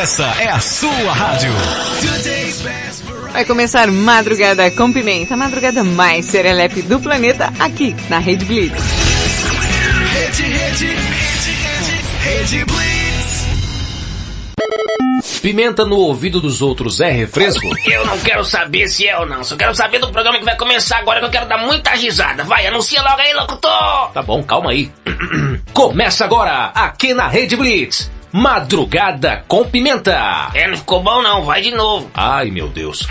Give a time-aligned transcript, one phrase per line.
[0.00, 1.52] Essa é a sua rádio.
[3.34, 8.82] Vai começar Madrugada com Pimenta, a madrugada mais serelepe do planeta, aqui na Rede Blitz.
[10.14, 13.44] Rede, rede, rede, rede, rede Blitz.
[15.42, 17.68] Pimenta no ouvido dos outros é refresco?
[17.84, 19.44] Eu não quero saber se é ou não.
[19.44, 22.42] Só quero saber do programa que vai começar agora que eu quero dar muita risada.
[22.44, 24.12] Vai, anuncia logo aí, locutor!
[24.14, 24.90] Tá bom, calma aí.
[25.74, 28.10] Começa agora, aqui na Rede Blitz.
[28.32, 30.50] Madrugada com Pimenta.
[30.54, 32.10] É, não ficou bom não, vai de novo.
[32.14, 33.06] Ai, meu Deus.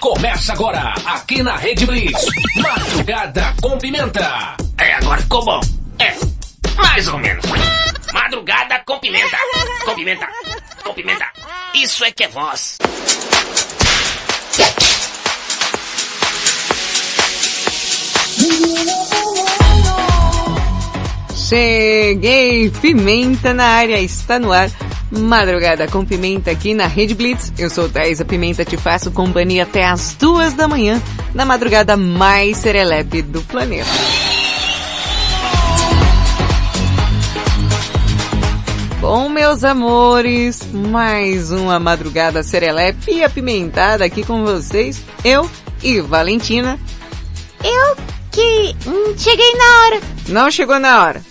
[0.00, 2.26] Começa agora, aqui na Rede Blitz.
[2.56, 4.56] Madrugada com Pimenta.
[4.78, 5.60] É, agora ficou bom.
[5.98, 6.14] É,
[6.76, 7.44] mais ou menos.
[8.12, 9.36] Madrugada com pimenta.
[9.84, 10.28] Com pimenta.
[10.84, 11.26] Com pimenta.
[11.74, 12.78] Isso é que é voz.
[21.50, 22.70] Cheguei!
[22.70, 24.70] Pimenta na área, está no ar.
[25.10, 27.52] Madrugada com Pimenta aqui na Rede Blitz.
[27.58, 31.02] Eu sou Thaisa Pimenta, te faço companhia até as duas da manhã,
[31.34, 33.90] na madrugada mais serelepe do planeta.
[39.00, 45.02] Bom, meus amores, mais uma madrugada serelepe e apimentada aqui com vocês.
[45.24, 45.50] Eu
[45.82, 46.78] e Valentina.
[47.64, 47.96] Eu
[48.30, 50.00] que hum, cheguei na hora.
[50.28, 51.29] Não chegou na hora.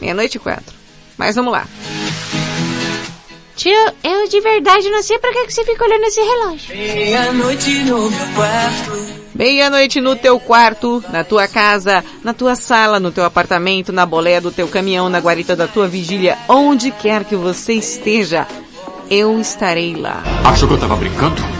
[0.00, 0.74] Meia-noite e quatro.
[1.16, 1.66] Mas vamos lá.
[3.56, 6.74] Tio, eu de verdade não sei pra que você fica olhando esse relógio.
[6.74, 9.20] Meia-noite no meu quarto.
[9.34, 14.40] Meia-noite no teu quarto, na tua casa, na tua sala, no teu apartamento, na boleia
[14.40, 18.46] do teu caminhão, na guarita da tua vigília, onde quer que você esteja,
[19.10, 20.22] eu estarei lá.
[20.44, 21.59] Achou que eu tava brincando?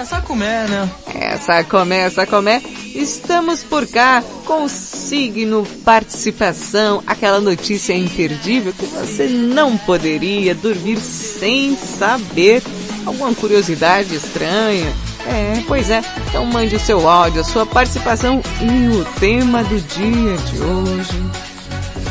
[0.00, 0.88] É, só comer, né?
[1.14, 2.66] Essa começa, começa.
[2.94, 10.96] Estamos por cá com o signo participação, aquela notícia imperdível que você não poderia dormir
[10.96, 12.62] sem saber.
[13.04, 14.90] Alguma curiosidade estranha?
[15.26, 16.02] É, pois é.
[16.28, 21.30] Então mande o seu áudio, a sua participação e o tema do dia de hoje.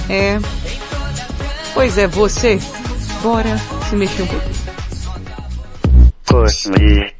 [0.08, 0.38] É.
[1.74, 2.60] Pois é, você.
[3.24, 3.60] Bora
[3.90, 4.60] se mexer um pouquinho.
[6.26, 7.19] Push me,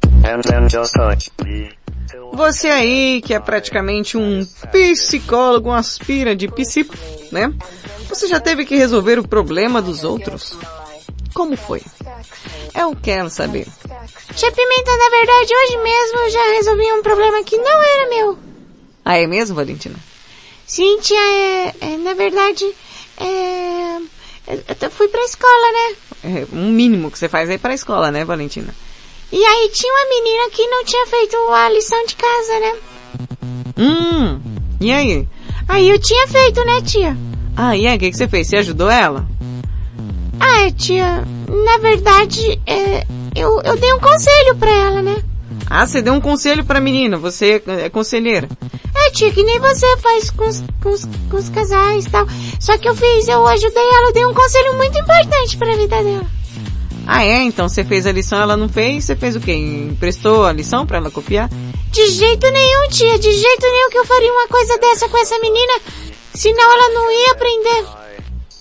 [2.32, 6.94] Você aí que é praticamente um psicólogo, um aspira de psico,
[7.32, 7.52] né?
[8.08, 10.56] Você já teve que resolver o problema dos outros?
[11.34, 11.82] Como foi?
[12.74, 13.66] Eu quero saber.
[14.34, 18.38] Tia Pimenta, na verdade, hoje mesmo eu já resolvi um problema que não era meu.
[19.04, 19.96] Ah, é mesmo, Valentina?
[20.66, 22.64] Sim, tia, é, é, na verdade,
[23.16, 23.96] é,
[24.46, 25.96] eu, eu fui pra escola, né?
[26.22, 28.74] É um mínimo que você faz aí pra escola, né, Valentina?
[29.32, 32.76] E aí tinha uma menina que não tinha feito a lição de casa, né?
[33.78, 34.40] Hum,
[34.80, 35.28] e aí?
[35.68, 37.16] Aí eu tinha feito, né, tia?
[37.56, 38.48] Ah, e aí, o que, que você fez?
[38.48, 39.26] Você ajudou ela?
[40.40, 45.22] Ah, tia, na verdade, é, eu, eu dei um conselho pra ela, né?
[45.68, 48.48] Ah, você deu um conselho pra menina, você é conselheira.
[48.94, 52.26] É, tia, que nem você faz com os, com os, com os casais e tal.
[52.58, 56.02] Só que eu fiz, eu ajudei ela, eu dei um conselho muito importante pra vida
[56.02, 56.39] dela.
[57.12, 57.42] Ah, é?
[57.42, 59.52] Então você fez a lição, ela não fez, você fez o quê?
[59.52, 61.50] Emprestou a lição pra ela copiar?
[61.90, 65.36] De jeito nenhum, tia, de jeito nenhum que eu faria uma coisa dessa com essa
[65.40, 65.72] menina,
[66.32, 67.84] senão ela não ia aprender.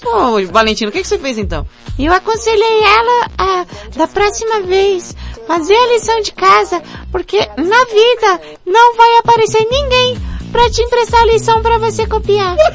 [0.02, 1.64] Pô, Valentino, o que, que você fez então?
[2.00, 5.16] Eu aconselhei ela a, da próxima vez,
[5.46, 10.18] fazer a lição de casa, porque na vida não vai aparecer ninguém
[10.52, 12.58] pra te emprestar a lição pra você copiar.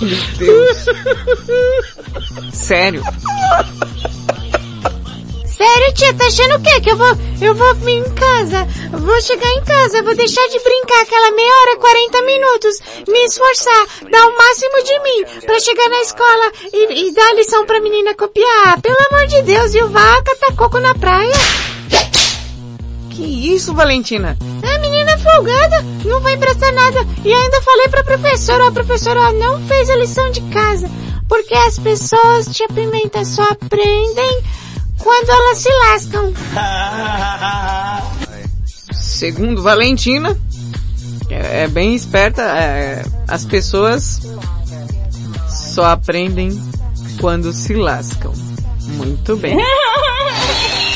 [0.00, 0.84] Meu Deus.
[2.52, 3.02] Sério?
[5.46, 6.80] Sério, tia, tá achando o quê?
[6.80, 10.58] Que eu vou, eu vou vir em casa, vou chegar em casa, vou deixar de
[10.58, 15.88] brincar aquela meia hora, 40 minutos, me esforçar, dar o máximo de mim, pra chegar
[15.88, 18.80] na escola e, e dar lição pra menina copiar.
[18.80, 19.88] Pelo amor de Deus, viu?
[19.88, 21.32] Vá catar coco na praia.
[23.12, 24.38] Que isso, Valentina?
[24.40, 27.06] A menina folgada, não vai emprestar nada.
[27.22, 30.90] E ainda falei pra professora, a professora não fez a lição de casa.
[31.28, 34.42] Porque as pessoas, tia Pimenta, só aprendem
[34.98, 36.32] quando elas se lascam.
[38.94, 40.38] Segundo Valentina,
[41.28, 44.22] é, é bem esperta, é, as pessoas
[45.48, 46.50] só aprendem
[47.20, 48.32] quando se lascam.
[48.96, 49.56] Muito bem.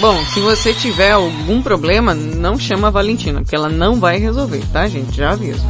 [0.00, 4.62] Bom, se você tiver algum problema, não chama a Valentina, porque ela não vai resolver,
[4.72, 5.14] tá gente?
[5.14, 5.60] Já aviso.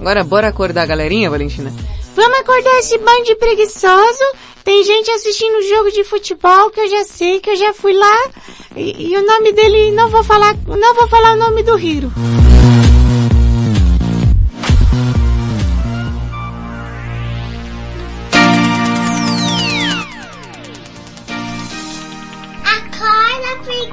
[0.00, 1.70] Agora bora acordar a galerinha, Valentina?
[2.14, 4.24] Vamos acordar esse bando de preguiçoso.
[4.64, 8.30] Tem gente assistindo jogo de futebol que eu já sei, que eu já fui lá.
[8.74, 12.10] E, e o nome dele, não vou falar, não vou falar o nome do Hiro.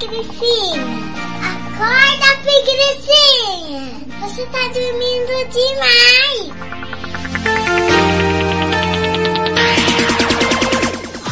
[0.06, 0.84] Preguiçinha.
[1.40, 3.84] Acorda, preguiçinha.
[4.20, 6.52] Você tá dormindo demais.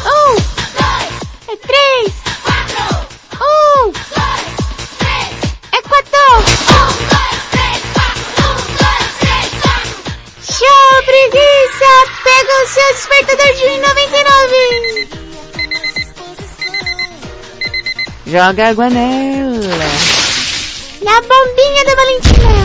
[0.06, 0.32] Um,
[1.52, 2.12] é três,
[3.40, 3.92] um,
[5.72, 6.22] é quatro.
[10.46, 11.92] Show, preguiça!
[12.24, 15.31] Pega o seu despertador de 1,99.
[18.32, 19.90] Joga água nela.
[21.04, 22.62] Na bombinha da Valentina.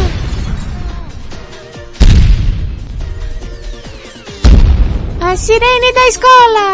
[5.20, 6.68] A sirene da escola.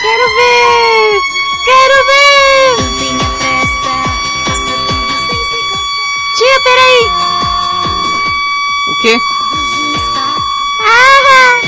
[0.00, 1.20] Quero ver.
[1.66, 2.76] Quero ver.
[6.38, 7.02] Tia, peraí.
[8.88, 9.20] O quê?
[10.80, 11.63] Ah!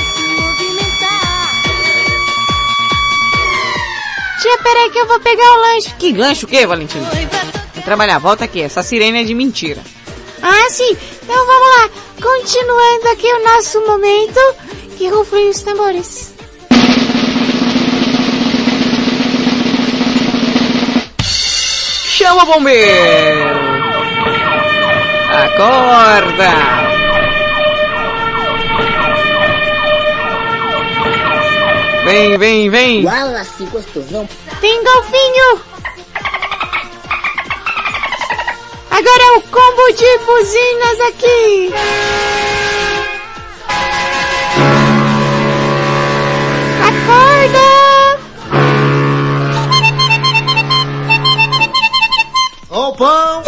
[4.47, 5.93] Tia, peraí que eu vou pegar o lanche.
[5.99, 7.09] Que lanche o quê, Valentina?
[7.09, 8.61] Vai trabalhar, volta aqui.
[8.61, 9.81] Essa sirene é de mentira.
[10.41, 10.95] Ah, sim.
[11.21, 11.89] Então vamos lá.
[12.21, 14.39] Continuando aqui o nosso momento.
[14.97, 16.33] Que rufem os tambores.
[21.19, 23.49] Chama o bombeiro!
[25.29, 26.86] Acorda!
[32.07, 33.05] Vem, vem, vem!
[33.05, 34.29] Wallace, gostosão.
[34.61, 35.61] Tem golfinho.
[38.89, 41.73] Agora é o combo de buzinas aqui.
[46.87, 47.67] Acorda!
[52.69, 53.43] Ó o pão!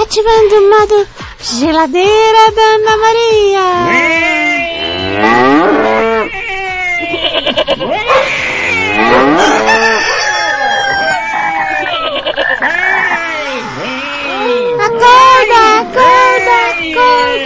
[0.00, 1.08] Ativando o modo
[1.40, 4.37] geladeira da Ana Maria.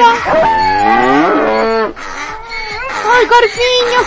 [0.04, 1.92] Acorda.
[3.04, 4.00] Oi, gorfinho.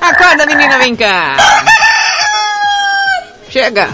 [0.00, 1.36] Acorda, menina, vem cá!
[3.48, 3.88] Chega!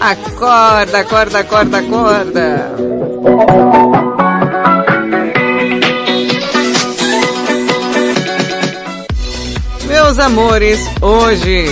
[0.00, 2.72] Acorda, acorda, acorda, acorda!
[9.86, 11.66] Meus amores, hoje,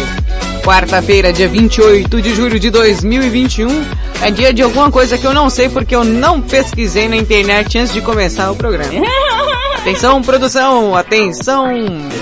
[0.71, 3.85] quarta-feira, dia 28 de julho de 2021,
[4.23, 7.77] é dia de alguma coisa que eu não sei porque eu não pesquisei na internet
[7.77, 8.89] antes de começar o programa.
[9.79, 10.95] Atenção, produção!
[10.95, 11.67] Atenção,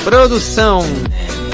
[0.02, 0.82] produção!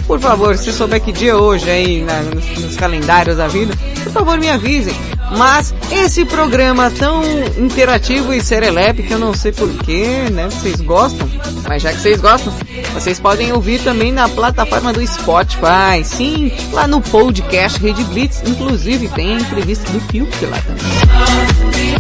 [0.06, 3.74] Por favor, se souber que dia é hoje aí na- nos, nos calendários da vida,
[4.04, 4.94] por favor me avisem.
[5.36, 7.22] Mas esse programa tão
[7.58, 10.46] interativo e serelepe que eu não sei porquê, né?
[10.46, 11.28] Vocês gostam?
[11.66, 12.52] Mas já que vocês gostam,
[12.92, 16.04] vocês podem ouvir também na plataforma do Spotify.
[16.04, 18.42] Sim, lá no podcast Rede Blitz.
[18.46, 21.94] Inclusive tem entrevista do Fiuk lá também.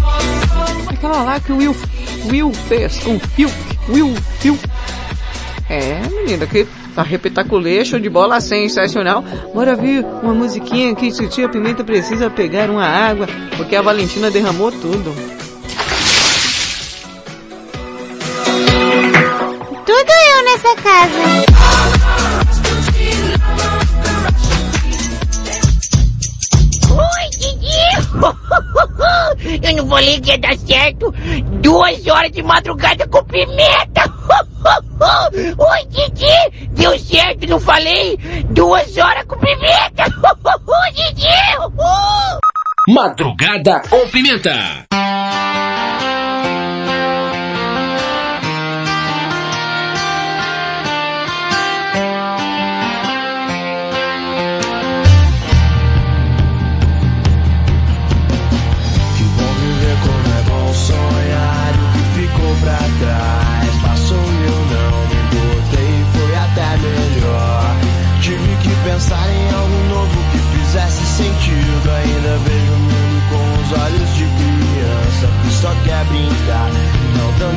[0.88, 1.76] Aquela lá que o Will,
[2.30, 3.54] Will fez com o Fiuk.
[3.88, 4.60] Will, Fiuk.
[5.68, 9.24] É, menina, que tá repetaculê, show de bola sensacional.
[9.52, 14.70] Bora ver uma musiquinha que Titia Pimenta precisa pegar uma água, porque a Valentina derramou
[14.70, 15.14] tudo.
[19.84, 21.54] Tudo eu nessa casa.
[26.90, 27.74] Oi, Didi!
[29.62, 31.12] Eu não falei que ia dar certo.
[31.60, 34.02] Duas horas de madrugada com pimenta.
[35.58, 36.68] Oi, Didi!
[36.70, 38.16] Deu certo, não falei?
[38.50, 40.04] Duas horas com pimenta.
[40.94, 41.24] Didi!
[42.88, 44.86] Madrugada com Pimenta.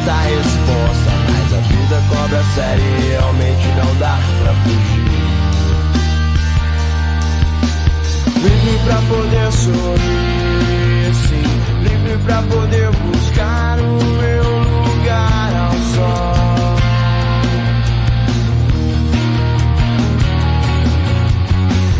[0.07, 5.07] essa resposta Mas a vida cobra série, e realmente não dá pra fugir.
[8.41, 11.47] Livre pra poder sorrir, sim.
[11.83, 14.43] Livre pra poder buscar o meu
[14.85, 16.77] lugar ao sol.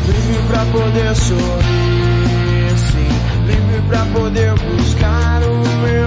[0.08, 3.12] Livre pra poder sorrir, sim.
[3.48, 6.07] Livre pra poder buscar o meu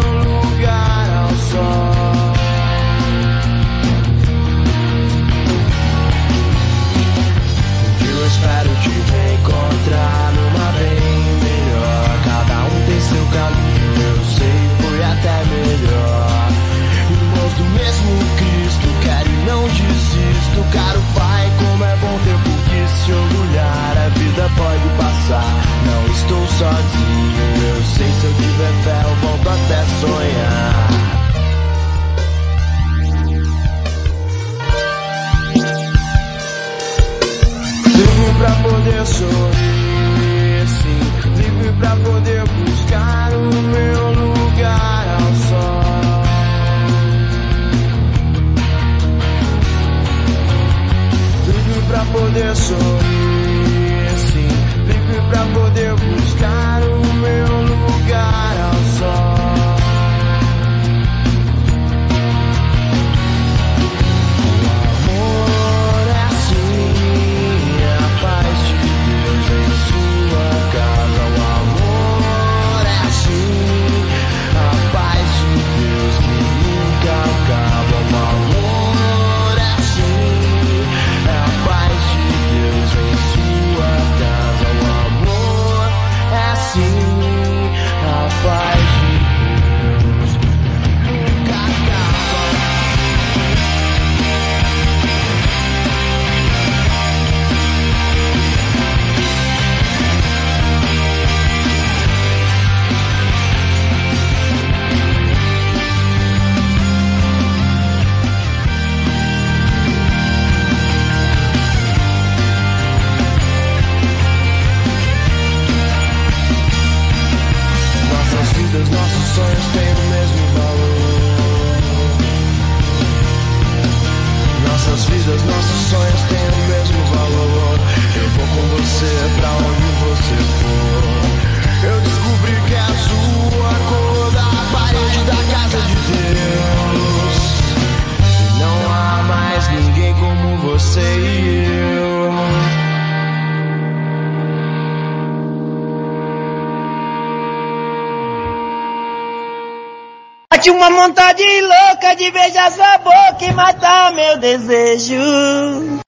[154.41, 156.01] desejo.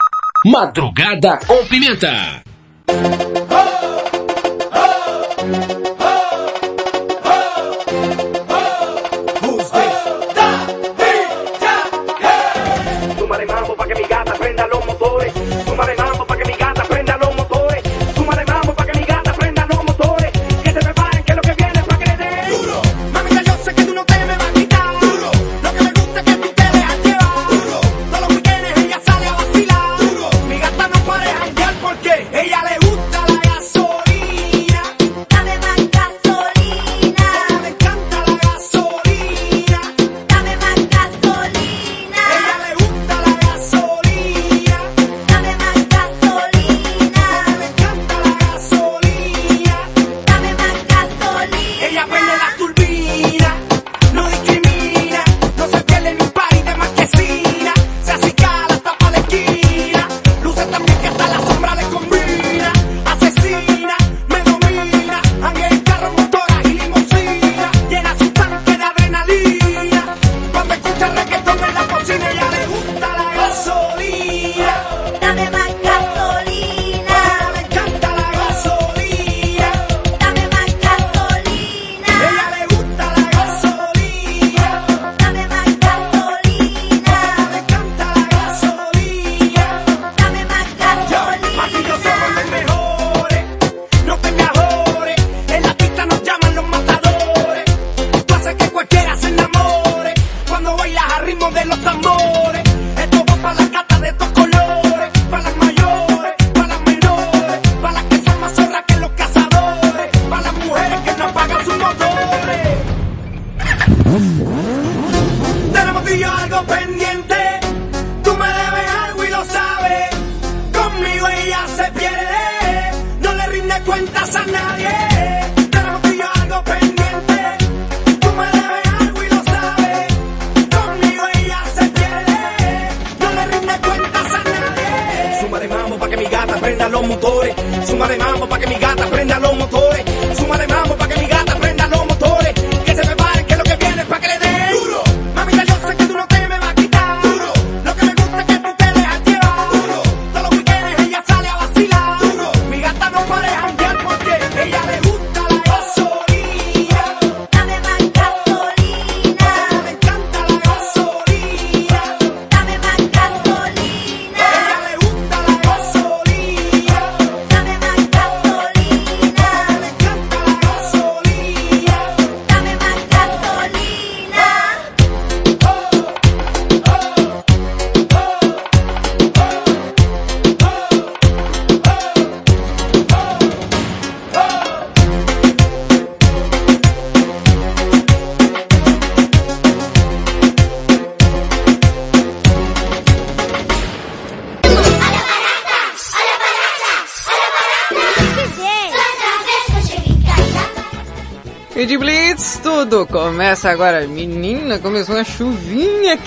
[0.45, 2.32] Madrugada com Pimenta.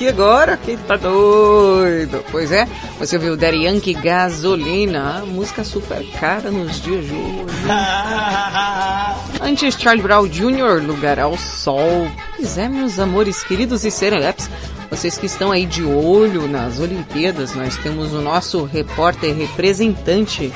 [0.05, 0.57] Aqui agora.
[0.57, 2.24] Quem tá doido?
[2.31, 2.67] Pois é,
[3.00, 7.55] você ouviu Daddy Yankee Gasolina, música super cara nos dias de hoje.
[9.41, 12.07] Antes, Charlie Brown Jr., Lugar ao Sol.
[12.35, 14.50] Pois é, meus amores queridos e serelepes,
[14.89, 20.53] vocês que estão aí de olho nas Olimpíadas, nós temos o nosso repórter representante,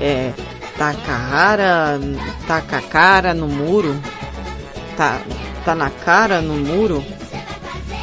[0.00, 0.32] é,
[0.76, 2.00] Takahara,
[2.46, 3.96] Takakara no muro,
[4.96, 5.20] tá,
[5.64, 7.04] tá na cara no muro,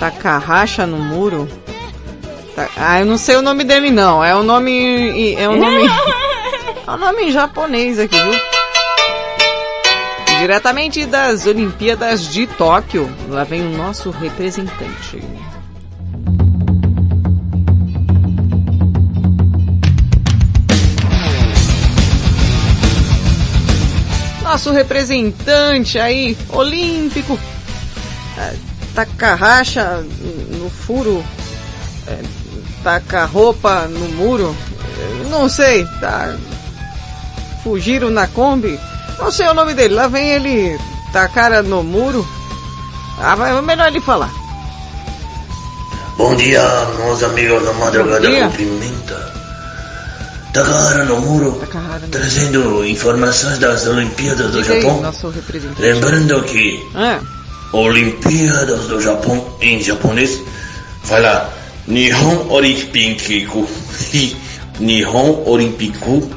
[0.01, 1.47] Takahasha no muro,
[2.55, 5.85] tá, ah, eu não sei o nome dele não, é o nome, é o nome,
[6.87, 8.33] é o nome em japonês aqui, viu?
[10.39, 15.19] Diretamente das Olimpíadas de Tóquio, lá vem o nosso representante.
[24.41, 27.37] Nosso representante aí, olímpico,
[28.91, 30.03] é, taca
[30.49, 31.23] no furo,
[32.07, 32.19] é,
[32.83, 34.55] taca roupa no muro,
[34.99, 36.35] é, não sei, tá,
[37.63, 38.79] fugiram na Kombi,
[39.19, 40.79] não sei o nome dele, lá vem ele,
[41.13, 42.27] tacara no muro,
[43.19, 44.31] ah, é melhor ele falar.
[46.17, 46.61] Bom dia,
[46.97, 49.31] meus amigos da Madrugada com Pimenta.
[50.53, 51.61] Takahara no muro,
[52.11, 55.01] trazendo informações das Olimpíadas do Japão.
[55.79, 57.21] Lembrando que Ah,
[57.73, 60.39] Olimpíadas do Japão em japonês
[61.03, 61.53] fala
[61.87, 63.67] Nihon Olimpiku.
[64.79, 66.29] Nihon Olimpiku.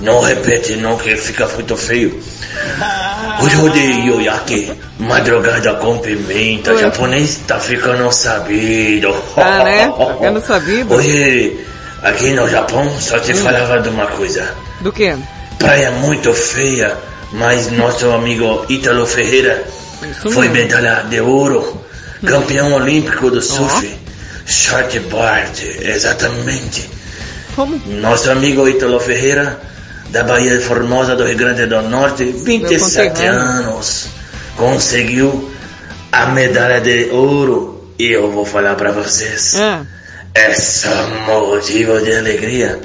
[0.00, 2.20] Não repete não que fica muito feio.
[3.42, 6.80] Hoje de Yoyake, madrugada com pimenta, Oi.
[6.80, 9.12] japonês tá ficando sabido.
[9.34, 9.88] Tá, né?
[9.96, 10.94] Tá ficando sabido.
[10.94, 11.58] Hoje,
[12.02, 13.36] aqui no Japão, só te Hum.
[13.36, 14.46] falava de uma coisa.
[14.80, 15.14] do que?
[15.58, 16.96] Praia muito feia,
[17.36, 19.64] mas nosso amigo Ítalo Ferreira
[20.32, 21.80] foi medalha de ouro,
[22.26, 23.94] campeão olímpico do surf,
[24.46, 26.88] shortboard, exatamente.
[27.54, 27.80] Como?
[27.86, 29.58] Nosso amigo Ítalo Ferreira,
[30.10, 33.40] da Bahia de Formosa do Rio Grande do Norte, 27 conterrâneo.
[33.40, 34.06] anos,
[34.56, 35.50] conseguiu
[36.12, 37.74] a medalha de ouro.
[37.98, 39.54] E eu vou falar para vocês.
[39.56, 39.82] Ah,
[40.34, 40.90] É só
[41.26, 42.78] motivo de alegria.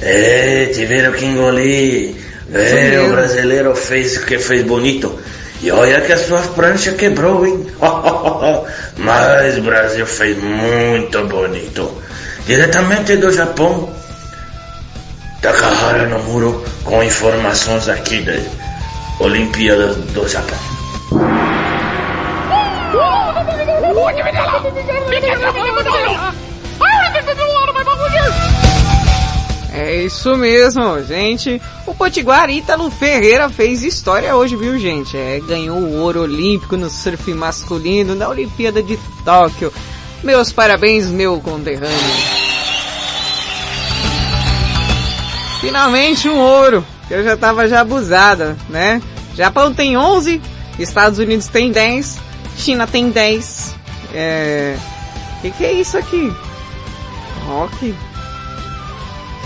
[0.00, 2.25] É, tiveram que engolir.
[2.52, 5.18] É, o brasileiro fez o que fez bonito.
[5.62, 7.66] E olha que a sua prancha quebrou, hein?
[8.98, 12.02] Mas o Brasil fez muito bonito.
[12.46, 13.90] Diretamente do Japão.
[15.40, 18.38] Takahara no muro com informações aqui da
[19.20, 20.58] Olimpíada do Japão.
[29.76, 31.60] É isso mesmo, gente.
[31.86, 35.14] O Potiguar Ítalo Ferreira fez história hoje, viu, gente?
[35.14, 39.70] É, ganhou o ouro olímpico no surf masculino na Olimpíada de Tóquio.
[40.24, 41.92] Meus parabéns, meu conterrâneo.
[45.60, 49.02] Finalmente um ouro, que eu já tava já abusada, né?
[49.34, 50.40] Japão tem 11,
[50.78, 52.18] Estados Unidos tem 10,
[52.56, 53.76] China tem 10.
[54.14, 54.76] É...
[55.42, 56.32] Que que é isso aqui?
[57.46, 57.94] Rock?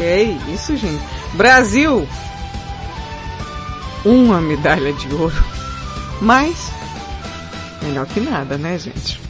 [0.01, 1.05] Que é isso, gente?
[1.35, 2.09] Brasil!
[4.03, 5.45] Uma medalha de ouro.
[6.23, 6.73] Mas,
[7.83, 9.21] melhor que nada, né, gente?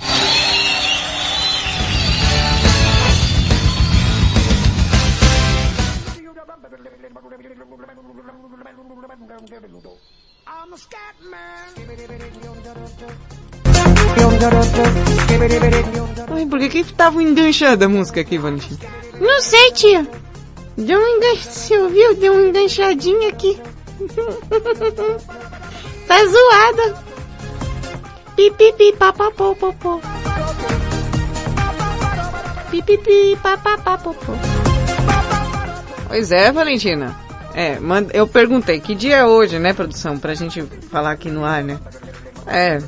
[16.32, 18.78] Ai, por que que tava enganchada a música aqui, Valentim?
[19.20, 20.29] Não sei, tia.
[20.80, 22.14] Deu um enganche, você ouviu?
[22.16, 23.60] Deu uma enganchadinha aqui.
[26.06, 26.96] tá zoada.
[28.34, 30.00] Pipipi, papapô, popô.
[32.70, 34.32] Pipipi, papapá, popô.
[36.08, 37.14] Pois é, Valentina.
[37.54, 40.18] É, manda- eu perguntei, que dia é hoje, né, produção?
[40.18, 41.78] Pra gente falar aqui no ar, né?
[42.46, 42.78] É,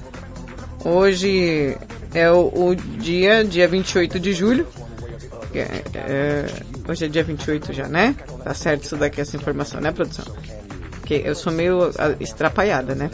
[0.84, 1.76] hoje
[2.14, 4.66] é o, o dia, dia 28 de julho.
[5.54, 6.46] É, é,
[6.88, 8.14] hoje é dia 28 já, né?
[8.44, 10.24] Tá certo isso daqui, essa informação, né, produção?
[10.90, 13.10] Porque eu sou meio ah, estrapalhada, né?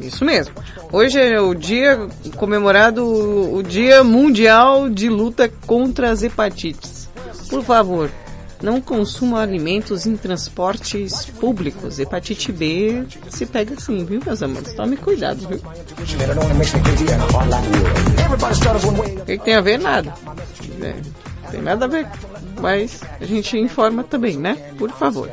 [0.00, 0.54] Isso mesmo.
[0.92, 7.08] Hoje é o dia comemorado, o Dia Mundial de Luta contra as Hepatites.
[7.48, 8.10] Por favor,
[8.62, 11.98] não consuma alimentos em transportes públicos.
[11.98, 14.72] Hepatite B se pega assim, viu, meus amores?
[14.74, 15.58] Tome cuidado, viu?
[15.58, 15.62] O
[19.24, 19.78] que, que tem a ver?
[19.78, 20.14] Nada.
[20.80, 20.94] É,
[21.50, 22.08] tem nada a ver.
[22.62, 24.54] Mas a gente informa também, né?
[24.78, 25.28] Por favor.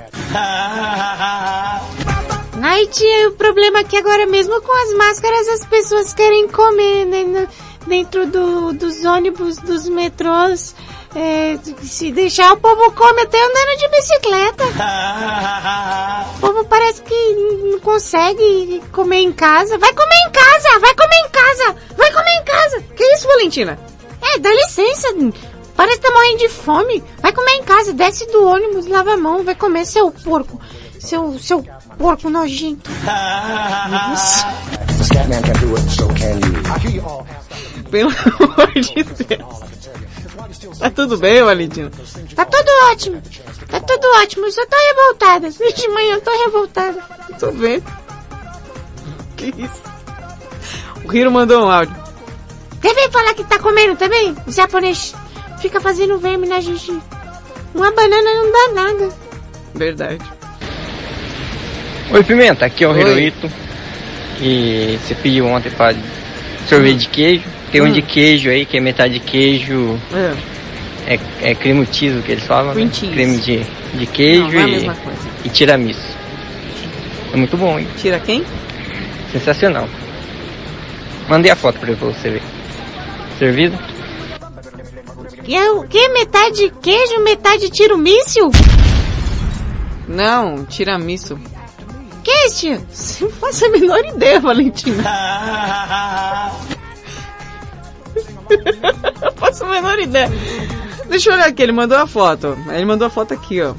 [2.62, 7.06] Ai, tia, o problema é que agora mesmo com as máscaras as pessoas querem comer
[7.06, 7.48] né,
[7.86, 10.76] dentro do, dos ônibus, dos metrôs.
[11.16, 14.64] É, se deixar o povo come até andando de bicicleta.
[16.36, 17.34] O povo parece que
[17.72, 19.78] não consegue comer em casa.
[19.78, 20.80] Vai comer em casa!
[20.80, 21.76] Vai comer em casa!
[21.96, 22.82] Vai comer em casa!
[22.96, 23.80] Que isso, Valentina?
[24.22, 25.08] É, dá licença.
[25.80, 27.04] Parece que tá morrendo de fome.
[27.22, 30.60] Vai comer em casa, desce do ônibus, lava a mão, vai comer seu porco.
[31.00, 31.64] Seu, seu
[31.98, 32.92] porco nojento.
[37.90, 40.80] Pelo amor de Deus.
[40.80, 41.90] Tá tudo bem, Valentina?
[42.36, 43.22] Tá tudo ótimo.
[43.70, 44.46] Tá tudo ótimo.
[44.48, 45.50] Eu só tô revoltada.
[45.50, 47.02] De manhã eu tô revoltada.
[47.40, 47.86] Tô vendo.
[49.38, 49.82] Que isso?
[51.06, 51.96] O Hiro mandou um áudio.
[52.82, 54.36] Deve falar que tá comendo também?
[54.46, 55.16] O japonês
[55.62, 56.92] fica fazendo verme na gente.
[57.74, 59.10] Uma banana não dá nada.
[59.76, 60.20] Verdade.
[62.12, 63.00] Oi Pimenta, aqui é o Oi.
[63.02, 63.52] Hirohito.
[64.42, 65.96] E você pediu ontem para
[66.68, 67.44] sorvete de queijo.
[67.72, 67.92] Tem um Hum.
[67.92, 70.00] de queijo aí que é metade queijo.
[70.14, 70.60] É.
[71.42, 72.94] É, é creme cheese que eles falam, Cream né?
[73.14, 73.64] Creme de,
[73.96, 75.20] de queijo Não, não é e, coisa.
[75.46, 76.00] e tiramisu.
[77.34, 77.88] É muito bom, hein?
[77.98, 78.44] Tira quem?
[79.32, 79.88] Sensacional.
[81.28, 82.42] Mandei a foto pra você ver.
[83.38, 83.78] Servido?
[85.50, 86.10] Que é o que?
[86.10, 88.52] Metade queijo, metade tiro míssil?
[90.08, 91.40] Não, tiramisu.
[92.24, 93.24] Que é isso?
[93.24, 95.02] Não faço a menor ideia, Valentina.
[99.24, 100.30] Não faço a menor ideia.
[101.08, 102.56] Deixa eu olhar aqui, ele mandou a foto.
[102.72, 103.74] Ele mandou a foto aqui, ó.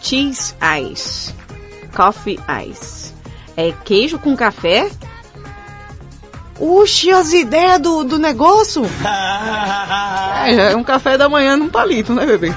[0.00, 0.54] Cheese
[0.90, 1.34] Ice.
[1.94, 3.12] Coffee Ice.
[3.54, 4.90] É queijo com café?
[6.60, 8.82] Uxi, as ideias do, do negócio?
[10.48, 12.48] É, já é um café da manhã num palito, né, bebê?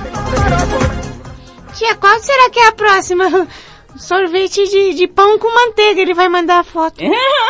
[1.73, 3.47] Tia, qual será que é a próxima?
[3.97, 7.03] Sorvete de, de pão com manteiga, ele vai mandar a foto.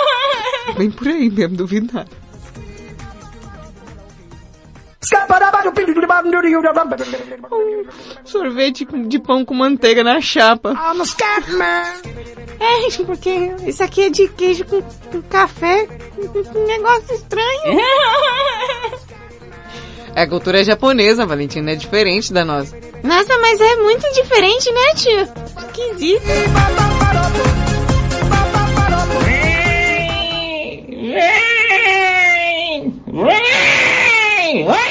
[0.77, 2.20] Vem por aí mesmo, duvido nada.
[8.23, 10.73] Sorvete com- de pão com manteiga na chapa.
[12.59, 15.87] É, porque isso aqui é de queijo com, com café.
[16.55, 17.79] Um negócio estranho.
[20.13, 22.75] É, a cultura japonesa, Valentina, é diferente da nossa.
[23.01, 25.21] Nossa, mas é muito diferente, né, tia?
[25.57, 26.21] Esquisito.
[32.01, 33.01] Vem!
[33.07, 34.65] Vem!
[34.65, 34.90] Vai lá!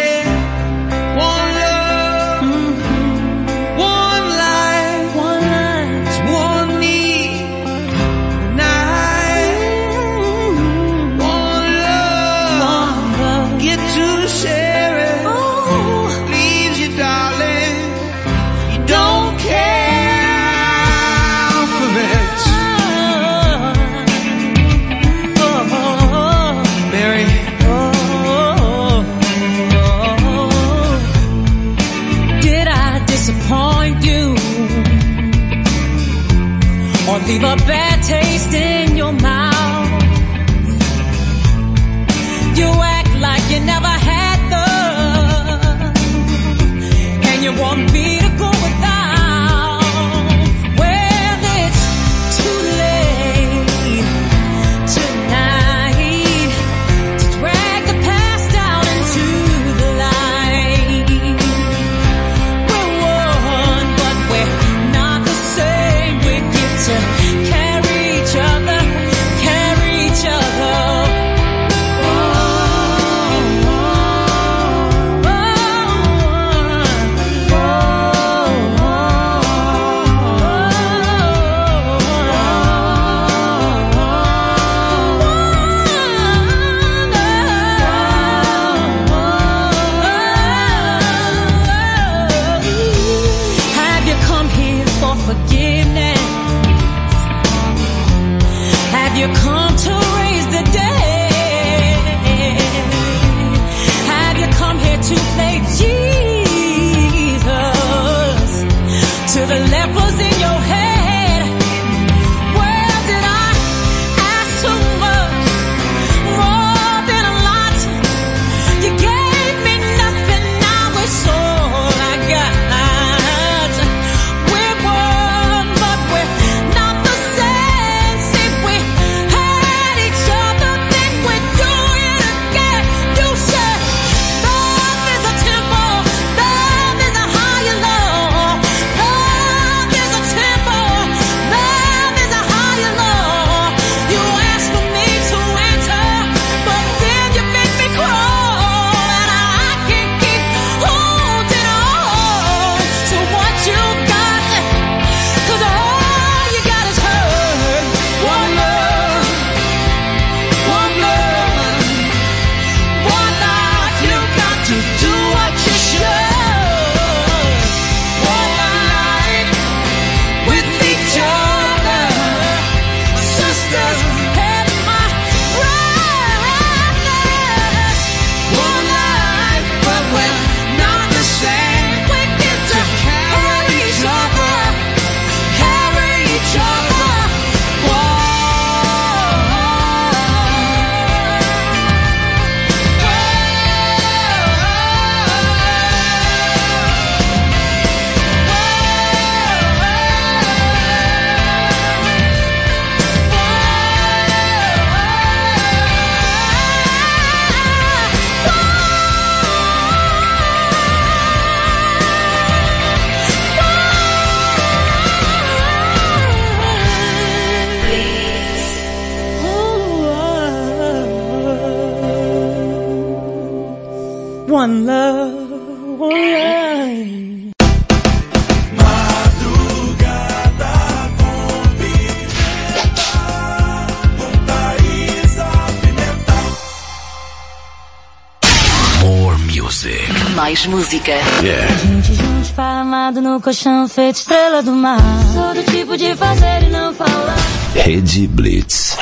[240.71, 241.11] música.
[241.43, 241.67] Yeah.
[241.75, 244.99] Gente junto, esparramado no colchão, feito estrela do mar.
[245.33, 247.35] Sou do tipo de fazer e não falar.
[247.75, 248.97] Rede Blitz.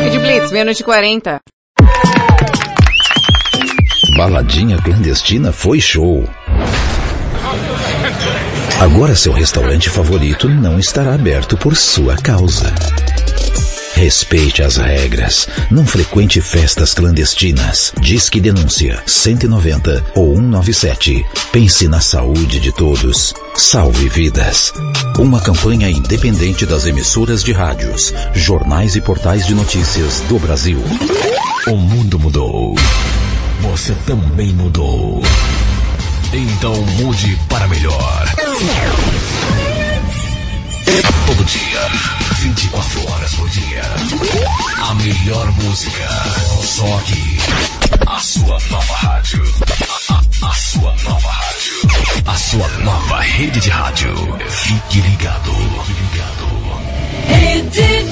[0.00, 1.40] Rede Blitz, meia-noite e 40.
[4.16, 6.24] Baladinha clandestina foi show.
[8.80, 12.72] Agora seu restaurante favorito não estará aberto por sua causa.
[13.96, 15.48] Respeite as regras.
[15.70, 17.94] Não frequente festas clandestinas.
[17.98, 21.24] Disque denúncia 190 ou 197.
[21.50, 23.32] Pense na saúde de todos.
[23.54, 24.70] Salve vidas.
[25.18, 30.78] Uma campanha independente das emissoras de rádios, jornais e portais de notícias do Brasil.
[31.66, 32.74] O mundo mudou.
[33.62, 35.22] Você também mudou.
[36.34, 38.26] Então mude para melhor.
[41.26, 43.82] Todo dia, 24 horas por dia.
[44.88, 46.08] A melhor música.
[46.62, 47.38] Só aqui.
[48.06, 49.42] A sua nova rádio.
[50.08, 52.22] A, a- a sua nova rádio.
[52.24, 54.14] A sua nova rede de rádio.
[54.48, 55.52] Fique ligado.
[55.86, 56.46] Fique ligado.
[57.26, 58.06] Rede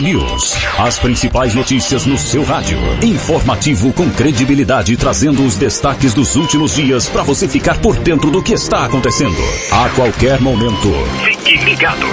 [0.00, 0.54] News.
[0.78, 2.78] As principais notícias no seu rádio.
[3.02, 8.42] Informativo com credibilidade, trazendo os destaques dos últimos dias para você ficar por dentro do
[8.42, 9.36] que está acontecendo.
[9.72, 10.92] A qualquer momento.
[11.24, 12.06] Fique ligado.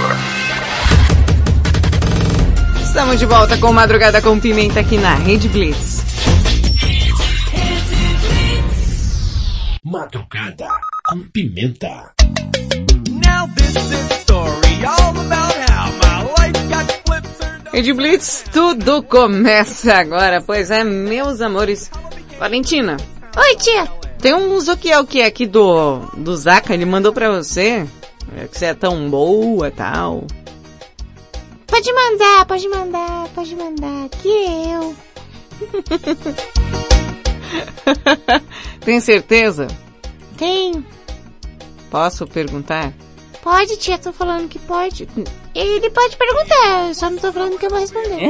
[2.82, 6.04] Estamos de volta com Madrugada com Pimenta aqui na Rede Blitz.
[9.84, 10.68] Madrugada
[11.08, 12.12] com pimenta.
[13.10, 14.65] Now this is the story
[17.76, 17.88] flipped.
[17.88, 21.90] Rede Blitz, tudo começa agora, pois é, meus amores.
[22.40, 22.98] Valentina.
[23.38, 23.86] Oi, tia.
[24.20, 27.86] Tem um Zoquiel que é aqui do, do Zaka, ele mandou pra você.
[28.38, 30.26] é, Que você é tão boa tal.
[31.68, 34.10] Pode mandar, pode mandar, pode mandar.
[34.22, 34.96] Que eu.
[38.82, 39.68] Tem certeza?
[40.38, 40.86] Tenho.
[41.92, 42.94] Posso perguntar?
[43.42, 45.08] Pode, tia, tô falando que pode.
[45.56, 48.30] Ele pode perguntar, eu só não tô falando que eu vou responder.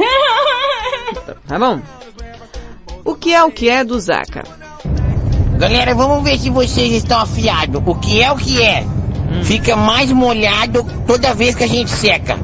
[1.48, 1.80] Tá bom.
[3.04, 4.42] O que é o que é do Zaka?
[5.58, 7.80] Galera, vamos ver se vocês estão afiados.
[7.84, 8.84] O que é o que é?
[9.44, 12.38] Fica mais molhado toda vez que a gente seca.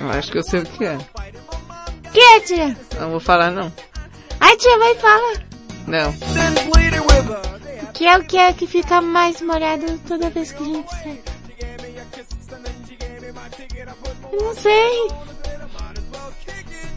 [0.00, 0.98] Eu acho que eu sei o que é.
[2.12, 2.76] Que é, tia?
[3.00, 3.72] Não vou falar não.
[4.40, 5.34] Ai, tia, vai fala.
[5.86, 6.10] Não.
[7.82, 10.90] O que é o que é que fica mais molhado toda vez que a gente
[10.90, 11.31] seca?
[14.32, 15.08] Não sei.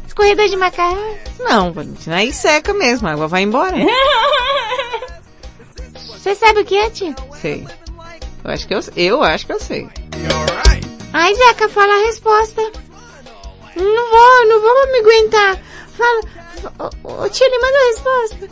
[0.08, 1.18] Escorredor de macarrão.
[1.40, 3.76] Não, Valentina, aí seca mesmo, a água vai embora.
[5.94, 7.14] Você sabe o que é, tia?
[7.40, 7.68] sei.
[8.44, 9.88] Eu acho que eu, eu acho que eu sei.
[11.14, 12.62] Ai, Zeca, fala a resposta.
[13.76, 15.60] Não vou, não vou me aguentar.
[15.98, 16.22] Fala.
[17.04, 18.50] Ô, ô, tia, ele mandou a resposta.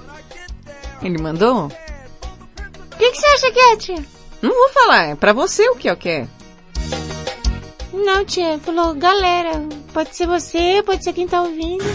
[1.01, 1.65] Ele mandou?
[1.65, 4.05] O que, que você acha que é, tia?
[4.41, 6.27] Não vou falar, é pra você o que é o que é.
[7.93, 11.83] Não, tia, falou, galera, pode ser você, pode ser quem tá ouvindo.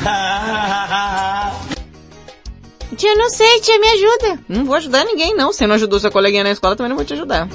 [2.96, 4.38] tia, não sei, tia, me ajuda.
[4.48, 5.52] Não vou ajudar ninguém não.
[5.52, 7.48] Você não ajudou sua coleguinha na escola, também não vou te ajudar.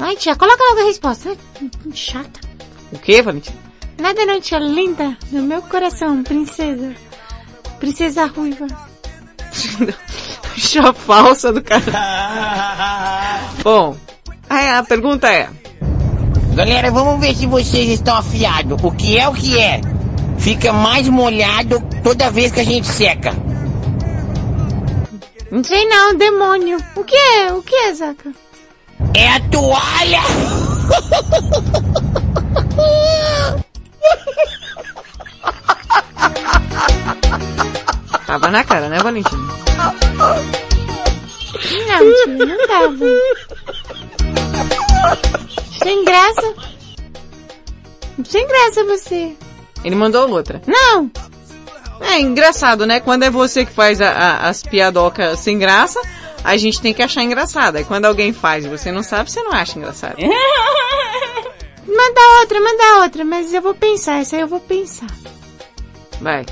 [0.00, 1.36] Ai, tia, coloca logo a resposta.
[1.60, 2.40] Ai, Chata.
[2.92, 3.56] O que, Valentina?
[3.96, 5.16] Nada não, tia, linda.
[5.30, 6.92] No meu coração, princesa.
[7.78, 8.66] Princesa ruiva.
[10.56, 11.84] Chá falsa do cara.
[13.62, 13.96] Bom,
[14.48, 15.48] aí a pergunta é...
[16.54, 18.78] Galera, vamos ver se vocês estão afiados.
[18.82, 19.80] O que é o que é?
[20.38, 23.32] Fica mais molhado toda vez que a gente seca.
[25.50, 26.78] Não sei não, demônio.
[26.96, 27.52] O que é?
[27.52, 28.32] O que é, Zaca?
[29.14, 30.20] É a toalha!
[38.26, 39.42] Tava na cara, né, Valentina?
[41.88, 43.06] Não, tia, não tava.
[45.82, 46.54] Sem graça.
[48.24, 49.32] Sem graça você.
[49.84, 50.60] Ele mandou outra.
[50.66, 51.10] Não!
[52.00, 53.00] É engraçado, né?
[53.00, 56.00] Quando é você que faz a- a- as piadocas sem graça,
[56.44, 57.80] a gente tem que achar engraçada.
[57.80, 60.16] E quando alguém faz e você não sabe, você não acha engraçado.
[61.86, 65.08] Manda outra, manda outra, mas eu vou pensar, essa aí eu vou pensar.
[66.20, 66.46] Vai.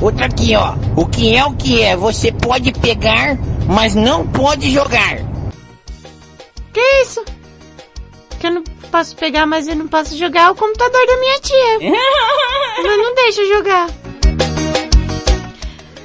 [0.00, 0.74] Outra aqui, ó.
[0.96, 1.96] O que é o que é?
[1.96, 5.18] Você pode pegar, mas não pode jogar.
[6.72, 7.24] Que isso?
[8.44, 11.78] Que eu não posso pegar, mas eu não posso jogar o computador da minha tia.
[12.76, 13.86] Ela não deixa jogar.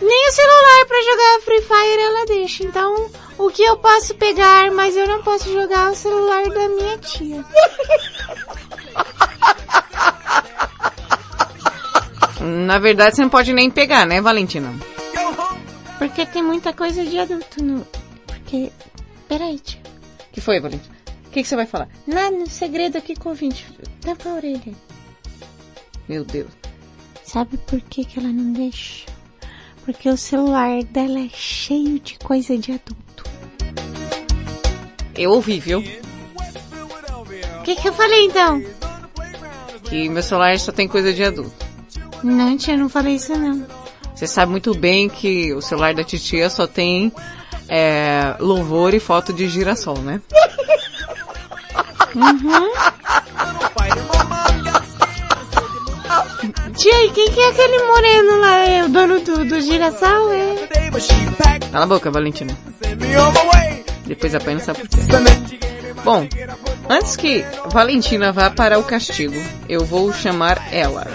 [0.01, 2.63] Nem o celular pra jogar Free Fire ela deixa.
[2.63, 6.97] Então, o que eu posso pegar, mas eu não posso jogar o celular da minha
[6.99, 7.43] tia.
[12.39, 14.73] Na verdade, você não pode nem pegar, né, Valentina?
[15.97, 17.85] Porque tem muita coisa de adulto no...
[18.25, 18.71] Porque...
[19.27, 19.81] Peraí, tia.
[20.31, 20.98] que foi, Valentina?
[21.29, 21.87] O que, que você vai falar?
[22.07, 23.63] Nada, no segredo aqui com o ouvinte.
[24.01, 24.73] Tampa a orelha.
[26.07, 26.49] Meu Deus.
[27.23, 29.05] Sabe por que, que ela não deixa?
[29.85, 33.23] Porque o celular dela é cheio de coisa de adulto.
[35.15, 35.83] Eu ouvi, viu?
[37.59, 38.63] O que, que eu falei então?
[39.83, 41.63] Que meu celular só tem coisa de adulto.
[42.23, 43.67] Não, tia, não falei isso não.
[44.15, 47.13] Você sabe muito bem que o celular da titia só tem
[47.67, 50.19] é, louvor e foto de girassol, né?
[52.15, 52.71] Uhum.
[56.75, 58.55] Tia, quem que é aquele moreno lá?
[58.65, 60.31] É o dono do, do girassol?
[60.31, 60.67] É?
[61.71, 62.57] Cala a boca, Valentina.
[64.05, 64.97] Depois sabe por quê.
[66.03, 66.27] Bom,
[66.89, 69.35] antes que Valentina vá para o castigo,
[69.67, 71.05] eu vou chamar ela.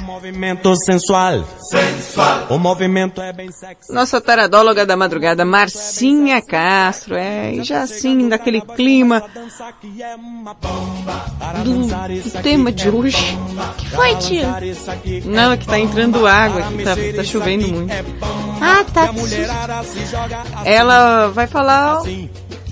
[0.00, 1.44] O movimento sensual.
[1.58, 2.46] Sensual.
[2.48, 3.92] O movimento é bem sexy.
[3.92, 9.22] Nossa taradóloga da madrugada, Marcinha Castro, é, e já assim, daquele clima
[11.64, 13.38] do, do tema de hoje.
[13.76, 14.46] que foi, tio?
[15.26, 17.92] Não, é que tá entrando água aqui, tá, tá chovendo muito.
[18.60, 19.10] Ah, tá.
[20.64, 22.02] Ela vai falar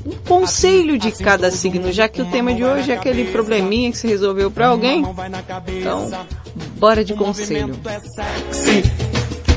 [0.08, 3.98] um conselho de cada signo, já que o tema de hoje é aquele probleminha que
[3.98, 5.04] se resolveu pra alguém.
[5.68, 6.10] Então,
[6.78, 7.74] bora de conselho.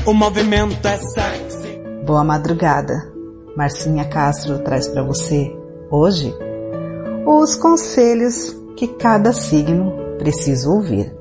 [0.06, 1.80] O movimento é sexy.
[2.04, 3.12] Boa madrugada.
[3.56, 5.54] Marcinha Castro traz para você
[5.90, 6.34] hoje
[7.26, 11.14] os conselhos que cada signo precisa ouvir.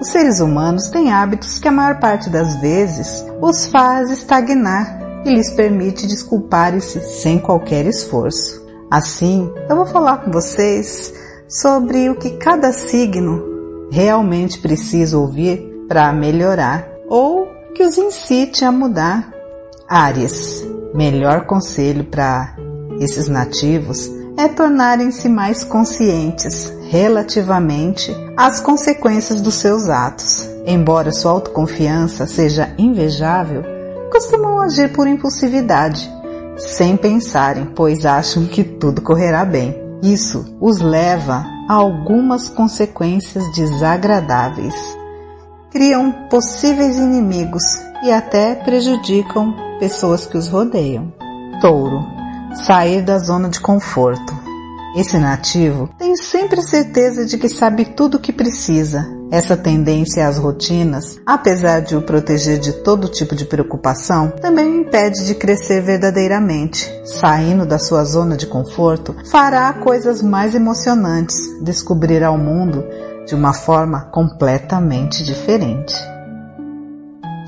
[0.00, 5.30] Os seres humanos têm hábitos que a maior parte das vezes os faz estagnar e
[5.30, 8.64] lhes permite desculparem-se sem qualquer esforço.
[8.90, 11.14] Assim, eu vou falar com vocês
[11.48, 13.55] sobre o que cada signo
[13.90, 19.32] realmente precisa ouvir para melhorar ou que os incite a mudar.
[19.88, 20.66] Áreas.
[20.94, 22.56] Melhor conselho para
[22.98, 30.48] esses nativos é tornarem-se mais conscientes relativamente às consequências dos seus atos.
[30.66, 33.62] Embora sua autoconfiança seja invejável,
[34.10, 36.10] costumam agir por impulsividade,
[36.56, 39.85] sem pensarem, pois acham que tudo correrá bem.
[40.02, 44.74] Isso os leva a algumas consequências desagradáveis.
[45.70, 47.62] Criam possíveis inimigos
[48.02, 51.12] e até prejudicam pessoas que os rodeiam.
[51.60, 52.04] Touro.
[52.66, 54.34] Sair da zona de conforto.
[54.96, 59.15] Esse nativo tem sempre certeza de que sabe tudo o que precisa.
[59.30, 64.80] Essa tendência às rotinas, apesar de o proteger de todo tipo de preocupação, também o
[64.82, 66.88] impede de crescer verdadeiramente.
[67.04, 72.84] Saindo da sua zona de conforto, fará coisas mais emocionantes, descobrirá o mundo
[73.26, 75.94] de uma forma completamente diferente.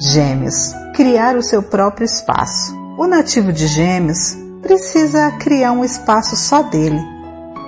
[0.00, 0.72] Gêmeos.
[0.94, 2.76] Criar o seu próprio espaço.
[2.98, 7.00] O nativo de Gêmeos precisa criar um espaço só dele,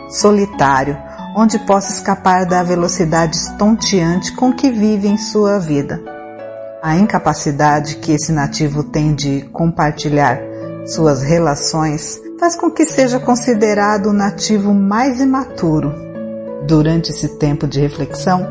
[0.08, 0.98] solitário,
[1.40, 5.98] onde possa escapar da velocidade estonteante com que vive em sua vida.
[6.82, 10.38] A incapacidade que esse nativo tem de compartilhar
[10.84, 15.94] suas relações faz com que seja considerado o nativo mais imaturo.
[16.66, 18.46] Durante esse tempo de reflexão,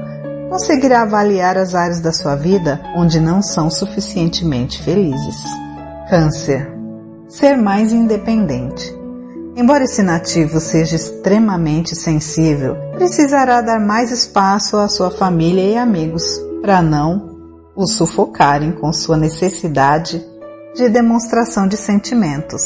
[0.49, 5.43] conseguirá avaliar as áreas da sua vida onde não são suficientemente felizes.
[6.09, 6.67] Câncer.
[7.27, 8.98] Ser mais independente.
[9.59, 16.23] Embora esse nativo seja extremamente sensível, precisará dar mais espaço à sua família e amigos
[16.61, 17.37] para não
[17.75, 20.25] o sufocarem com sua necessidade
[20.73, 22.61] de demonstração de sentimentos.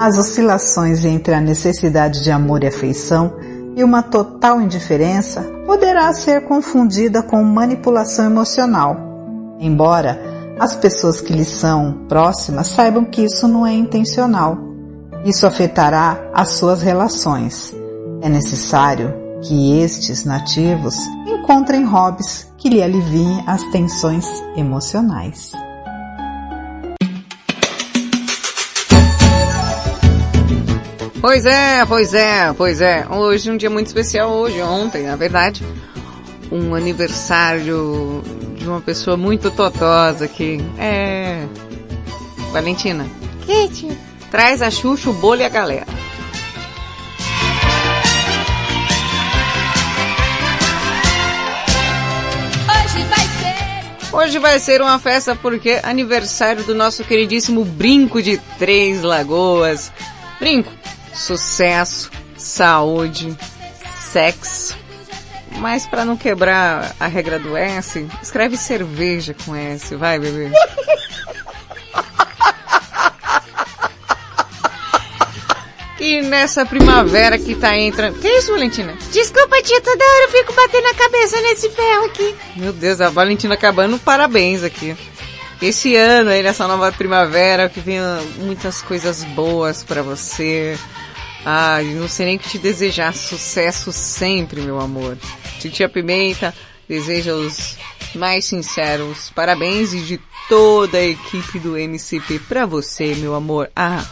[0.00, 3.34] As oscilações entre a necessidade de amor e afeição
[3.76, 8.96] e uma total indiferença poderá ser confundida com manipulação emocional.
[9.60, 10.18] Embora
[10.58, 14.67] as pessoas que lhe são próximas saibam que isso não é intencional.
[15.24, 17.74] Isso afetará as suas relações.
[18.22, 20.96] É necessário que estes nativos
[21.26, 25.52] encontrem hobbies que lhe aliviem as tensões emocionais.
[31.20, 33.06] Pois é, pois é, pois é.
[33.08, 35.64] Hoje é um dia muito especial, hoje, ontem, na verdade.
[36.50, 38.22] Um aniversário
[38.56, 40.58] de uma pessoa muito totosa aqui.
[40.78, 41.44] É.
[42.52, 43.04] Valentina.
[43.46, 44.07] Kate.
[44.30, 45.86] Traz a Xuxa, o bolo e a galera.
[52.68, 54.16] Hoje vai ser.
[54.16, 59.90] Hoje vai ser uma festa porque é aniversário do nosso queridíssimo Brinco de Três Lagoas.
[60.38, 60.72] Brinco,
[61.14, 63.34] sucesso, saúde,
[63.98, 64.76] sexo.
[65.58, 70.50] Mas para não quebrar a regra do S, escreve cerveja com S, vai bebê.
[75.98, 78.20] E nessa primavera que tá entrando.
[78.20, 78.96] Que isso, Valentina?
[79.10, 82.34] Desculpa, tia, toda hora eu fico batendo a cabeça nesse ferro aqui.
[82.56, 84.96] Meu Deus, a Valentina acabando, parabéns aqui.
[85.60, 90.78] Esse ano aí, nessa nova primavera, que venha muitas coisas boas pra você.
[91.44, 93.12] Ah, não sei nem que te desejar.
[93.12, 95.18] Sucesso sempre, meu amor.
[95.58, 96.54] Titia Pimenta
[96.88, 97.76] deseja os
[98.14, 103.70] mais sinceros parabéns e de toda a equipe do MCP pra você, meu amor.
[103.76, 104.04] Ah,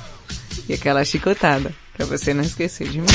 [0.69, 3.07] e aquela chicotada, pra você não esquecer de mim.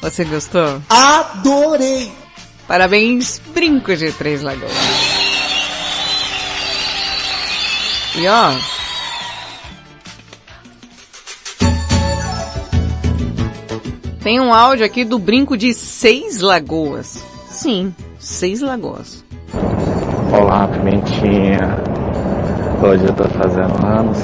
[0.00, 0.82] Você gostou?
[0.88, 2.12] Adorei!
[2.66, 4.72] Parabéns, Brinco de Três Lagoas.
[8.16, 8.52] E ó,
[14.22, 17.22] tem um áudio aqui do Brinco de Seis Lagoas.
[17.48, 19.24] Sim, Seis Lagoas.
[20.32, 21.89] Olá, Pimentinha.
[22.82, 24.18] Hoje eu tô fazendo anos.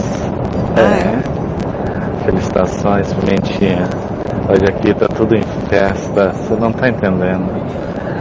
[0.76, 2.24] É.
[2.24, 3.86] Felicitações, Pimentinha.
[4.48, 7.50] Hoje aqui tá tudo em festa, você não tá entendendo.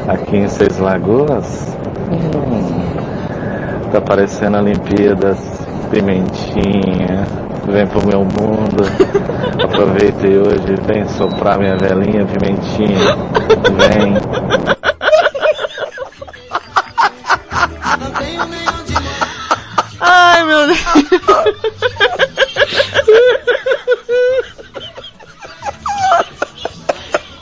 [0.09, 1.73] Aqui em Seis Lagoas,
[2.11, 2.81] hum,
[3.93, 5.39] tá parecendo Olimpíadas,
[5.89, 7.23] Pimentinha.
[7.67, 8.83] Vem pro meu mundo.
[9.63, 13.15] Aproveitei hoje, vem soprar minha velhinha, Pimentinha.
[13.77, 14.74] Vem.
[19.99, 20.79] Ai, meu Deus.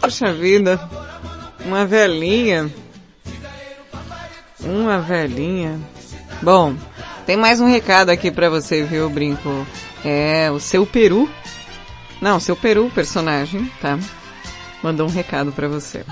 [0.02, 0.80] Puxa vida.
[1.66, 2.70] Uma velhinha.
[4.60, 5.80] Uma velhinha.
[6.42, 6.76] Bom,
[7.26, 9.66] tem mais um recado aqui pra você, viu, Brinco?
[10.04, 11.30] É, o seu Peru.
[12.22, 13.98] Não, seu Peru, personagem, tá?
[14.82, 16.06] Mandou um recado pra você.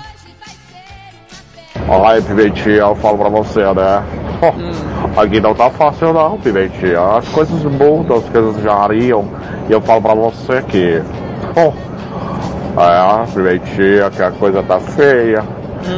[1.88, 4.91] Olá, Pimentinha, eu falo pra você, né?
[5.16, 7.00] Aqui não tá fácil não, Pimentinha.
[7.18, 9.24] As coisas mudam, as coisas variam.
[9.68, 11.02] E eu falo pra você que...
[11.56, 11.72] Oh,
[12.80, 15.44] é, Pimentinha, que a coisa tá feia.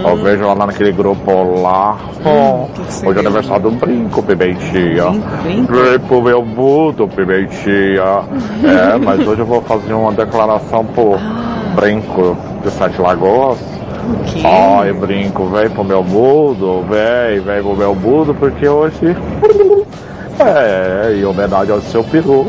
[0.03, 1.97] Eu vejo lá naquele grupo lá.
[2.25, 2.69] Oh,
[3.07, 5.11] hoje é aniversário do Brinco, Pimentinha.
[5.43, 5.65] Vem
[6.01, 8.23] pro meu mundo, Pimentinha.
[8.65, 11.17] É, mas hoje eu vou fazer uma declaração pro
[11.75, 13.59] Brinco de Sete Lagoas.
[14.45, 19.17] Ai, brinco, vem pro meu mundo, vem, vem pro meu mundo, porque hoje
[20.39, 22.47] é em homenagem ao seu peru.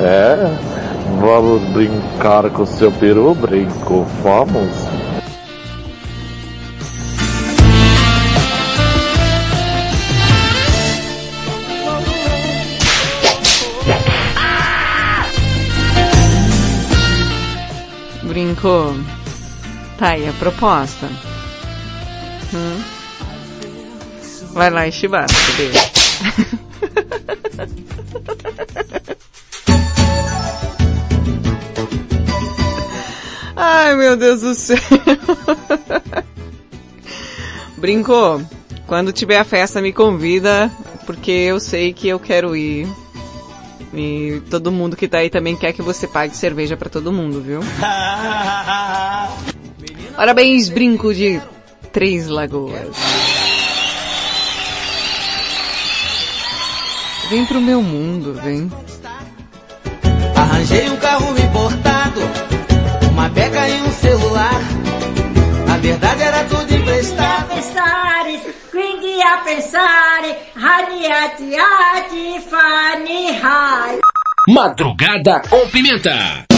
[0.00, 0.78] É,
[1.16, 4.06] Vamos brincar com seu peru, brinco?
[4.22, 4.70] Vamos?
[18.22, 18.94] Brincou.
[19.98, 21.08] Tá aí a proposta.
[22.54, 22.80] Hum?
[24.52, 25.78] Vai lá, Shibata, bebê.
[33.56, 34.78] Ai, meu Deus do céu.
[37.76, 38.40] Brincou.
[38.86, 40.70] Quando tiver a festa, me convida,
[41.06, 42.86] porque eu sei que eu quero ir.
[43.92, 47.42] E todo mundo que tá aí também quer que você pague cerveja pra todo mundo,
[47.42, 47.58] viu?
[50.18, 51.40] Parabéns, Brinco de
[51.92, 52.96] Três Lagoas.
[57.30, 58.68] Vem pro meu mundo, vem.
[60.34, 62.20] Arranjei um carro importado,
[63.12, 64.60] uma beca e um celular.
[65.68, 67.48] Na verdade era tudo emprestado.
[68.72, 73.40] Quindi a pensare, raniati, ati, fani.
[74.48, 76.57] Madrugada com Pimenta.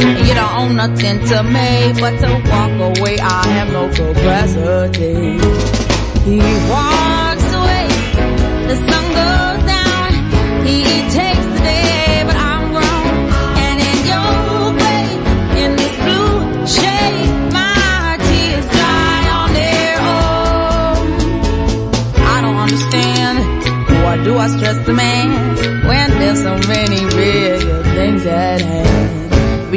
[0.00, 3.18] you don't own nothing to me but to walk away.
[3.18, 5.38] I have no capacity.
[6.24, 6.38] He
[6.68, 7.07] walks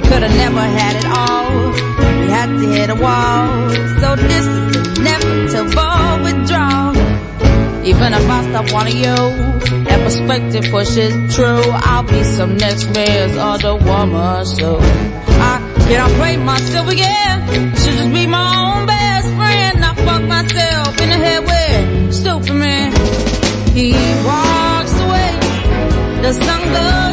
[0.01, 1.71] We could have never had it all.
[2.21, 3.69] We had to hit a wall.
[4.01, 6.95] So this is inevitable withdrawal.
[7.85, 9.15] Even if I stop wanting you,
[9.85, 11.63] that perspective pushes true.
[11.73, 17.75] I'll be some next man's other woman, so I can't play myself again.
[17.75, 19.85] Should just be my own best friend.
[19.85, 22.91] I fuck myself in the head with stupid man.
[23.73, 23.93] He
[24.25, 25.31] walks away,
[26.21, 27.10] the sun goes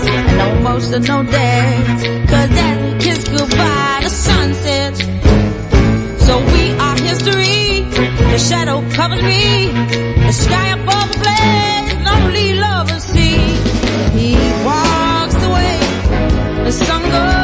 [0.00, 2.02] and no emotional days.
[2.30, 5.00] Cause as we kiss goodbye, the sun sets.
[6.26, 7.82] So we are history.
[8.32, 9.68] The shadow covers me.
[10.26, 11.90] The sky above the blaze.
[12.08, 13.38] Lonely lovers see.
[14.18, 14.30] He
[14.68, 15.78] walks away.
[16.64, 17.43] The sun goes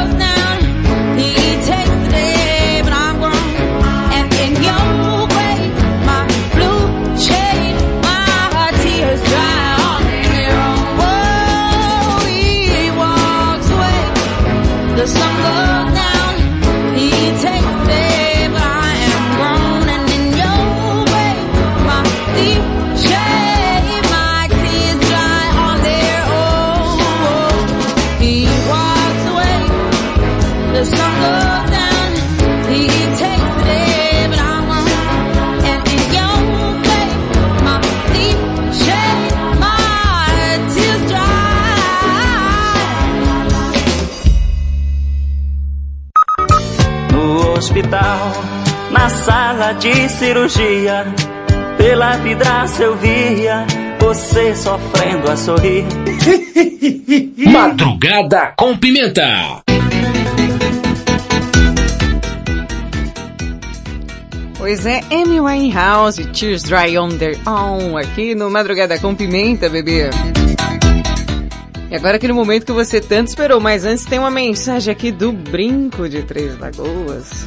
[49.81, 51.05] de cirurgia,
[51.75, 53.65] pela vidraça eu via
[53.99, 55.85] você sofrendo a sorrir.
[57.51, 59.63] Madrugada com Pimenta.
[64.55, 70.11] Pois é, Amy Winehouse, Tears Dry on Their Own, aqui no Madrugada com Pimenta, bebê.
[71.91, 75.33] E agora aquele momento que você tanto esperou, mas antes tem uma mensagem aqui do
[75.33, 77.45] Brinco de Três Lagoas.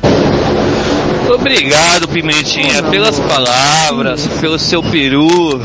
[1.35, 5.59] Obrigado, Pimentinha, pelas palavras, pelo seu peru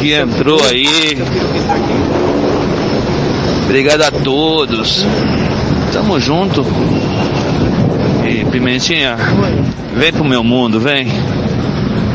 [0.00, 1.18] que entrou aí.
[3.64, 5.04] Obrigado a todos.
[5.92, 6.64] Tamo junto.
[8.26, 9.18] E Pimentinha,
[9.94, 11.08] vem pro meu mundo, vem.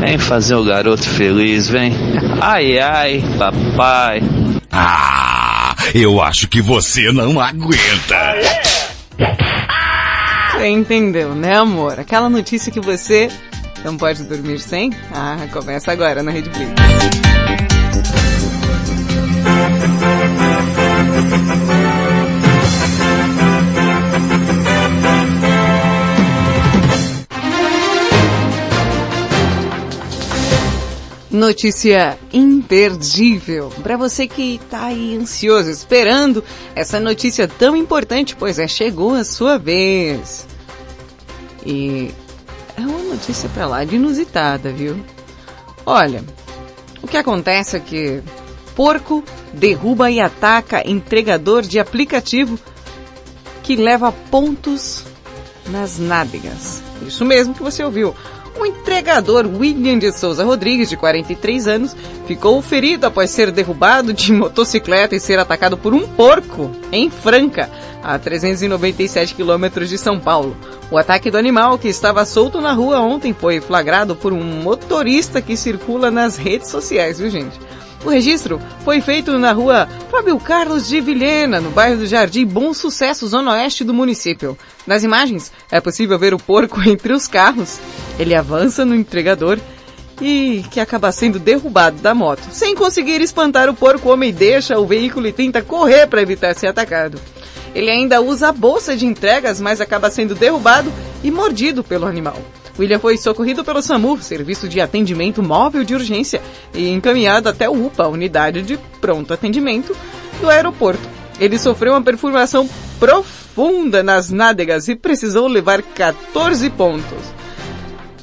[0.00, 1.92] Vem fazer o garoto feliz, vem.
[2.40, 4.22] Ai, ai, papai.
[4.72, 5.39] Ah,
[5.94, 8.34] eu acho que você não aguenta.
[10.52, 11.98] Você entendeu, né, amor?
[11.98, 13.28] Aquela notícia que você
[13.84, 14.92] não pode dormir sem?
[15.12, 17.29] Ah, começa agora na Rede Blitz.
[31.30, 36.42] Notícia imperdível para você que está aí ansioso, esperando
[36.74, 40.44] essa notícia tão importante, pois é, chegou a sua vez.
[41.64, 42.10] E
[42.76, 44.98] é uma notícia para lá de inusitada, viu?
[45.86, 46.24] Olha,
[47.00, 48.20] o que acontece é que
[48.74, 49.22] porco
[49.52, 52.58] derruba e ataca entregador de aplicativo
[53.62, 55.04] que leva pontos
[55.68, 56.82] nas nádegas.
[57.06, 58.14] Isso mesmo que você ouviu.
[58.60, 61.96] O entregador William de Souza Rodrigues, de 43 anos,
[62.26, 67.70] ficou ferido após ser derrubado de motocicleta e ser atacado por um porco em Franca,
[68.02, 70.54] a 397 quilômetros de São Paulo.
[70.90, 75.40] O ataque do animal, que estava solto na rua ontem, foi flagrado por um motorista
[75.40, 77.58] que circula nas redes sociais, viu gente?
[78.04, 82.72] O registro foi feito na rua Fábio Carlos de Vilhena, no bairro do Jardim Bom
[82.72, 84.56] Sucesso, zona oeste do município.
[84.86, 87.78] Nas imagens, é possível ver o porco entre os carros.
[88.18, 89.58] Ele avança no entregador
[90.20, 92.42] e que acaba sendo derrubado da moto.
[92.50, 96.54] Sem conseguir espantar o porco, o homem deixa o veículo e tenta correr para evitar
[96.54, 97.20] ser atacado.
[97.74, 100.92] Ele ainda usa a bolsa de entregas, mas acaba sendo derrubado
[101.22, 102.36] e mordido pelo animal.
[102.80, 106.40] William foi socorrido pelo SAMU, Serviço de Atendimento Móvel de Urgência,
[106.72, 109.94] e encaminhado até o UPA, Unidade de Pronto Atendimento,
[110.40, 111.06] do aeroporto.
[111.38, 112.66] Ele sofreu uma perfuração
[112.98, 117.34] profunda nas nádegas e precisou levar 14 pontos.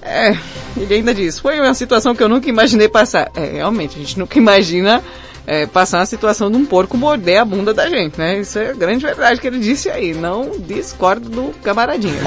[0.01, 0.36] É,
[0.76, 3.30] ele ainda diz, foi uma situação que eu nunca imaginei passar.
[3.36, 5.03] É, realmente, a gente nunca imagina
[5.48, 8.41] é, passar uma situação de um porco morder a bunda da gente, né?
[8.41, 10.14] Isso é a grande verdade que ele disse aí.
[10.14, 12.22] Não discordo do camaradinha.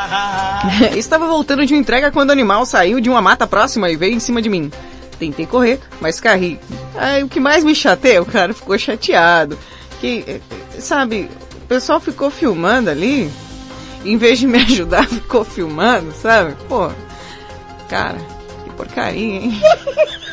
[0.96, 4.14] Estava voltando de uma entrega quando o animal saiu de uma mata próxima e veio
[4.14, 4.72] em cima de mim.
[5.18, 6.58] Tentei correr, mas caí.
[6.96, 9.58] Aí o que mais me chateia, o cara ficou chateado.
[10.00, 10.40] Que,
[10.78, 11.28] sabe,
[11.62, 13.30] o pessoal ficou filmando ali,
[14.06, 16.56] em vez de me ajudar, ficou filmando, sabe?
[16.66, 16.90] Pô,
[17.90, 18.16] cara,
[18.64, 19.60] que porcaria, hein?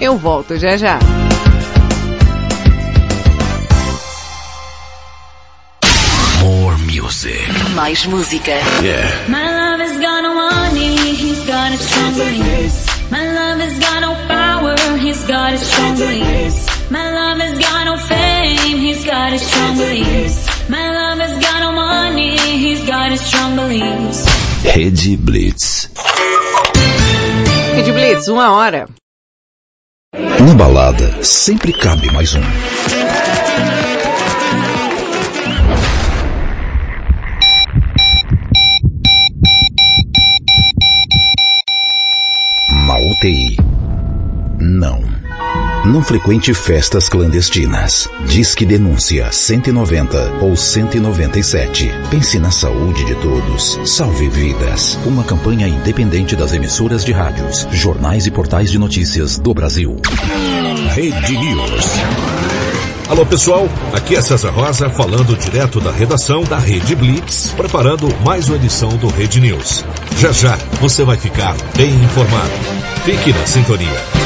[0.00, 0.98] Eu volto já já.
[6.40, 7.38] More music.
[7.74, 8.50] Mais música.
[8.82, 9.08] Yeah.
[9.28, 11.38] My love has got no money, he's
[11.78, 12.86] strong beliefs.
[13.10, 13.60] My love
[14.00, 14.31] no power,
[15.02, 16.90] he's got his strong beliefs.
[16.90, 20.68] My love has got no fame, he's got his strong beliefs.
[20.68, 24.24] My love has got no money, he's got his strong beliefs.
[24.64, 25.88] Rede Blitz.
[27.74, 28.88] Rede Blitz, uma hora.
[30.14, 32.42] Na balada, sempre cabe mais um.
[42.86, 43.71] Na UTI.
[44.62, 45.02] Não.
[45.84, 48.08] Não frequente festas clandestinas.
[48.28, 51.90] Disque denúncia 190 ou 197.
[52.08, 53.80] Pense na saúde de todos.
[53.84, 54.96] Salve vidas.
[55.04, 59.96] Uma campanha independente das emissoras de rádios, jornais e portais de notícias do Brasil.
[60.94, 61.86] Rede News.
[63.08, 68.48] Alô pessoal, aqui é César Rosa falando direto da redação da Rede Blitz, preparando mais
[68.48, 69.84] uma edição do Rede News.
[70.18, 72.52] Já já você vai ficar bem informado.
[73.04, 74.21] Fique na sintonia.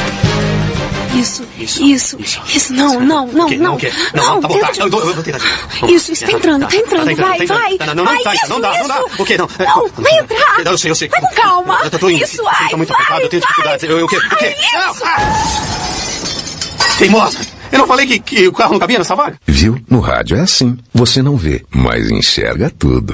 [1.19, 3.49] Isso, isso, isso, não, não, não, não?
[3.49, 3.77] Não,
[4.13, 4.71] não, tá bom, tá.
[4.77, 5.93] Eu, vou tentar de novo.
[5.93, 8.35] Isso, isso, tá entrando, tá entrando, tá vai, tá vai, Não, não, não, vai, tá,
[8.35, 9.01] isso, não dá, não dá.
[9.07, 9.21] isso.
[9.21, 9.37] O quê?
[9.37, 10.61] Não, Não, vai entrar.
[10.65, 11.07] Eu sei, eu sei.
[11.07, 11.79] Vai com calma.
[11.83, 12.23] Eu tô indo.
[12.23, 13.49] Isso, ai, Tá muito vai, apertado, eu tenho vai.
[13.49, 13.89] dificuldades.
[13.89, 14.17] Eu, o quê?
[14.17, 14.55] O quê?
[14.73, 15.03] Não, isso.
[15.05, 16.97] ah!
[16.97, 17.39] Teimosa!
[17.71, 19.37] Eu não falei que, que o carro não cabia nessa vaga?
[19.45, 19.77] Viu?
[19.89, 20.77] No rádio é assim.
[20.93, 23.13] Você não vê, mas enxerga tudo.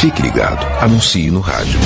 [0.00, 0.66] Fique ligado.
[0.82, 1.78] Anuncie no rádio.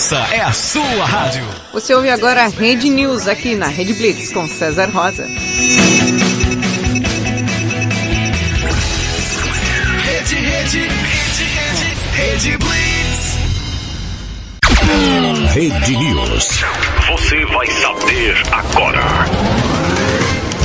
[0.00, 1.46] Essa é a sua rádio.
[1.74, 5.26] Você ouve agora a Rede News aqui na Rede Blitz com César Rosa.
[10.02, 13.36] Rede, rede, rede, rede, rede Blitz.
[15.52, 16.48] Rede News.
[17.10, 19.04] Você vai saber agora.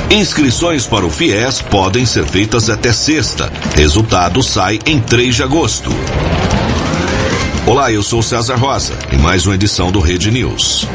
[0.10, 3.52] Inscrições para o FIES podem ser feitas até sexta.
[3.76, 5.92] Resultado sai em 3 de agosto.
[7.68, 10.88] Olá, eu sou César Rosa e mais uma edição do Rede News.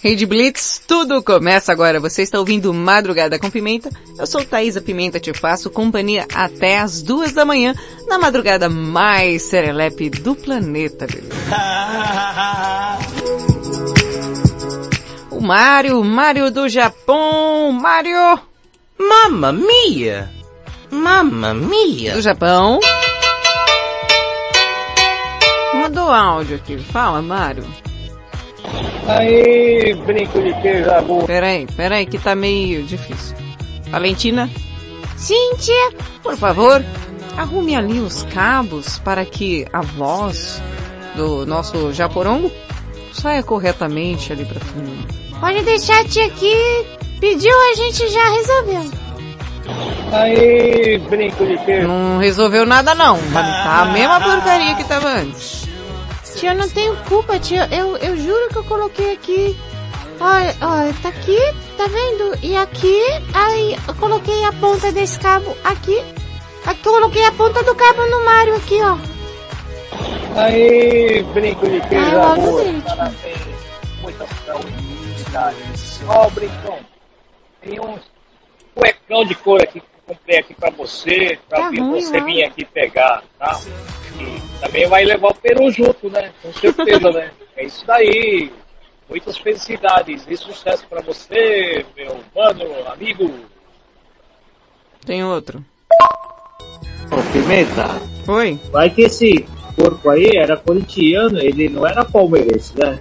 [0.01, 1.99] Rede Blitz, tudo começa agora.
[1.99, 3.91] Você está ouvindo Madrugada com Pimenta.
[4.17, 7.75] Eu sou Thaisa Pimenta, te faço companhia até as duas da manhã,
[8.07, 11.09] na madrugada mais serelepe do planeta,
[15.37, 18.41] O Mário, Mário do Japão, Mário!
[18.99, 20.31] Mamma mia!
[20.91, 22.15] Mamma mia!
[22.15, 22.81] Do Japão.
[25.75, 26.79] Mandou áudio aqui.
[26.79, 27.67] Fala, Mário.
[29.07, 31.25] Aí, brinco de queijo amor.
[31.27, 33.37] Peraí, peraí, que tá meio difícil.
[33.91, 34.49] Valentina,
[35.19, 35.93] Sim, tia.
[36.23, 36.83] por favor,
[37.37, 40.63] arrume ali os cabos para que a voz
[41.15, 42.51] do nosso Japorongo
[43.13, 45.26] saia corretamente ali pra fundo.
[45.41, 46.87] Pode deixar a tia aqui.
[47.21, 48.91] Pediu, a gente já resolveu.
[50.13, 51.89] Aí, brinco de queijo.
[51.89, 55.67] Não resolveu nada não, mas tá a mesma porcaria que tava antes.
[56.37, 57.69] Tia, eu não tenho culpa, tia.
[57.73, 59.57] Eu, eu juro que eu coloquei aqui.
[60.21, 61.39] Olha, olha, tá aqui,
[61.77, 62.39] tá vendo?
[62.43, 63.01] E aqui,
[63.35, 66.01] aí eu coloquei a ponta desse cabo aqui.
[66.65, 68.97] Aqui eu coloquei a ponta do cabo no Mário aqui, ó.
[70.37, 72.83] Aí, brinco de queijo Ah, eu amo dele.
[72.87, 74.86] Parabéns.
[75.27, 75.57] Felicidade.
[76.09, 76.79] Ó, brincão.
[77.61, 78.01] Tem uns
[78.75, 82.25] cuecão de couro aqui que eu comprei aqui pra você, pra Tá ruim, você ó.
[82.25, 83.61] vir aqui pegar, tá?
[84.19, 86.33] E também vai levar o peru junto, né?
[86.43, 87.31] Com certeza, né?
[87.57, 88.53] É isso daí.
[89.09, 93.33] Muitas felicidades e sucesso pra você, meu mano, amigo.
[95.05, 95.65] Tem outro.
[97.13, 97.87] Ô, Pimenta.
[98.27, 98.59] Oi.
[98.73, 99.47] Vai que esse
[99.77, 102.99] porco aí era corintiano, ele não era palmeirense, né?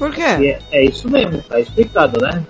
[0.00, 0.22] Por quê?
[0.22, 2.42] É, é isso mesmo, tá explicado, né?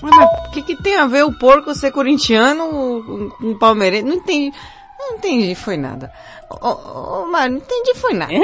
[0.00, 4.04] Mas o que, que tem a ver o porco ser corintiano com com palmeirense?
[4.04, 4.56] Não entendi.
[4.96, 6.12] Não entendi, foi nada.
[6.48, 8.32] Ô, ô, ô, Mário, não entendi, foi nada.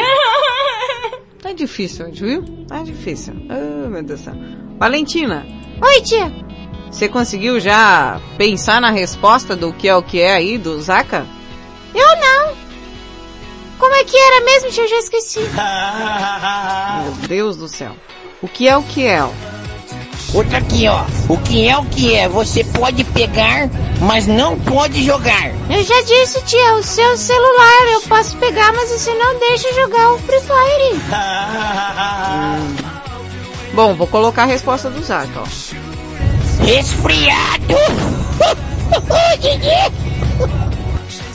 [1.41, 2.43] Tá difícil hoje, viu?
[2.67, 3.33] Tá difícil.
[3.49, 4.35] Oh, meu Deus do céu.
[4.77, 5.47] Valentina.
[5.81, 6.33] Oi, tia.
[6.91, 11.25] Você conseguiu já pensar na resposta do que é o que é aí, do Zaka?
[11.95, 12.57] Eu não.
[13.79, 14.83] Como é que era mesmo, tia?
[14.83, 15.39] Eu já esqueci.
[17.05, 17.95] Meu Deus do céu.
[18.41, 19.21] O que é o que é?
[20.33, 21.03] Outra aqui, ó.
[21.29, 22.29] O que é o que é?
[22.29, 23.69] Você pode pegar,
[24.01, 25.51] mas não pode jogar.
[25.69, 30.13] Eu já disse, tia, o seu celular eu posso pegar, mas você não deixa jogar
[30.13, 31.01] o Free Fire.
[33.75, 35.45] Bom, vou colocar a resposta do Zaka, ó.
[36.65, 37.65] Resfriado!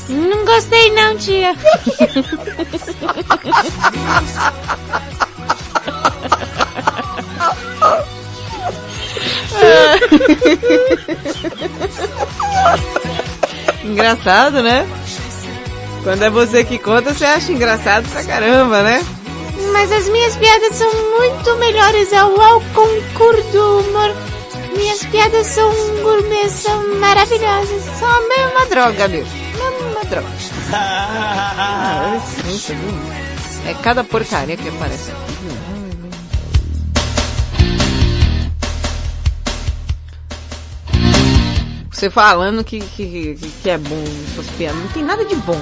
[0.09, 1.55] Não gostei não, tia.
[13.83, 14.87] Engraçado, né?
[16.03, 19.03] Quando é você que conta, você acha engraçado pra caramba, né?
[19.71, 24.13] Mas as minhas piadas são muito melhores ao, ao concurso do humor.
[24.75, 27.83] Minhas piadas são gourmet, são maravilhosas.
[27.99, 29.25] São a mesma droga, meu.
[29.25, 30.27] Mesma droga.
[30.73, 33.69] Ah, viu?
[33.69, 35.32] É cada porcaria que aparece aqui.
[42.03, 44.03] Você falando que, que, que é bom
[44.35, 44.77] suas piadas.
[44.77, 45.57] Não tem nada de bom.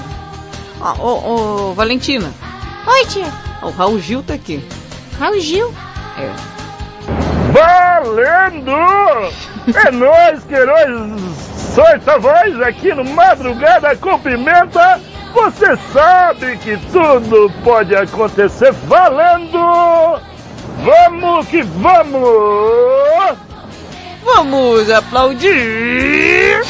[0.80, 2.34] Ó, ô, ô, Valentina.
[2.88, 3.32] Oi, tia.
[3.62, 4.68] Ó, o Raul Gil tá aqui.
[5.20, 5.72] Raul Gil?
[6.18, 6.34] É.
[7.54, 8.72] Valendo!
[9.86, 11.22] É nóis, queiroz!
[11.76, 15.00] Sorta voz aqui no Madrugada com Pimenta.
[15.36, 20.20] Você sabe que tudo pode acontecer valendo!
[20.84, 23.51] Vamos que vamos!
[24.24, 26.62] Vamos aplaudir!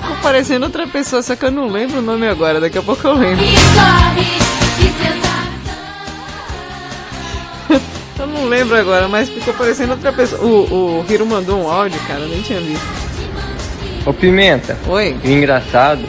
[0.00, 3.06] Ficou parecendo outra pessoa, só que eu não lembro o nome agora, daqui a pouco
[3.06, 3.44] eu lembro.
[8.18, 10.42] eu não lembro agora, mas ficou parecendo outra pessoa.
[10.42, 12.86] O, o Hiro mandou um áudio, cara, eu nem tinha visto.
[14.06, 14.78] Ô Pimenta.
[14.86, 15.16] Oi.
[15.24, 16.02] Engraçado,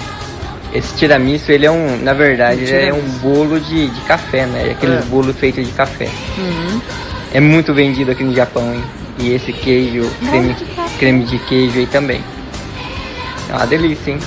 [0.74, 4.46] esse tiramisu, ele é um, na verdade, Um ele é um bolo de, de café,
[4.46, 4.72] né?
[4.72, 5.02] Aqueles É.
[5.04, 6.10] bolos feitos de café.
[6.38, 6.82] Uhum.
[7.34, 8.84] É muito vendido aqui no Japão, hein?
[9.20, 10.56] E esse queijo, creme,
[11.00, 12.22] creme de queijo aí também.
[13.50, 14.20] É uma delícia, hein?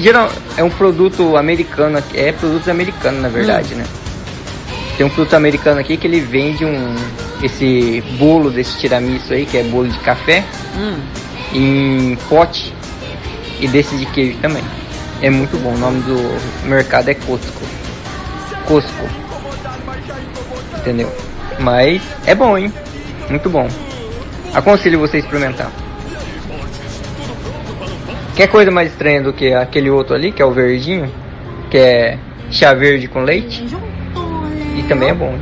[0.00, 3.78] Geral, é um produto americano, é produto americano, na verdade, Hum.
[3.78, 3.84] né?
[4.96, 6.94] Tem um produto americano aqui que ele vende um
[7.42, 10.44] esse bolo desse tiramisu aí, que é bolo de café,
[10.76, 10.96] Hum.
[11.54, 12.72] em pote
[13.60, 14.62] e desse de queijo também.
[15.22, 15.72] É muito bom.
[15.72, 17.62] O nome do mercado é Costco.
[18.66, 19.08] Costco.
[20.78, 21.10] Entendeu?
[21.60, 22.72] Mas é bom, hein?
[23.30, 23.68] Muito bom.
[24.52, 25.70] Aconselho você experimentar.
[28.34, 31.08] Quer coisa mais estranha do que aquele outro ali, que é o verdinho?
[31.70, 32.18] Que é
[32.50, 33.64] chá verde com leite?
[34.76, 35.34] E também é bom.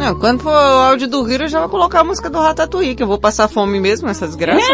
[0.00, 2.94] Não, quando for o áudio do Hiro, eu já vou colocar a música do Ratatouille,
[2.94, 4.58] que eu vou passar fome mesmo, essa desgraça.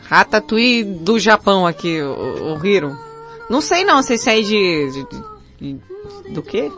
[0.00, 2.96] Ratatouille do Japão aqui, o, o Hiro.
[3.48, 5.06] Não sei não, sei se é de, de-
[5.60, 6.70] de- do quê?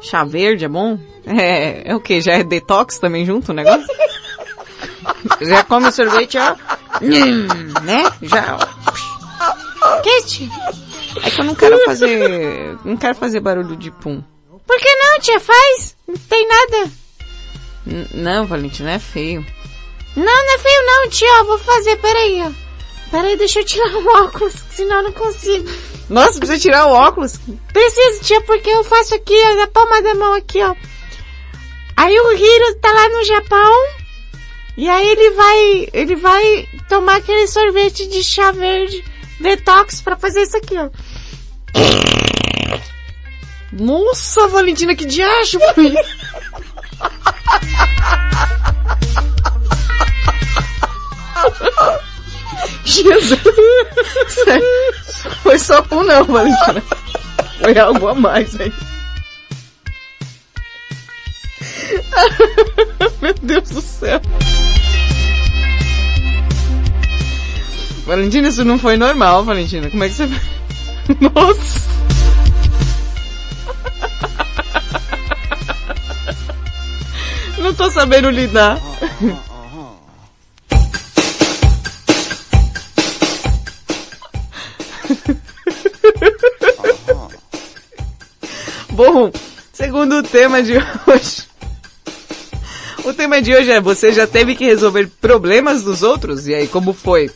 [0.00, 0.96] Chá verde é bom?
[1.26, 2.20] É, é o que?
[2.20, 3.86] Já é detox também junto o negócio?
[5.42, 6.54] Já come sorvete, ó.
[7.02, 7.46] Hum,
[7.82, 8.04] né?
[8.22, 9.07] Já, ó.
[9.96, 10.48] Kate,
[11.24, 14.22] é que eu não quero fazer, não quero fazer barulho de pum.
[14.66, 15.40] Por que não, tia?
[15.40, 15.96] Faz.
[16.06, 16.90] Não tem nada.
[17.86, 19.44] N- não, Valentina, é feio.
[20.16, 21.28] Não, não é feio não, tia.
[21.38, 22.50] Eu vou fazer, peraí, ó.
[23.10, 25.68] Peraí, deixa eu tirar o óculos, senão eu não consigo.
[26.10, 27.38] Nossa, precisa tirar o óculos?
[27.72, 30.74] Preciso, tia, porque eu faço aqui, ó, na palma da mão aqui, ó.
[31.96, 33.72] Aí o Hiro tá lá no Japão,
[34.76, 39.02] e aí ele vai, ele vai tomar aquele sorvete de chá verde
[39.40, 40.88] detox pra fazer isso aqui, ó.
[43.72, 46.18] Nossa, Valentina, que diacho foi isso?
[52.84, 53.38] Jesus!
[55.42, 56.82] Foi só um não, Valentina.
[57.60, 58.72] Foi algo a mais aí.
[63.20, 64.20] Meu Deus do céu.
[68.08, 69.90] Valentina, isso não foi normal, Valentina.
[69.90, 70.24] Como é que você...
[71.20, 71.80] Nossa!
[77.60, 78.80] Não tô sabendo lidar.
[88.88, 89.30] Bom,
[89.70, 91.46] segundo o tema de hoje.
[93.04, 96.48] O tema de hoje é você já teve que resolver problemas dos outros?
[96.48, 97.30] E aí, como foi?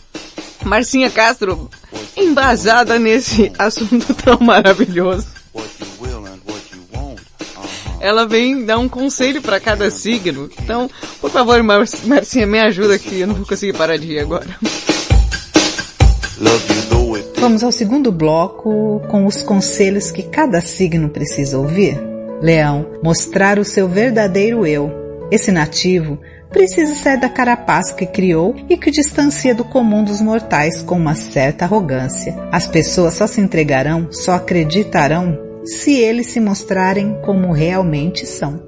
[0.64, 1.70] Marcinha Castro,
[2.16, 5.26] embasada nesse assunto tão maravilhoso.
[8.00, 10.50] Ela vem dar um conselho para cada signo.
[10.60, 10.90] Então,
[11.20, 13.20] por favor, Mar Marcinha, me ajuda aqui.
[13.20, 14.48] Eu não vou conseguir parar de rir agora.
[17.36, 22.00] Vamos ao segundo bloco com os conselhos que cada signo precisa ouvir.
[22.40, 24.90] Leão, mostrar o seu verdadeiro eu.
[25.30, 26.18] Esse nativo
[26.52, 31.14] precisa sair da carapaça que criou e que distancia do comum dos mortais com uma
[31.14, 32.36] certa arrogância.
[32.52, 38.60] As pessoas só se entregarão, só acreditarão se eles se mostrarem como realmente são.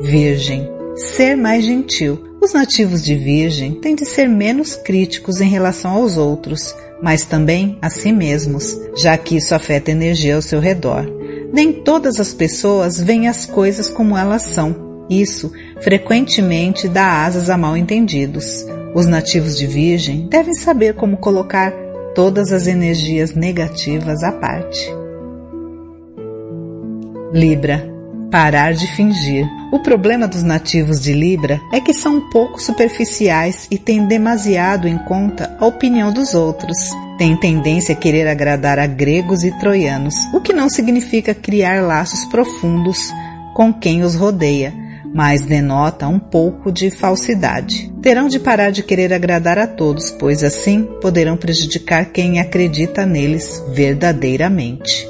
[0.00, 2.36] Virgem, ser mais gentil.
[2.40, 7.78] Os nativos de Virgem têm de ser menos críticos em relação aos outros, mas também
[7.80, 11.06] a si mesmos, já que isso afeta a energia ao seu redor.
[11.52, 14.93] Nem todas as pessoas veem as coisas como elas são.
[15.08, 18.64] Isso frequentemente dá asas a mal entendidos.
[18.94, 21.72] Os nativos de Virgem devem saber como colocar
[22.14, 24.88] todas as energias negativas à parte.
[27.32, 27.92] Libra.
[28.30, 29.46] Parar de fingir.
[29.72, 34.88] O problema dos nativos de Libra é que são um pouco superficiais e têm demasiado
[34.88, 36.76] em conta a opinião dos outros.
[37.18, 42.24] Têm tendência a querer agradar a gregos e troianos, o que não significa criar laços
[42.24, 43.12] profundos
[43.54, 44.74] com quem os rodeia,
[45.14, 47.94] mas denota um pouco de falsidade.
[48.02, 53.62] Terão de parar de querer agradar a todos, pois assim poderão prejudicar quem acredita neles
[53.72, 55.08] verdadeiramente.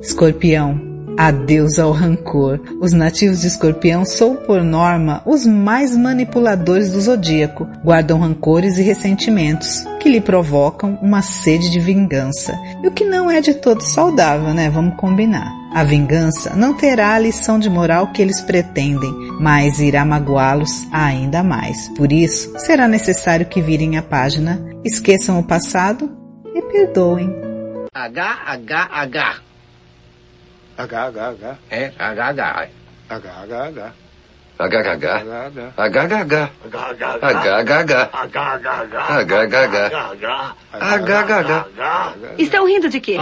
[0.00, 0.87] Escorpião,
[1.18, 2.60] Adeus ao rancor.
[2.80, 7.66] Os nativos de Escorpião são, por norma, os mais manipuladores do zodíaco.
[7.84, 12.56] Guardam rancores e ressentimentos, que lhe provocam uma sede de vingança.
[12.84, 14.70] E o que não é de todo saudável, né?
[14.70, 15.52] Vamos combinar.
[15.74, 21.42] A vingança não terá a lição de moral que eles pretendem, mas irá magoá-los ainda
[21.42, 21.88] mais.
[21.96, 26.16] Por isso, será necessário que virem a página, esqueçam o passado
[26.54, 27.28] e perdoem.
[27.92, 29.47] H, H, H.
[30.78, 31.58] H, H, H.
[31.70, 32.68] É, H, H.
[33.10, 33.92] H, H, H.
[35.76, 36.38] HHH.
[37.20, 38.10] HHH.
[39.10, 40.54] HHH.
[40.72, 41.64] HHH.
[42.38, 43.18] Estão rindo de quê?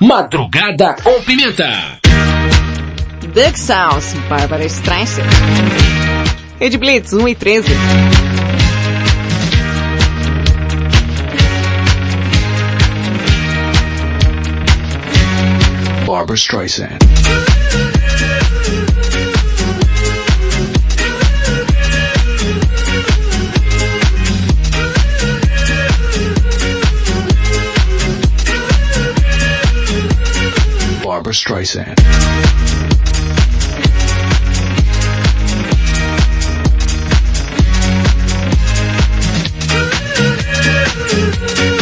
[0.00, 1.68] Madrugada com Pimenta.
[3.34, 5.24] Duck Sounds, Bárbara Streisand.
[6.60, 7.74] Ed Blitz, 1 e 13.
[16.24, 17.00] Barbara Streisand.
[31.04, 32.00] Barbara Streisand.
[41.04, 41.73] Barbara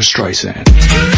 [0.00, 1.17] Streisand.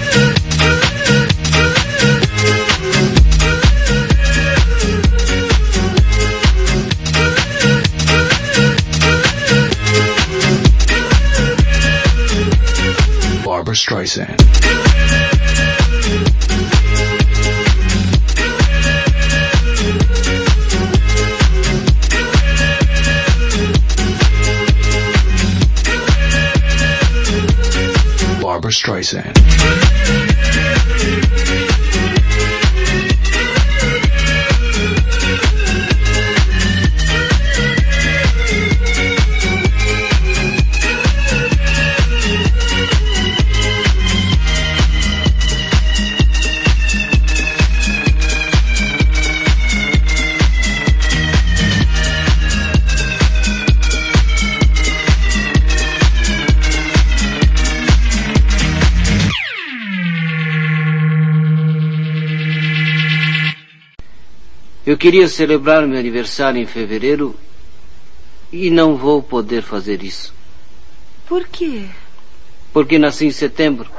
[14.01, 14.41] Barbara Streisand.
[28.41, 29.90] Barbara Streisand.
[64.91, 67.33] Eu queria celebrar meu aniversário em fevereiro
[68.51, 70.33] e não vou poder fazer isso.
[71.29, 71.85] Por quê?
[72.73, 73.89] Porque nasci em setembro.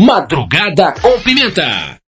[0.00, 1.99] Madrugada com Pimenta.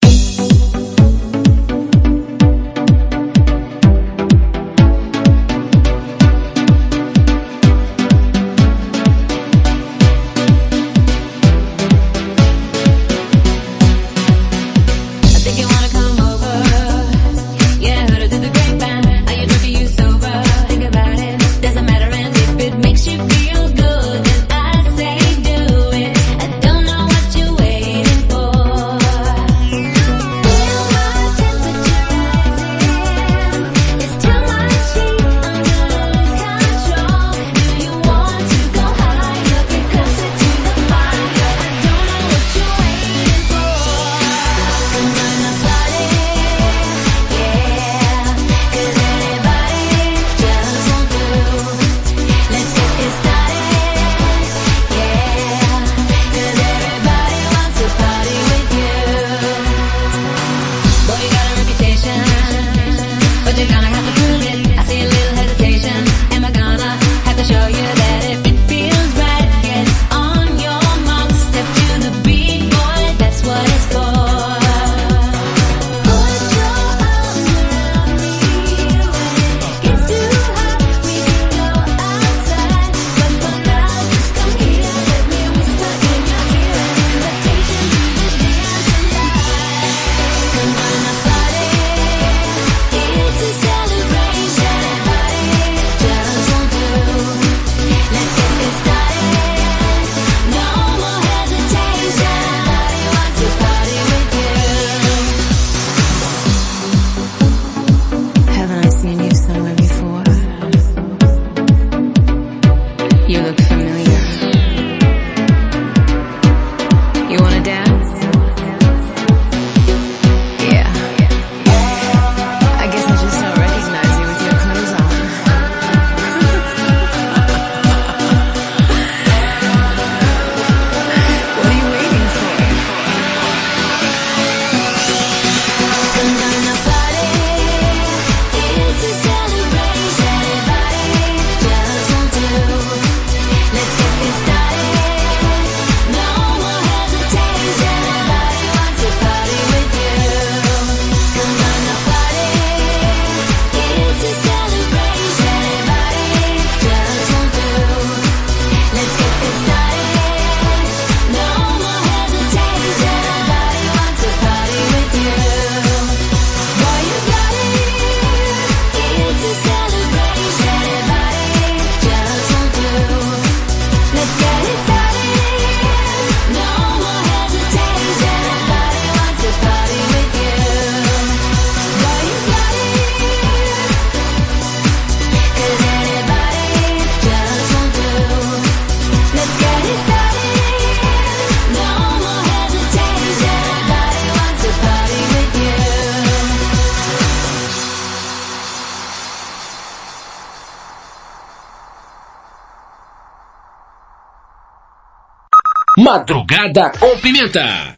[206.12, 207.96] Madrugada com Pimenta.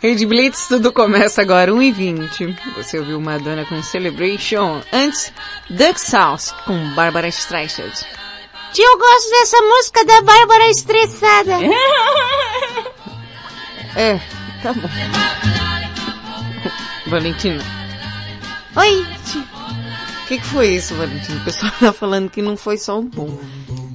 [0.00, 2.58] Rede Blitz, tudo começa agora, 1h20.
[2.74, 4.82] Você ouviu Madonna com Celebration.
[4.92, 5.32] Antes,
[5.70, 8.04] Duck Sauce com Bárbara Streisand.
[8.72, 11.58] Tio, eu gosto dessa música da Bárbara estressada.
[13.94, 14.18] É,
[14.62, 14.88] tá bom.
[17.08, 17.62] Valentina,
[20.32, 21.40] que, que foi isso, Valentina?
[21.40, 23.38] O pessoal tá falando que não foi só um bom.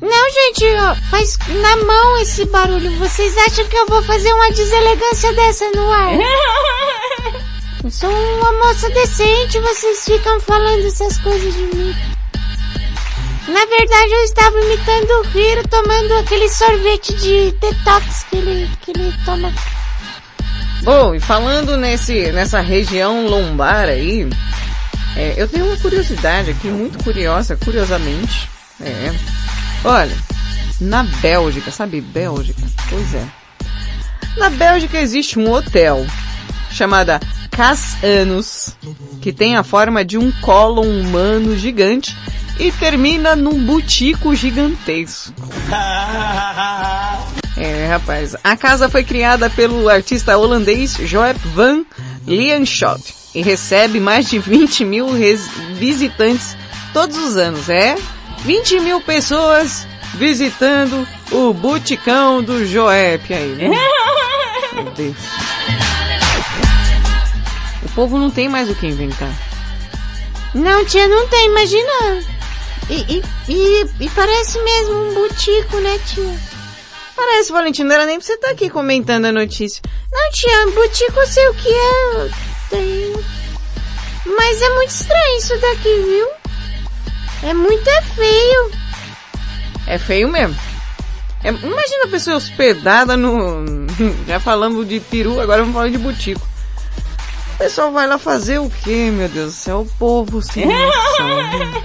[0.01, 2.91] Não, gente, ó, faz na mão esse barulho.
[2.97, 6.14] Vocês acham que eu vou fazer uma deselegância dessa no ar?
[7.84, 11.95] Eu sou uma moça decente, vocês ficam falando essas coisas de mim.
[13.47, 18.91] Na verdade, eu estava imitando o Hiro tomando aquele sorvete de detox que ele, que
[18.91, 19.53] ele toma.
[20.84, 24.27] Bom, e falando nesse, nessa região lombar aí,
[25.18, 28.48] é, eu tenho uma curiosidade aqui, muito curiosa, curiosamente.
[28.80, 29.11] É.
[29.84, 30.15] Olha,
[30.80, 32.61] na Bélgica, sabe Bélgica?
[32.88, 33.27] Pois é.
[34.38, 36.06] Na Bélgica existe um hotel
[36.69, 37.19] chamada
[37.49, 38.77] Cas Anus,
[39.19, 42.15] que tem a forma de um colo humano gigante
[42.60, 45.34] e termina num butico gigantesco.
[47.60, 48.35] É, rapaz.
[48.44, 51.84] A casa foi criada pelo artista holandês Joep van
[52.27, 53.02] Lienschot
[53.38, 56.57] e recebe mais de 20 mil res- visitantes
[56.91, 57.95] todos os anos, é?
[58.39, 63.68] 20 mil pessoas visitando o buticão do Joep aí, né?
[64.73, 65.15] Meu Deus.
[67.84, 69.31] O povo não tem mais o que inventar.
[70.55, 72.23] Não, tia, não tem, imagina.
[72.89, 76.39] E, e, e, e parece mesmo um butico, né, tia?
[77.15, 79.81] Parece, Valentina, não era nem pra você estar aqui comentando a notícia.
[80.11, 82.56] Não, tia, butico eu sei o que é.
[82.69, 83.23] Tenho.
[84.26, 86.27] Mas é muito estranho isso daqui, viu?
[87.44, 88.72] É muito é feio.
[89.88, 90.56] É feio mesmo.
[91.44, 93.64] É- imagina a pessoa hospedada no...
[94.27, 96.45] Já falamos de peru, agora vamos falar de butico.
[97.56, 99.81] O pessoal vai lá fazer o quê, meu Deus do céu?
[99.81, 101.84] O povo sem noção.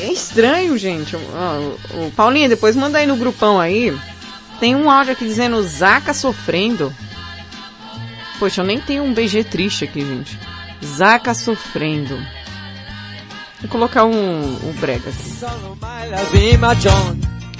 [0.00, 1.16] É estranho, gente.
[1.16, 3.96] O, o Paulinho, depois manda aí no grupão aí.
[4.60, 6.94] Tem um áudio aqui dizendo Zaca sofrendo.
[8.38, 10.38] Poxa, eu nem tenho um BG triste aqui, gente.
[10.84, 12.16] Zaca sofrendo.
[13.60, 15.38] Vou colocar um, um brega aqui.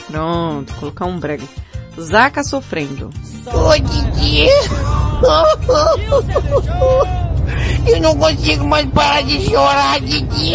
[0.06, 1.44] Pronto, colocar um brega.
[2.00, 3.10] Zaca sofrendo.
[3.46, 4.46] Ô, Didi!
[7.86, 10.54] Eu não consigo mais parar de chorar, Didi!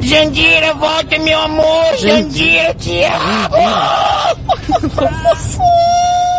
[0.00, 1.96] Jandira, volta, meu amor!
[1.98, 3.56] Jandira, te amo!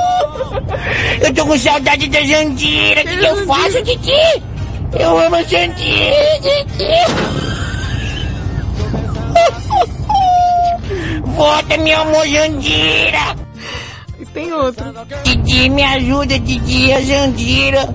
[1.22, 3.02] Eu tô com saudade da Jandira!
[3.02, 4.44] O que, que eu faço, Didi?
[5.00, 7.42] Eu amo a Jandira, Didi!
[11.24, 13.36] Volta, meu amor, Jandira!
[14.32, 14.86] E tem outro.
[15.24, 17.90] Didi, me ajuda, Didi, a Jandira.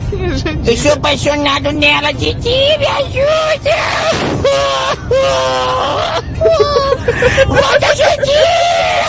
[0.66, 3.76] Eu sou apaixonado nela, Didi, me ajuda!
[7.46, 9.06] Volta, Jandira!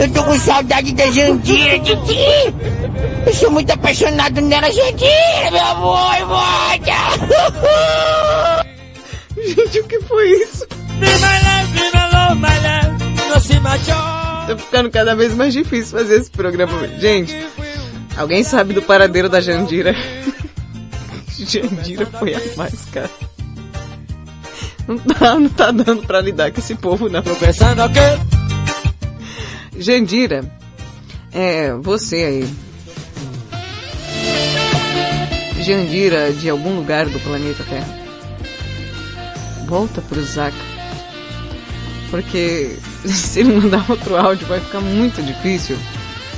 [0.00, 2.52] Eu tô com saudade da Jandira, Didi!
[3.26, 6.96] Eu sou muito apaixonado nela, Jandira, meu amor, volta!
[9.36, 10.66] Gente, o que foi isso?
[14.50, 16.72] Tá ficando cada vez mais difícil fazer esse programa.
[16.98, 17.32] Gente,
[18.16, 19.94] alguém sabe do paradeiro da Jandira?
[21.38, 23.10] Jandira foi a mais, cara.
[24.88, 27.22] Não tá, não tá dando pra lidar com esse povo, não.
[27.22, 28.00] Tô pensando o quê?
[29.78, 30.44] Jandira,
[31.32, 32.54] é, você aí.
[35.62, 38.00] Jandira de algum lugar do planeta Terra.
[39.68, 40.56] Volta pro Zaca.
[42.10, 42.76] Porque
[43.08, 45.76] se ele mandar outro áudio vai ficar muito difícil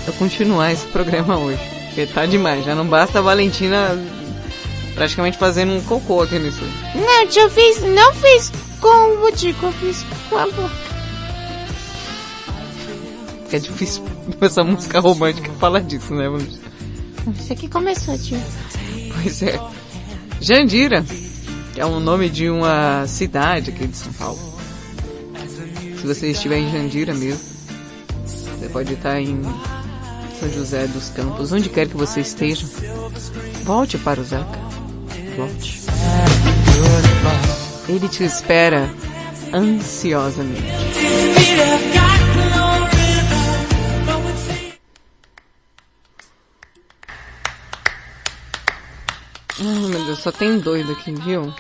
[0.06, 1.60] eu continuar esse programa hoje.
[1.86, 3.98] Porque tá demais, já não basta a Valentina
[4.94, 6.62] praticamente fazendo um cocô aqui nisso.
[6.94, 10.92] Não, eu fiz, não fiz com o butico, eu fiz com a boca.
[13.52, 14.04] É difícil
[14.40, 16.26] essa música romântica falar disso, né?
[17.38, 18.40] Isso aqui começou, tio.
[19.14, 19.60] Pois é.
[20.40, 21.04] Jandira,
[21.74, 24.51] que é o nome de uma cidade aqui de São Paulo.
[26.02, 27.40] Se você estiver em Jandira mesmo,
[28.26, 29.40] você pode estar em
[30.40, 32.66] São José dos Campos, onde quer que você esteja.
[33.62, 34.58] Volte para o Zaca.
[35.36, 35.80] Volte.
[37.88, 38.92] Ele te espera
[39.52, 40.66] ansiosamente.
[49.60, 51.54] Ai, meu Deus, só tem doido aqui, viu?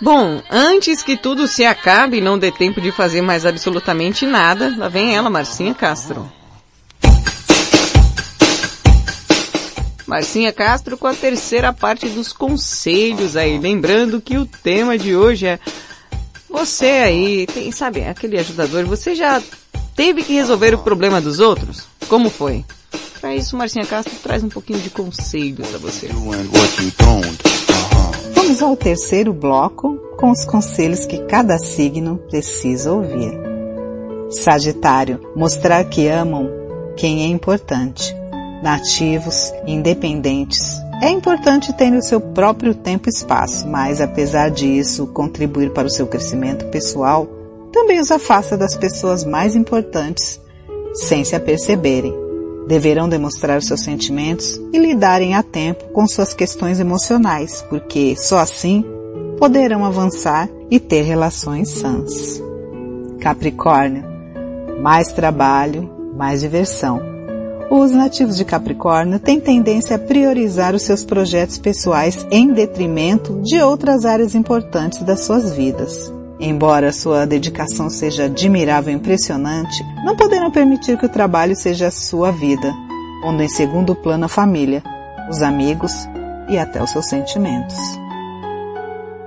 [0.00, 4.72] Bom, antes que tudo se acabe e não dê tempo de fazer mais absolutamente nada,
[4.76, 6.30] lá vem ela, Marcinha Castro.
[10.06, 13.58] Marcinha Castro com a terceira parte dos conselhos aí.
[13.58, 15.58] Lembrando que o tema de hoje é
[16.48, 19.42] você aí, tem, sabe, aquele ajudador, você já
[19.94, 21.84] teve que resolver o problema dos outros?
[22.08, 22.64] Como foi?
[23.20, 26.08] Para isso, Marcinha Castro traz um pouquinho de conselho para você.
[28.48, 33.38] Vamos ao terceiro bloco com os conselhos que cada signo precisa ouvir.
[34.30, 36.48] Sagitário, mostrar que amam
[36.96, 38.16] quem é importante.
[38.62, 40.72] Nativos, independentes.
[41.02, 45.90] É importante ter o seu próprio tempo e espaço, mas apesar disso, contribuir para o
[45.90, 47.28] seu crescimento pessoal
[47.70, 50.40] também os afasta das pessoas mais importantes,
[50.94, 52.27] sem se aperceberem.
[52.68, 58.84] Deverão demonstrar seus sentimentos e lidarem a tempo com suas questões emocionais, porque só assim
[59.38, 62.42] poderão avançar e ter relações sãs.
[63.20, 64.04] Capricórnio,
[64.82, 67.00] mais trabalho, mais diversão.
[67.70, 73.62] Os nativos de Capricórnio têm tendência a priorizar os seus projetos pessoais em detrimento de
[73.62, 76.17] outras áreas importantes das suas vidas.
[76.40, 81.90] Embora sua dedicação seja admirável e impressionante, não poderão permitir que o trabalho seja a
[81.90, 82.72] sua vida,
[83.22, 84.82] pondo em segundo plano a família,
[85.28, 85.92] os amigos
[86.48, 87.76] e até os seus sentimentos.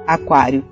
[0.08, 0.64] Aquário.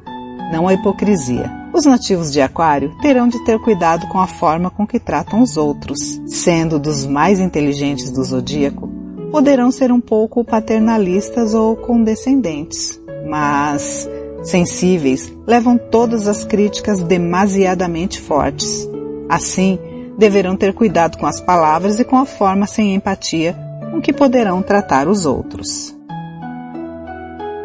[0.52, 1.52] Não a hipocrisia.
[1.72, 5.58] Os nativos de Aquário terão de ter cuidado com a forma com que tratam os
[5.58, 6.20] outros.
[6.26, 8.90] Sendo dos mais inteligentes do zodíaco,
[9.32, 13.00] poderão ser um pouco paternalistas ou condescendentes.
[13.28, 14.10] Mas,
[14.44, 18.88] sensíveis, levam todas as críticas demasiadamente fortes.
[19.28, 19.80] Assim,
[20.18, 23.56] deverão ter cuidado com as palavras e com a forma sem empatia
[23.92, 25.96] com que poderão tratar os outros.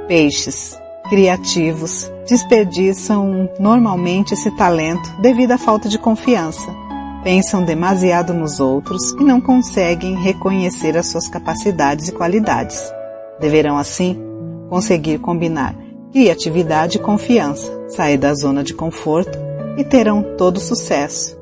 [0.09, 0.79] Peixes
[1.09, 6.75] criativos desperdiçam normalmente esse talento devido à falta de confiança.
[7.23, 12.83] Pensam demasiado nos outros e não conseguem reconhecer as suas capacidades e qualidades.
[13.41, 14.19] Deverão, assim,
[14.69, 15.75] conseguir combinar
[16.15, 19.37] criatividade e confiança, sair da zona de conforto
[19.77, 21.37] e terão todo sucesso.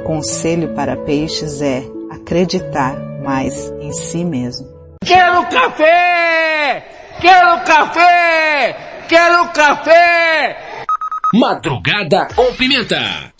[0.00, 4.66] O conselho para peixes é acreditar mais em si mesmo.
[5.04, 6.84] Quero café!
[7.20, 9.04] Quero café!
[9.08, 10.56] Quero café!
[11.32, 13.32] Madrugada com pimenta.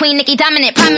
[0.00, 0.89] Queen Nicki dominant.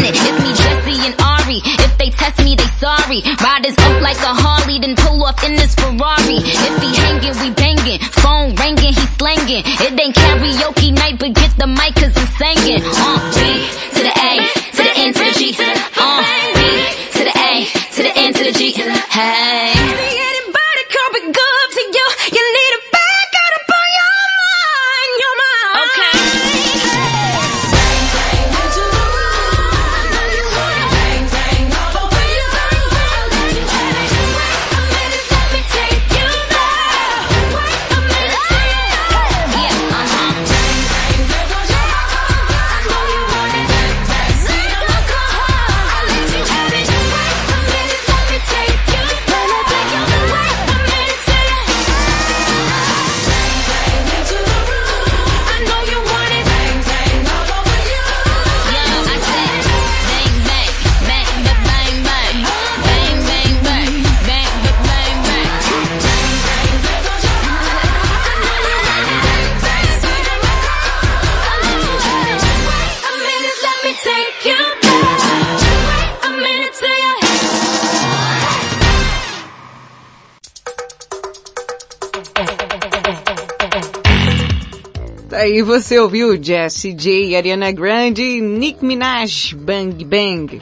[85.72, 90.60] Você ouviu Jessie J, Ariana Grande, Nick Minaj, Bang Bang.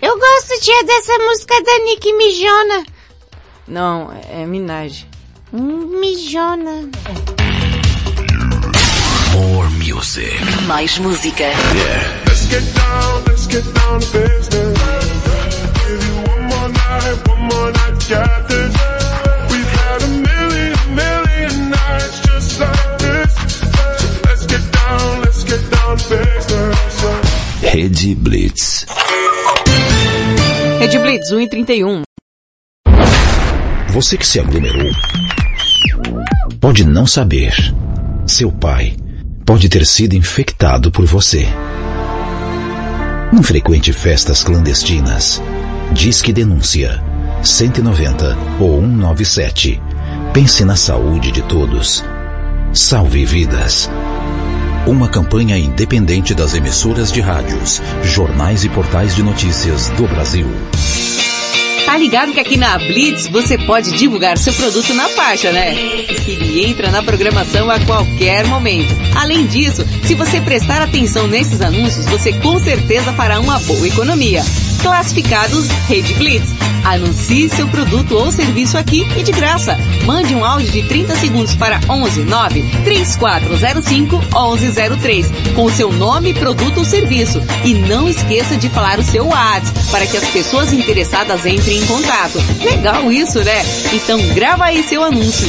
[0.00, 2.84] Eu gosto, tia, dessa música da Nick Mijona.
[3.66, 5.04] Não, é Minaj.
[5.52, 6.88] Mijona.
[9.32, 10.32] More music.
[10.68, 11.42] Mais música.
[11.42, 12.22] Yeah.
[12.26, 14.78] Let's get down, let's get down to business.
[15.88, 18.91] Give you one more night, one more night, got
[27.74, 28.84] Rede Blitz.
[30.78, 32.02] Rede Blitz 1 e 31.
[33.88, 34.90] Você que se aglomerou
[36.60, 37.54] pode não saber.
[38.26, 38.94] Seu pai
[39.46, 41.48] pode ter sido infectado por você.
[43.32, 45.40] Não frequente festas clandestinas.
[45.92, 47.02] Disque denúncia
[47.42, 49.80] 190 ou 197.
[50.34, 52.04] Pense na saúde de todos.
[52.74, 53.88] Salve vidas.
[54.86, 60.44] Uma campanha independente das emissoras de rádios, jornais e portais de notícias do Brasil.
[61.86, 65.72] Tá ligado que aqui na Blitz você pode divulgar seu produto na faixa, né?
[66.26, 68.92] Ele entra na programação a qualquer momento.
[69.14, 74.42] Além disso, se você prestar atenção nesses anúncios, você com certeza fará uma boa economia.
[74.82, 76.50] Classificados Rede Blitz.
[76.84, 79.76] Anuncie seu produto ou serviço aqui e de graça.
[80.04, 86.78] Mande um áudio de 30 segundos para 11 9 3405 1103 com seu nome, produto
[86.78, 87.40] ou serviço.
[87.64, 91.86] E não esqueça de falar o seu WhatsApp para que as pessoas interessadas entrem em
[91.86, 92.38] contato.
[92.62, 93.62] Legal isso, né?
[93.92, 95.48] Então grava aí seu anúncio.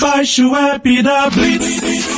[0.00, 2.17] Baixe o app da Blitz.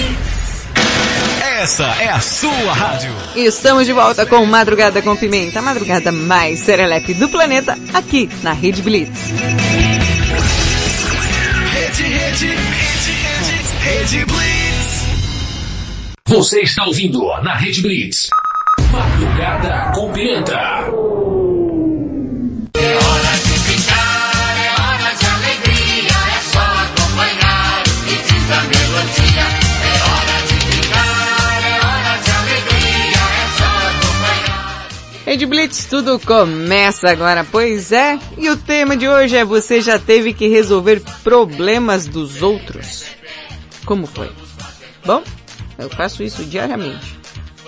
[1.61, 3.13] Essa é a sua rádio.
[3.35, 8.51] Estamos de volta com Madrugada com Pimenta, a madrugada mais serelepe do planeta, aqui na
[8.51, 9.29] Rede Blitz.
[11.71, 15.05] Rede, rede, rede, rede, rede Blitz.
[16.27, 18.29] Você está ouvindo na Rede Blitz.
[18.91, 20.89] Madrugada com Pimenta.
[35.31, 38.19] Rede Blitz, tudo começa agora, pois é.
[38.37, 43.05] E o tema de hoje é você já teve que resolver problemas dos outros.
[43.85, 44.29] Como foi?
[45.05, 45.23] Bom,
[45.79, 47.17] eu faço isso diariamente.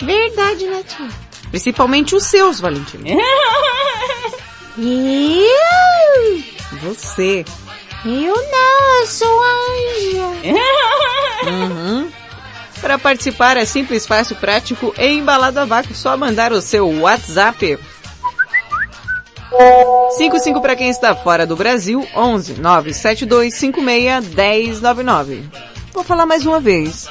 [0.02, 1.08] Verdade, né, tia?
[1.52, 3.08] Principalmente os seus, Valentina.
[4.78, 6.44] Eu?
[6.82, 7.46] Você.
[8.04, 10.28] Eu não, eu sou anja.
[11.50, 12.12] Uhum.
[12.84, 15.96] Para participar é simples, fácil, prático e embalado a vácuo.
[15.96, 17.80] Só mandar o seu WhatsApp.
[20.18, 25.50] 55 para quem está fora do Brasil, 11 972 56 1099.
[25.94, 27.08] Vou falar mais uma vez.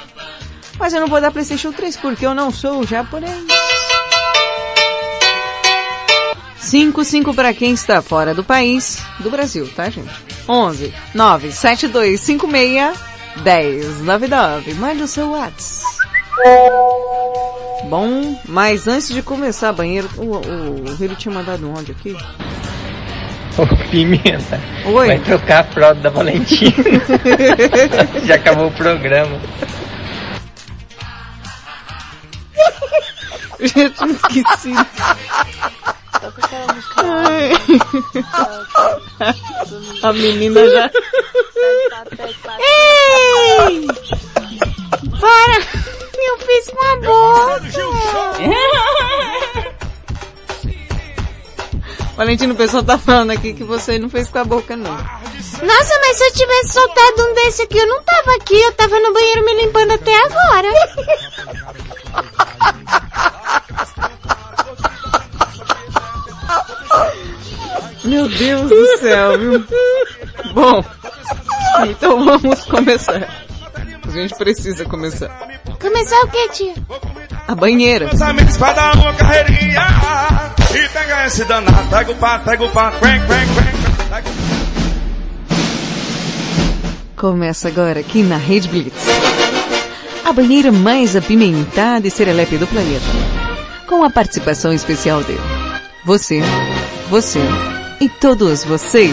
[0.78, 3.42] Mas eu não vou dar PlayStation 3 porque eu não sou japonês.
[6.58, 10.12] 55 para quem está fora do país, do Brasil, tá, gente?
[10.46, 14.74] 11 972 56 1099.
[14.74, 16.02] Mande o seu WhatsApp.
[17.88, 22.16] Bom, mas antes de começar banheiro, o, o, o Hiro tinha mandado um áudio aqui.
[23.58, 24.60] Ô, Pimenta.
[24.86, 25.06] Oi.
[25.08, 26.72] Vai trocar a fralda da Valentina.
[28.24, 29.38] Já acabou o programa.
[33.60, 33.90] Eu
[36.96, 37.52] Ai.
[40.02, 40.90] A menina já.
[42.58, 43.86] Ei!
[45.20, 45.58] Para!
[46.14, 47.62] Eu fiz com a boca!
[52.16, 54.92] Valentino, o pessoal tá falando aqui que você não fez com a boca, não.
[54.92, 59.00] Nossa, mas se eu tivesse soltado um desse aqui, eu não tava aqui, eu tava
[59.00, 60.68] no banheiro me limpando até agora.
[68.04, 69.64] Meu Deus do céu, viu?
[70.54, 70.84] Bom,
[71.88, 73.28] então vamos começar.
[74.06, 75.28] A gente precisa começar.
[75.80, 76.74] Começar o que, tia?
[77.46, 78.06] A banheira.
[78.06, 79.86] Meus amigos vai dar uma carreirinha.
[80.74, 84.42] E pega esse danado, pega o pato, pega o pato, quenk, quenk, quenk.
[87.16, 89.06] Começa agora aqui na Rede Blitz.
[90.24, 93.04] A a banheira mais apimentada e serelepe do planeta.
[93.86, 95.38] Com a participação especial dele.
[96.06, 96.40] Você,
[97.10, 97.38] você
[98.02, 99.12] e todos vocês.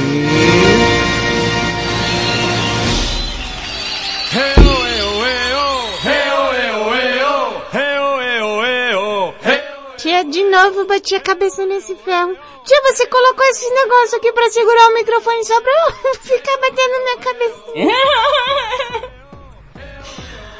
[9.97, 12.35] Tia, de novo bati a cabeça nesse ferro.
[12.65, 16.91] Tia, você colocou esses negócios aqui pra segurar o microfone só pra eu ficar batendo
[16.91, 19.09] na minha cabeça.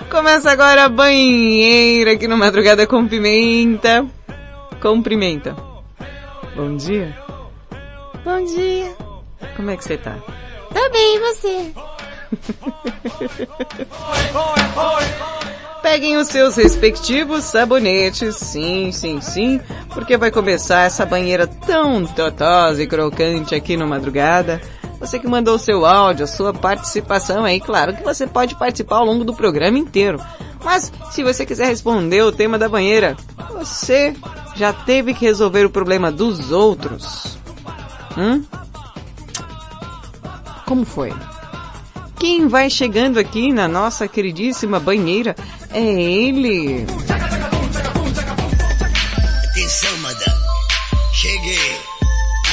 [0.12, 4.06] Começa agora a banheira aqui no Madrugada com Pimenta.
[4.82, 5.56] Com Pimenta.
[6.56, 7.29] Bom dia.
[8.24, 8.96] Bom dia.
[9.56, 10.16] Como é que você tá?
[10.74, 11.72] Tô bem, e você?
[15.82, 19.62] Peguem os seus respectivos sabonetes, sim, sim, sim,
[19.94, 24.62] porque vai começar essa banheira tão totosa e crocante aqui no Madrugada.
[25.00, 28.98] Você que mandou o seu áudio, a sua participação aí, claro que você pode participar
[28.98, 30.20] ao longo do programa inteiro.
[30.64, 33.16] Mas se você quiser responder o tema da banheira,
[33.54, 34.14] você
[34.56, 37.39] já teve que resolver o problema dos outros.
[38.18, 38.44] Hum?
[40.65, 41.14] Como foi?
[42.19, 45.36] Quem vai chegando aqui na nossa queridíssima banheira
[45.72, 46.86] é ele.
[49.49, 50.40] Atenção, madame.
[51.14, 51.77] Cheguei.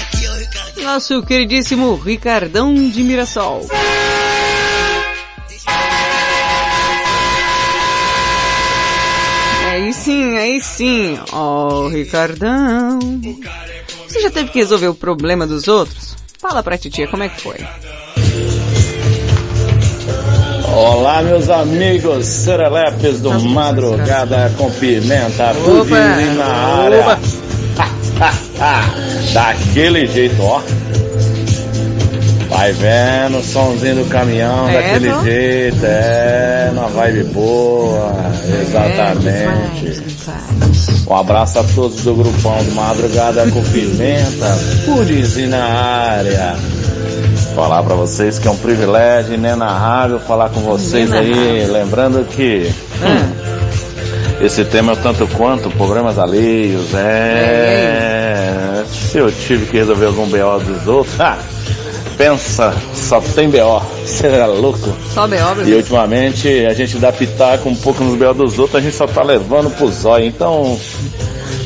[0.03, 0.85] Aqui é o.
[0.85, 3.67] Nosso queridíssimo Ricardão de Mirassol.
[9.69, 11.19] Aí sim, aí sim.
[11.33, 12.99] Ó, oh, Ricardão.
[14.17, 16.17] Você já teve que resolver o problema dos outros?
[16.41, 17.57] Fala pra titia como é que foi.
[20.75, 27.19] Olá, meus amigos serelepes do Madrugada com Pimenta, Pudim na área.
[29.35, 30.63] Daquele jeito, ó.
[32.49, 35.25] Vai vendo o somzinho do caminhão, É, daquele não?
[35.25, 38.15] jeito, é, na vibe boa,
[38.63, 40.16] exatamente.
[41.07, 46.57] Um abraço a todos do grupão do Madrugada com Pimenta, Pudimzinho na área.
[47.55, 52.71] Falar pra vocês que é um privilégio inenarrável falar com vocês aí, lembrando que
[53.03, 58.85] hum, esse tema é o tanto quanto problemas alheios, é.
[58.91, 61.39] Se eu tive que resolver algum BO dos outros, ah,
[62.17, 64.95] pensa, só tem BO, você é louco.
[65.13, 65.63] Só B.O.
[65.69, 69.07] E ultimamente a gente dá pitaco um pouco nos BO dos outros, a gente só
[69.07, 70.27] tá levando pro zóio.
[70.27, 70.79] Então,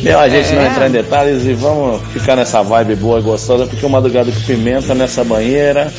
[0.03, 0.69] meu, a gente não É.
[0.69, 4.41] entrar em detalhes e vamos ficar nessa vibe boa e gostosa, porque o Madrugada com
[4.41, 5.93] Pimenta nessa banheira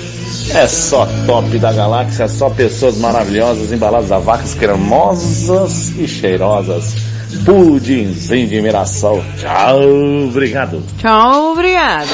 [0.54, 6.96] é só top da galáxia, só pessoas maravilhosas, embaladas a vacas cremosas e cheirosas.
[7.46, 9.24] Pudimzinho de Mirassol.
[9.40, 9.80] Tchau,
[10.28, 10.84] obrigado.
[11.00, 12.10] Tchau, obrigada.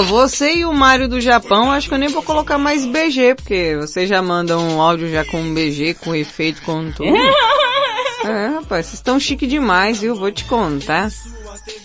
[0.00, 3.76] Você e o Mário do Japão, acho que eu nem vou colocar mais BG, porque
[3.80, 7.12] vocês já mandam um áudio já com BG, com efeito, com tudo.
[8.24, 10.14] É, rapaz, vocês estão chique demais, viu?
[10.14, 11.10] Vou te contar.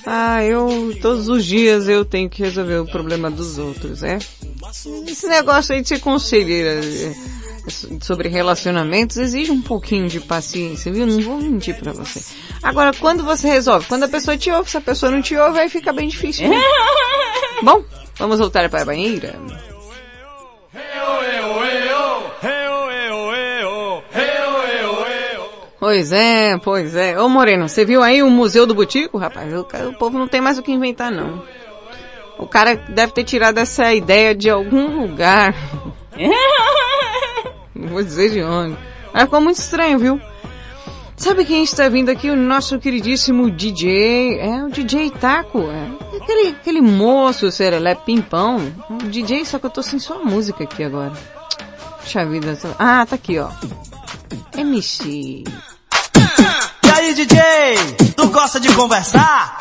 [0.05, 4.19] Ah, eu, todos os dias eu tenho que resolver o problema dos outros, é?
[5.07, 7.15] Esse negócio aí de ser conselheira é,
[8.01, 11.05] sobre relacionamentos exige um pouquinho de paciência, viu?
[11.05, 12.21] Não vou mentir pra você.
[12.63, 13.87] Agora, quando você resolve?
[13.87, 16.49] Quando a pessoa te ouve, se a pessoa não te ouve, aí fica bem difícil.
[16.49, 16.61] né?
[17.61, 17.83] Bom,
[18.17, 19.35] vamos voltar para a banheira.
[25.79, 27.19] Pois é, pois é.
[27.19, 29.53] Ô Moreno, você viu aí o Museu do Butico, rapaz?
[29.53, 31.43] O, o povo não tem mais o que inventar, não.
[32.37, 35.53] O cara deve ter tirado essa ideia de algum lugar.
[37.77, 38.77] Não vou dizer de onde.
[39.13, 40.21] Mas ficou muito estranho, viu?
[41.15, 42.29] Sabe quem está vindo aqui?
[42.29, 44.39] O nosso queridíssimo DJ.
[44.39, 45.59] É o DJ Taco.
[45.61, 46.17] É.
[46.17, 48.71] Aquele, aquele moço, serelé, pimpão.
[49.05, 51.13] DJ, só que eu tô sem sua música aqui agora.
[52.01, 52.57] Puxa vida.
[52.77, 53.49] Ah, tá aqui, ó.
[54.55, 55.43] MC.
[56.83, 57.75] E aí, DJ?
[58.15, 59.57] Tu gosta de conversar?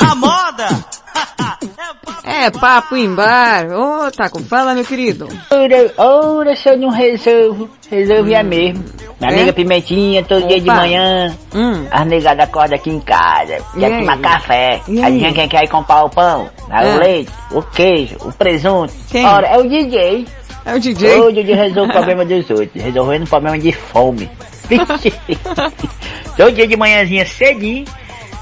[0.00, 0.68] A moda?
[2.30, 3.66] É, papo em bar.
[3.72, 5.26] Ô, Taco, fala, meu querido.
[5.50, 8.84] Ora, ora, se eu não resolvo, resolvo é mesmo.
[9.18, 9.34] Minha É?
[9.34, 10.80] amiga Pimentinha, todo dia de Opa.
[10.80, 11.86] manhã, Hum.
[11.90, 13.98] as negadas acordam aqui em casa, E quer aí?
[14.00, 15.32] tomar café, E aí?
[15.32, 16.84] quem quer ir comprar o pão, É.
[16.86, 18.92] o leite, o queijo, o presunto.
[19.10, 19.24] Quem?
[19.24, 20.26] Ora, é o DJ.
[20.66, 21.16] É o DJ?
[21.16, 24.30] Todo dia resolve o problema dos outros, resolvendo o problema de fome.
[26.36, 27.86] todo dia de manhãzinha cedinho,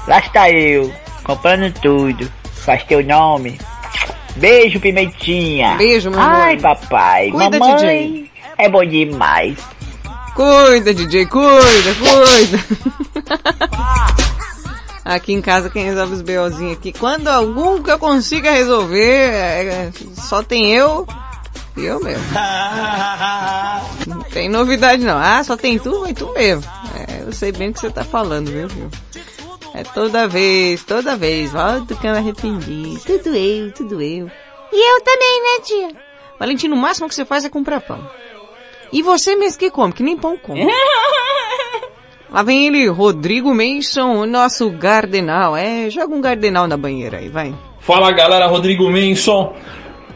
[0.07, 0.91] lá está eu,
[1.23, 3.57] comprando tudo, faz teu nome.
[4.37, 5.75] Beijo, Pimentinha.
[5.75, 7.75] Beijo, meu Ai, papai, Cuida, mamãe.
[7.75, 8.31] DJ.
[8.57, 9.57] É bom demais.
[10.35, 12.63] Cuida, DJ, cuida, cuida.
[15.03, 16.91] Aqui em casa quem resolve os BOzinhos aqui.
[16.91, 21.07] Quando algum que eu consiga resolver, é, é, só tem eu
[21.77, 22.25] Eu mesmo.
[24.05, 25.17] Não tem novidade não.
[25.17, 26.63] Ah, só tem tu, vai tu mesmo.
[27.07, 28.89] É, eu sei bem o que você tá falando, viu, viu?
[29.77, 31.51] É toda vez, toda vez.
[31.51, 32.97] Volta que eu me arrependi.
[33.05, 34.27] Tudo eu, tudo eu.
[34.73, 36.01] E eu também, né, tia?
[36.39, 38.09] Valentina, o máximo que você faz é comprar pão.
[38.91, 40.65] E você mesmo que come, que nem pão come.
[42.31, 45.55] Lá vem ele, Rodrigo Menson, o nosso gardenal.
[45.55, 47.53] É, joga um gardenal na banheira aí, vai.
[47.79, 49.55] Fala galera, Rodrigo Menson.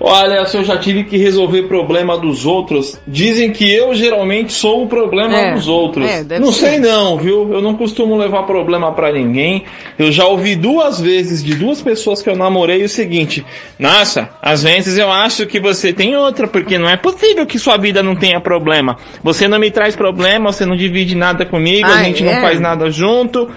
[0.03, 4.83] Olha, se eu já tive que resolver problema dos outros, dizem que eu geralmente sou
[4.83, 6.09] o problema É, dos outros.
[6.09, 6.59] é, não ser.
[6.69, 7.53] sei não, viu?
[7.53, 9.63] Eu não costumo levar problema pra ninguém.
[9.99, 13.45] Eu já ouvi duas vezes de duas pessoas que eu namorei o seguinte:
[13.77, 17.77] Nossa, às vezes eu acho que você tem outra, porque não é possível que sua
[17.77, 18.97] vida não tenha problema.
[19.23, 22.33] Você não me traz problema, você não divide nada comigo, a Ah, gente é?
[22.33, 23.47] não faz nada junto.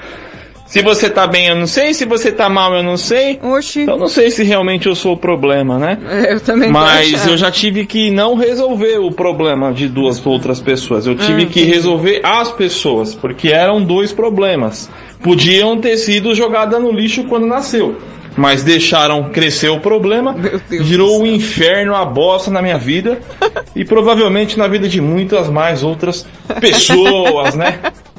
[0.75, 1.95] Se você tá bem, eu não sei.
[1.95, 3.39] Se você tá mal, eu não sei.
[3.85, 5.99] Então não sei se realmente eu sou o problema, né?
[6.29, 11.07] Eu também Mas eu já tive que não resolver o problema de duas outras pessoas.
[11.07, 14.91] Eu tive Hum, que resolver as pessoas, porque eram dois problemas.
[15.23, 17.97] Podiam ter sido jogada no lixo quando nasceu.
[18.37, 20.35] Mas deixaram crescer o problema,
[20.69, 23.21] virou um inferno, a bosta na minha vida
[23.77, 26.27] e provavelmente na vida de muitas mais outras
[26.61, 27.79] pessoas, né?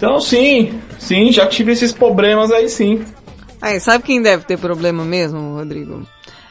[0.00, 3.04] Então sim, sim, já tive esses problemas aí sim.
[3.60, 6.08] Aí, sabe quem deve ter problema mesmo, Rodrigo?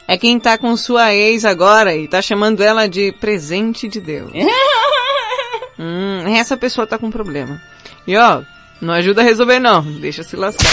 [0.08, 4.32] É quem tá com sua ex agora e tá chamando ela de presente de Deus.
[5.80, 7.60] hum, essa pessoa tá com problema.
[8.06, 8.44] E ó,
[8.80, 10.70] não ajuda a resolver não, deixa se lascar.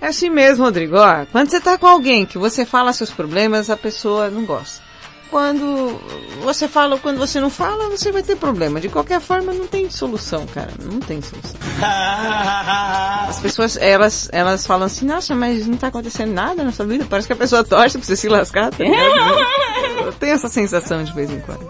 [0.00, 3.68] É assim mesmo, Rodrigo, ó, quando você tá com alguém que você fala seus problemas,
[3.68, 4.82] a pessoa não gosta.
[5.30, 6.00] Quando
[6.42, 8.80] você fala ou quando você não fala, você vai ter problema.
[8.80, 10.72] De qualquer forma, não tem solução, cara.
[10.80, 11.54] Não tem solução.
[13.28, 17.06] As pessoas, elas, elas falam assim, nossa, mas não tá acontecendo nada na sua vida.
[17.08, 20.00] Parece que a pessoa torce pra você se lascar, tá ligado?
[20.04, 21.68] Eu tenho essa sensação de vez em quando.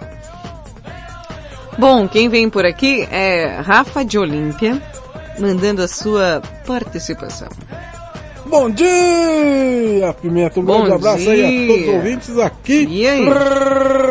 [1.78, 4.80] Bom, quem vem por aqui é Rafa de Olímpia,
[5.38, 7.48] mandando a sua participação.
[8.50, 10.58] Bom dia, Pimenta.
[10.60, 11.66] Um Bom grande abraço aí a dia.
[11.68, 12.86] todos os ouvintes aqui.
[12.90, 13.28] E aí?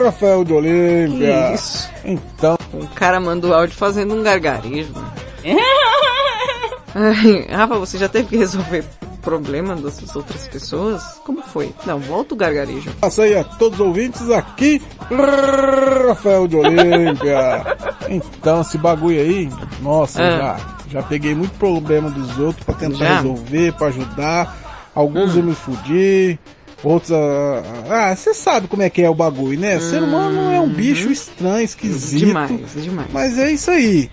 [0.06, 1.54] Rafael de Olímpia.
[1.54, 1.90] Isso?
[2.06, 2.58] Então.
[2.74, 4.94] O cara mandou áudio fazendo um gargarejo.
[6.96, 8.84] Ai, Rafa, você já teve que resolver
[9.22, 11.04] problema dessas outras pessoas?
[11.26, 11.74] Como foi?
[11.86, 12.90] Não, volta o gargarejo.
[12.98, 14.82] Abraço aí a todos os ouvintes aqui.
[16.08, 17.78] Rafael de Olímpia.
[18.12, 19.48] Então, esse bagulho aí,
[19.84, 20.32] nossa, Ah.
[20.58, 20.58] já,
[20.90, 23.16] já peguei muito problema dos outros pra tentar Já?
[23.18, 24.90] resolver, pra ajudar.
[24.96, 25.40] Alguns Hum.
[25.40, 26.40] eu me fudi.
[26.84, 27.64] Outros, ah,
[28.12, 29.80] ah, você sabe como é que é o bagulho, né?
[29.80, 32.20] Ser humano é um bicho estranho, esquisito.
[32.26, 33.10] Demais, demais.
[33.12, 34.10] Mas é isso aí.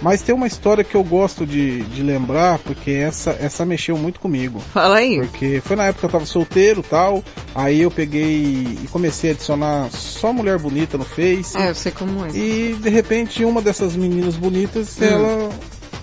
[0.00, 4.20] Mas tem uma história que eu gosto de, de lembrar, porque essa, essa mexeu muito
[4.20, 4.60] comigo.
[4.72, 5.18] Fala aí.
[5.20, 7.22] Porque foi na época que eu tava solteiro tal.
[7.52, 11.56] Aí eu peguei e comecei a adicionar só mulher bonita no Face.
[11.58, 12.30] É, eu sei como é.
[12.30, 15.04] E de repente uma dessas meninas bonitas, Hum.
[15.04, 15.50] ela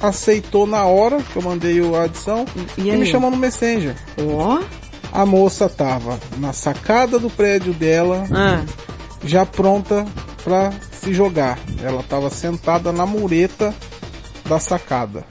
[0.02, 2.46] aceitou na hora que eu mandei a adição
[2.78, 2.98] e, aí?
[2.98, 3.96] me chamou no Messenger.
[4.20, 4.60] Ó.
[5.12, 8.64] A moça tava na sacada do prédio dela, Ah.
[9.24, 10.06] já pronta
[10.44, 11.58] pra se jogar.
[11.82, 13.74] Ela tava sentada na mureta
[14.46, 15.24] da sacada.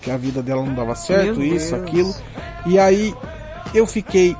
[0.00, 1.82] Que a vida dela não dava certo, Meu isso, Deus.
[1.86, 2.14] aquilo.
[2.66, 3.14] E aí
[3.72, 4.36] eu fiquei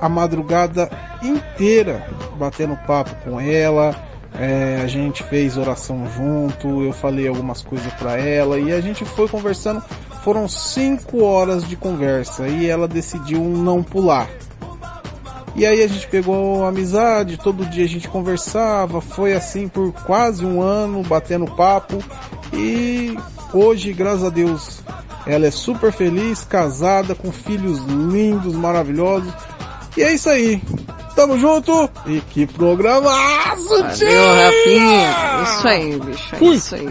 [0.00, 0.90] a madrugada
[1.22, 3.94] inteira batendo papo com ela.
[4.38, 9.04] É, a gente fez oração junto, eu falei algumas coisas pra ela e a gente
[9.04, 9.82] foi conversando.
[10.22, 14.28] Foram cinco horas de conversa e ela decidiu não pular.
[15.54, 20.44] E aí a gente pegou amizade, todo dia a gente conversava, foi assim por quase
[20.44, 22.02] um ano, batendo papo.
[22.52, 23.16] E
[23.52, 24.80] hoje, graças a Deus,
[25.26, 29.32] ela é super feliz, casada, com filhos lindos, maravilhosos.
[29.96, 30.60] E é isso aí.
[31.14, 31.88] Tamo junto!
[32.06, 35.42] E que programaço, Valeu, Rafinha.
[35.44, 36.34] Isso aí, bicho.
[36.34, 36.56] É Fui.
[36.56, 36.88] isso aí.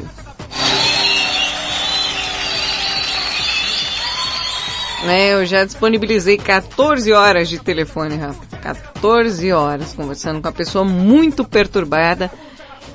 [5.05, 8.57] É, eu já disponibilizei 14 horas de telefone, Rafa.
[8.57, 12.31] 14 horas conversando com a pessoa muito perturbada.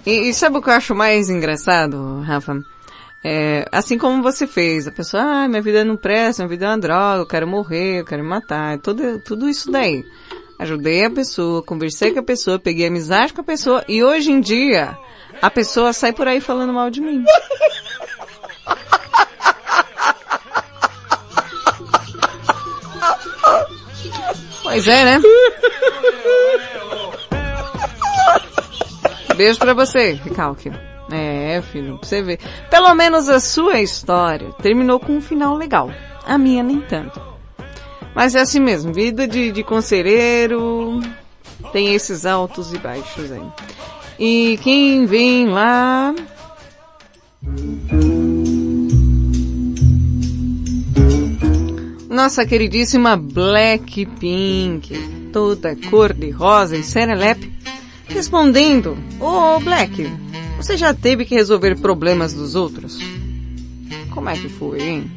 [0.06, 2.64] E, e sabe o que eu acho mais engraçado, Rafa?
[3.22, 6.68] É, assim como você fez, a pessoa, ah, minha vida não presta, minha vida é
[6.68, 10.04] uma droga, eu quero morrer, eu quero me matar, tudo, tudo isso daí.
[10.58, 14.40] Ajudei a pessoa, conversei com a pessoa, peguei amizade com a pessoa e hoje em
[14.40, 14.96] dia
[15.40, 17.24] a pessoa sai por aí falando mal de mim.
[24.62, 25.22] Pois é, né?
[29.36, 30.87] Beijo pra você, Recalque.
[31.10, 32.38] É, filho, pra você ver.
[32.70, 35.90] Pelo menos a sua história terminou com um final legal.
[36.26, 37.20] A minha nem tanto.
[38.14, 41.00] Mas é assim mesmo, vida de, de conselheiro
[41.72, 43.46] Tem esses altos e baixos aí.
[44.18, 46.14] E quem vem lá?
[52.08, 54.92] Nossa queridíssima Blackpink,
[55.32, 57.52] toda cor de rosa e serelepe,
[58.08, 60.10] respondendo, Ô oh, Black,
[60.58, 62.98] você já teve que resolver problemas dos outros?
[64.12, 65.10] Como é que foi, hein?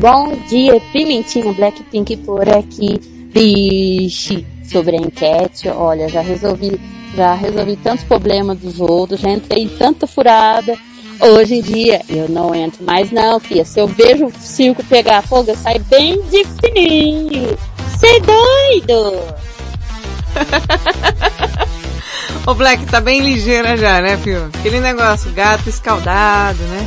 [0.00, 3.00] Bom dia, Pimentinha Blackpink por aqui.
[3.30, 6.80] Vixe, sobre a enquete, olha, já resolvi,
[7.14, 10.76] já resolvi tantos problemas dos outros, já entrei em tanta furada.
[11.20, 13.64] Hoje em dia eu não entro mais não, filha.
[13.64, 17.56] Se eu vejo o circo pegar fogo, eu saio bem de fininho.
[17.96, 19.22] Cê doido!
[22.46, 24.50] O Black tá bem ligeira já, né, filho?
[24.54, 26.86] Aquele negócio, gato escaldado, né?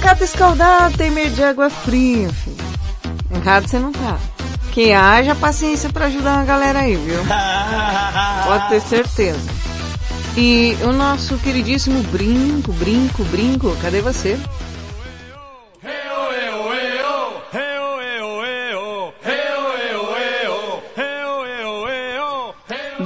[0.00, 2.56] Gato escaldado tem medo de água fria, filho.
[3.34, 4.18] Errado você não tá.
[4.72, 7.20] Que haja paciência pra ajudar uma galera aí, viu?
[8.44, 9.58] Pode ter certeza.
[10.36, 14.38] E o nosso queridíssimo Brinco, Brinco, Brinco, cadê você?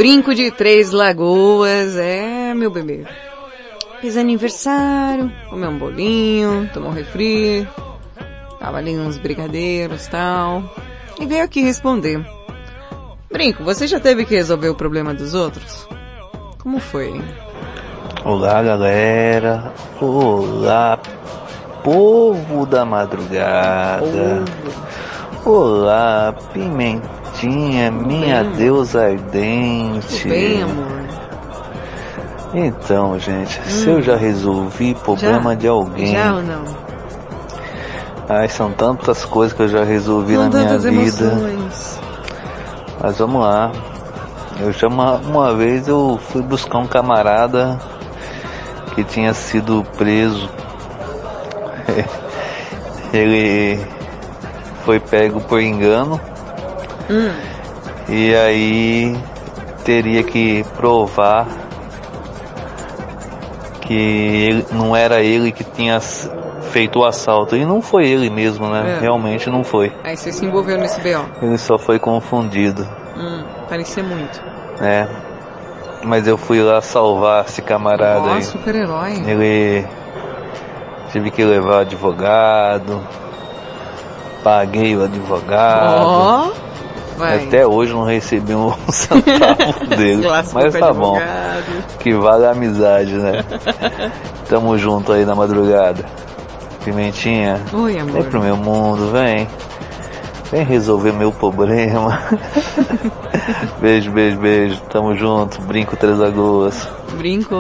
[0.03, 3.05] Brinco de Três Lagoas, é, meu bebê.
[4.01, 7.65] Fiz aniversário, comeu um bolinho, tomou um refri,
[8.59, 10.65] tava ali uns brigadeiros tal.
[11.21, 12.21] E veio aqui responder.
[13.31, 15.87] Brinco, você já teve que resolver o problema dos outros?
[16.61, 17.23] Como foi?
[18.25, 20.99] Olá galera, olá
[21.85, 24.45] povo da madrugada,
[25.45, 26.35] olá
[27.43, 30.29] pimentinha, minha deusa ardente.
[30.29, 31.03] Bem, amor.
[32.55, 35.55] Então, gente, se eu já resolvi problema Já?
[35.57, 36.65] de alguém, Já ou não?
[38.29, 41.25] ai, são tantas coisas que eu já resolvi São na minha vida.
[41.25, 42.01] emoções.
[43.03, 43.73] Mas vamos lá.
[44.61, 47.79] Eu já uma, uma vez eu fui buscar um camarada
[48.95, 50.49] que tinha sido preso.
[53.13, 53.79] Ele
[54.85, 56.21] foi pego por engano
[57.11, 57.33] Hum.
[58.09, 59.17] e aí
[59.85, 61.47] teria que provar
[63.81, 66.01] que ele, não era ele que tinha
[66.73, 67.55] feito o assalto.
[67.57, 68.97] E não foi ele mesmo, né?
[68.97, 69.01] É.
[69.01, 69.93] Realmente não foi.
[70.03, 71.25] Aí você se envolveu nesse B.O.
[71.43, 72.89] Ele só foi confundido.
[73.17, 74.43] Hum, parecia muito.
[74.81, 75.07] É.
[76.03, 78.43] Mas eu fui lá salvar esse camarada Ó, aí.
[78.43, 79.23] super-herói.
[79.27, 79.87] Ele
[81.13, 83.01] tive que levar advogado.
[84.43, 86.05] Paguei o advogado.
[86.05, 86.51] Ó,
[87.23, 87.47] vai.
[87.47, 90.27] Até hoje não recebi um centavo dele.
[90.53, 91.19] Mas tá bom.
[92.01, 93.45] Que vale a amizade, né?
[94.49, 96.05] Tamo junto aí na madrugada.
[96.85, 97.61] Pimentinha.
[97.73, 98.13] Oi, amor.
[98.13, 99.47] Vem pro meu mundo, vem.
[100.51, 102.21] Vem resolver meu problema.
[103.81, 104.81] beijo, beijo, beijo.
[104.91, 105.63] Tamo junto.
[105.63, 106.89] Brinco Três Lagoas.
[107.17, 107.57] Brinco.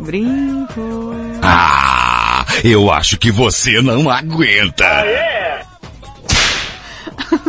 [0.00, 1.14] Brinco.
[1.42, 5.04] Ah, eu acho que você não aguenta.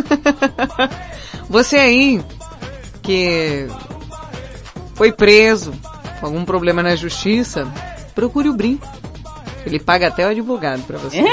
[1.49, 2.23] Você aí,
[3.01, 3.67] que
[4.95, 5.73] foi preso
[6.19, 7.67] com algum problema na justiça,
[8.13, 8.87] procure o Brinco.
[9.65, 11.21] Ele paga até o advogado pra você.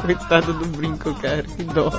[0.00, 1.90] Coitado do Brinco, cara, que dó.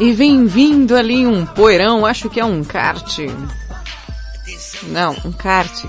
[0.00, 3.18] E vem vindo ali um poeirão, acho que é um kart.
[4.84, 5.84] Não, um kart.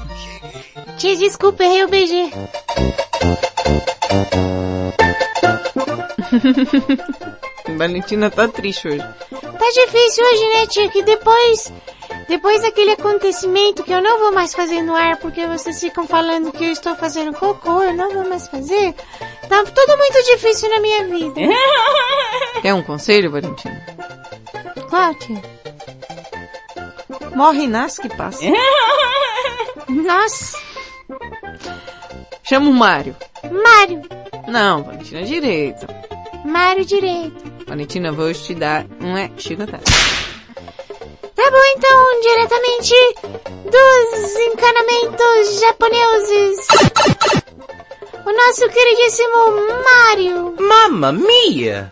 [0.98, 2.32] Tia, desculpa, errei o BG.
[7.78, 9.00] Valentina tá triste hoje.
[9.00, 10.90] Tá difícil hoje, né, tia?
[10.90, 11.74] Que depois,
[12.28, 16.52] depois daquele acontecimento que eu não vou mais fazer no ar porque vocês ficam falando
[16.52, 18.94] que eu estou fazendo cocô, eu não vou mais fazer.
[19.48, 21.42] Tá tudo muito difícil na minha vida.
[22.62, 23.82] Quer um conselho, Valentina?
[24.90, 25.42] Qual, tia?
[27.36, 28.44] Morre e nasce que passa.
[29.88, 30.58] Nossa,
[32.50, 33.16] Chama o Mário.
[33.64, 34.02] Mário,
[34.48, 35.86] Não, Valentina, direito.
[36.44, 37.44] Mário direito.
[37.68, 39.84] Valentina, vou te dar um é chicotada.
[41.36, 42.96] Tá bom então, diretamente
[43.66, 46.68] dos encanamentos japoneses.
[48.26, 50.56] O nosso queridíssimo Mário.
[50.60, 51.88] Mamma mia!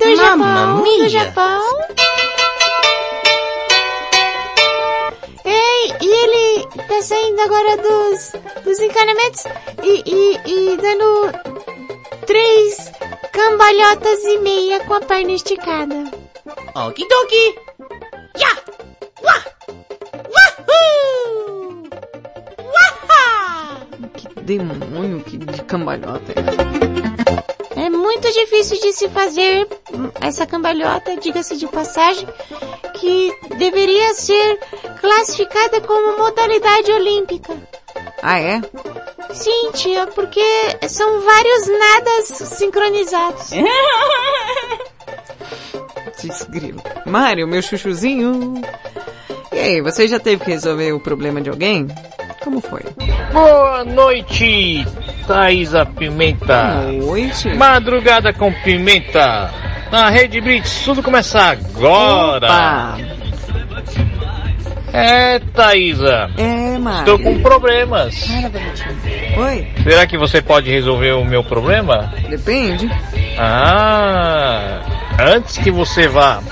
[0.00, 0.82] Do Mamma Japão.
[0.82, 1.04] mia.
[1.04, 1.62] Do Japão.
[5.44, 8.32] Ei, e ele tá saindo agora dos,
[8.64, 9.44] dos encanamentos
[9.82, 11.32] e, e, e dando
[12.26, 12.92] três
[13.32, 16.10] cambalhotas e meia com a perna esticada.
[16.74, 17.54] Okidoki!
[18.38, 18.56] Ya!
[19.22, 19.44] Wah!
[20.34, 21.88] Wahoo!
[22.74, 23.86] Waha!
[24.14, 27.61] Que demônio que de cambalhota é essa?
[27.82, 29.66] É muito difícil de se fazer
[30.20, 32.28] essa cambalhota, diga-se de passagem,
[32.94, 34.60] que deveria ser
[35.00, 37.52] classificada como modalidade olímpica.
[38.22, 38.62] Ah, é?
[39.34, 40.40] Sim, tia, porque
[40.88, 42.26] são vários nadas
[42.56, 43.50] sincronizados.
[46.22, 46.80] Desgrilo.
[47.04, 48.62] Mário, meu chuchuzinho.
[49.50, 51.88] E aí, você já teve que resolver o problema de alguém?
[52.42, 52.82] Como foi?
[53.32, 54.86] Boa noite,
[55.26, 56.82] Thaisa Pimenta.
[56.92, 57.48] Noite.
[57.54, 59.50] Madrugada com Pimenta.
[59.90, 62.46] Na Rede Blitz, tudo começa agora.
[62.46, 62.98] Opa.
[64.92, 66.30] É, Thaisa.
[66.36, 67.00] É, Mário.
[67.00, 68.28] Estou com problemas.
[69.38, 69.68] Oi?
[69.82, 72.12] Será que você pode resolver o meu problema?
[72.28, 72.90] Depende.
[73.38, 74.80] Ah,
[75.18, 76.42] antes que você vá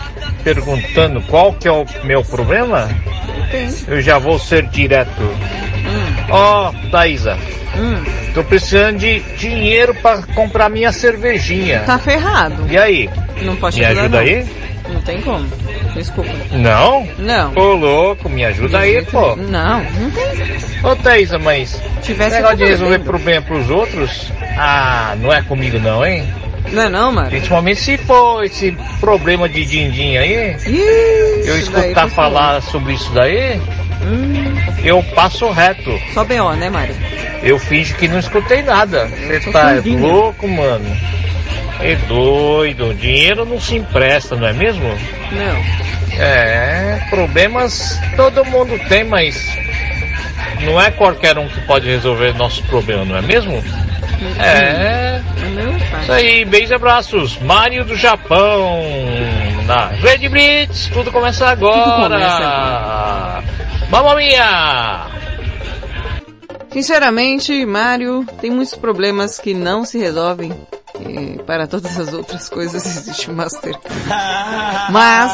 [0.43, 2.89] perguntando qual que é o meu problema,
[3.37, 3.85] Depende.
[3.89, 5.11] eu já vou ser direto.
[6.31, 7.37] Ó, Thaisa,
[7.77, 8.03] Hum,
[8.35, 11.81] tô precisando de dinheiro para comprar minha cervejinha.
[11.87, 12.67] tá ferrado.
[12.69, 13.09] E aí?
[13.43, 14.25] Não posso Me ajudar, ajuda não.
[14.27, 14.47] aí?
[14.93, 15.47] Não tem como.
[15.95, 16.31] Desculpa.
[16.51, 17.09] Não?
[17.19, 17.53] Não.
[17.55, 19.37] Ô louco, me ajuda aí, pô.
[19.37, 20.91] Não, não tem.
[20.91, 23.07] Ô Thaisa, mas Tivesse negócio de eu resolver devendo.
[23.07, 26.25] problema pros outros, ah, não é comigo não, hein?
[26.73, 27.31] Não é não, Mário?
[27.31, 30.57] Principalmente se for esse problema de din-din aí,
[31.45, 33.61] eu daí escutar foi falar sobre isso daí,
[34.83, 35.91] eu passo reto.
[36.13, 36.95] Só B.O., né, Mário?
[37.43, 39.07] Eu finjo que não escutei nada.
[39.07, 40.07] Você tá fingindo.
[40.07, 40.97] louco, mano?
[41.81, 44.87] É doido, dinheiro não se empresta, não é mesmo?
[45.33, 46.21] Não.
[46.23, 49.49] É, problemas todo mundo tem, mas
[50.63, 53.65] não é qualquer um que pode resolver nossos problemas, não é mesmo?
[54.39, 55.21] É.
[56.03, 57.39] Isso aí, beijos e abraços.
[57.39, 58.83] Mário do Japão.
[59.67, 62.19] Na Rede Blitz, tudo começa agora.
[63.91, 65.07] Mamma mia!
[66.71, 70.53] Sinceramente, Mário, tem muitos problemas que não se resolvem.
[71.01, 73.77] E para todas as outras coisas existe o Master.
[74.91, 75.33] Mas,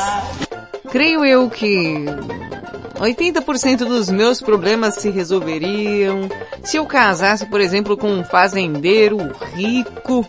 [0.90, 2.06] creio eu que
[2.98, 6.28] 80% dos meus problemas se resolveriam
[6.64, 9.18] se eu casasse, por exemplo, com um fazendeiro
[9.54, 10.26] rico.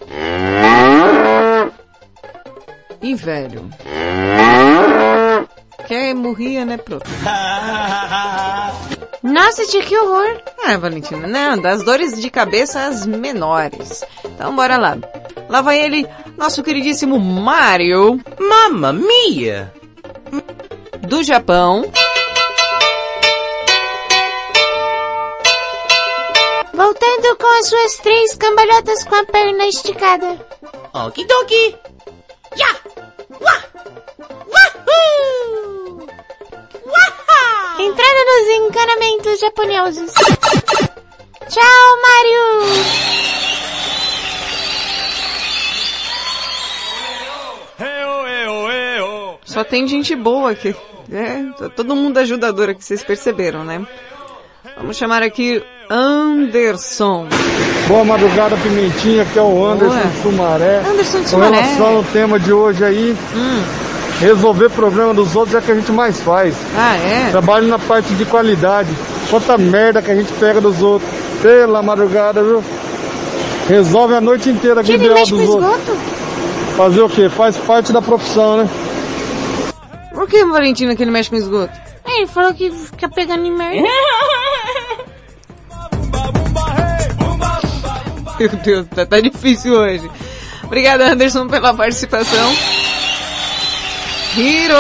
[3.01, 3.69] E velho.
[5.88, 7.05] Que morria, né, pronto.
[9.23, 10.41] Nossa, tia, que horror.
[10.65, 14.03] Ah, Valentina, não, das dores de cabeça as menores.
[14.26, 14.97] Então bora lá.
[15.47, 16.05] Lá vai ele,
[16.38, 18.19] nosso queridíssimo Mario.
[18.38, 19.72] Mamma mia!
[21.07, 21.89] Do Japão.
[26.73, 30.38] Voltando com as suas três cambalhotas com a perna esticada.
[30.93, 31.77] Okidoki!
[32.57, 32.76] Ya!
[33.29, 34.87] Wahoo!
[36.85, 37.81] Waha!
[37.81, 40.13] Entrando nos encanamentos japoneses.
[41.49, 43.17] Tchau, Mario!
[49.57, 50.75] Só tem gente boa aqui.
[51.11, 53.83] É, todo mundo ajudador aqui, vocês perceberam, né?
[54.75, 57.27] Vamos chamar aqui Anderson.
[57.88, 60.11] Boa madrugada, Pimentinha, que é o Anderson Boa.
[60.22, 60.81] Sumaré.
[60.85, 61.61] Anderson de Com Sumaré.
[61.61, 63.15] relação ao tema de hoje aí,
[64.19, 66.55] resolver problema dos outros é o que a gente mais faz.
[66.77, 67.30] Ah, é?
[67.31, 68.89] Trabalho na parte de qualidade.
[69.30, 71.09] Quanta merda que a gente pega dos outros.
[71.41, 72.64] Pela madrugada, viu?
[73.69, 75.39] Resolve a noite inteira aqui com dos outros.
[75.41, 75.97] esgoto?
[76.76, 77.30] Fazer o quê?
[77.30, 78.69] Faz parte da profissão, né?
[80.14, 81.72] Por que, Valentina, que ele mexe com esgoto?
[82.03, 83.88] É, Ele falou que fica pegando em merda.
[88.39, 90.09] Meu Deus, tá, tá difícil hoje.
[90.64, 92.53] Obrigada, Anderson, pela participação.
[94.35, 94.76] Hiro!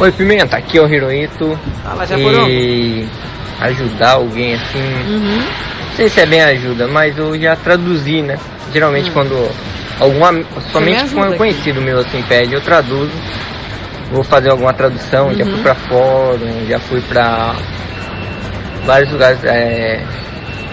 [0.00, 1.58] Oi, Pimenta, aqui é o Hiroito.
[1.82, 3.08] Fala, já E
[3.60, 4.82] ajudar alguém assim.
[5.88, 8.38] Não sei se é bem ajuda, mas eu já traduzi, né?
[8.72, 9.12] Geralmente Hum.
[9.14, 9.50] quando
[9.98, 11.38] algum am- somente quando um aqui.
[11.38, 13.12] conhecido meu assim pede, eu traduzo.
[14.12, 15.52] Vou fazer alguma tradução, já Uhum.
[15.52, 17.56] fui pra fórum, já fui pra
[18.84, 20.04] vários lugares, é,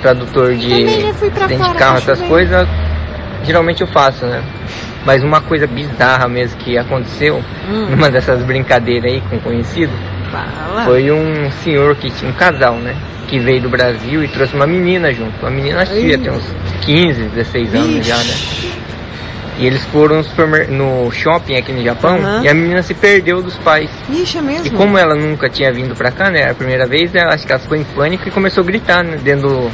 [0.04, 2.68] tradutor de, de carro, essas coisas,
[3.44, 4.44] geralmente eu faço, né?
[5.06, 7.88] Mas uma coisa bizarra mesmo que aconteceu Hum.
[7.92, 9.92] numa dessas brincadeiras aí com conhecido
[10.32, 10.84] Fala.
[10.86, 12.96] foi um senhor que tinha um casal, né?
[13.28, 15.34] Que veio do Brasil e trouxe uma menina junto.
[15.42, 16.44] Uma menina devia ter uns
[16.82, 18.04] 15, 16 anos Ixi.
[18.10, 18.34] já, né?
[19.60, 20.22] E eles foram
[20.68, 23.90] no, no shopping aqui no Japão e a menina se perdeu dos pais.
[24.10, 24.66] Ixi, é mesmo?
[24.68, 26.50] E como ela nunca tinha vindo pra cá, né?
[26.50, 29.18] A primeira vez, ela, acho que ela ficou em pânico e começou a gritar, né?
[29.24, 29.72] Dentro do,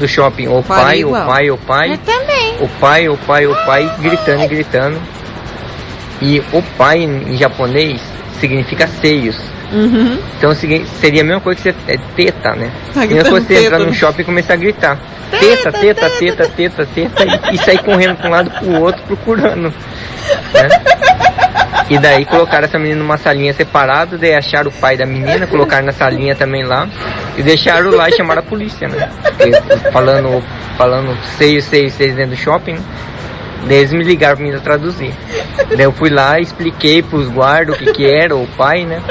[0.00, 0.48] do shopping.
[0.48, 1.92] O pai, o pai, o pai.
[1.92, 2.56] Eu também.
[2.60, 5.00] O pai, o pai, o pai, gritando e gritando.
[6.20, 8.02] E o pai em japonês
[8.40, 9.38] significa seios.
[9.72, 10.18] Uhum.
[10.36, 12.72] Então o seria a mesma coisa que você é teta, né?
[12.92, 14.98] Tá a mesma coisa que você entrar no shopping e começar a gritar.
[15.30, 19.72] Teta, teta, teta, teta, teta, e, e sair correndo pra um lado pro outro procurando.
[20.52, 20.68] Né?
[21.90, 25.84] E daí colocaram essa menina numa salinha separada, daí acharam o pai da menina, colocaram
[25.84, 26.88] na salinha também lá,
[27.36, 29.10] e deixaram lá e chamaram a polícia, né?
[29.92, 30.40] Falando,
[30.78, 32.78] falando seis, seis, seis dentro do shopping?
[33.66, 35.12] Daí eles me ligaram pra mim traduzir.
[35.68, 39.02] Daí eu fui lá expliquei pros guardas o que que era, o pai, né?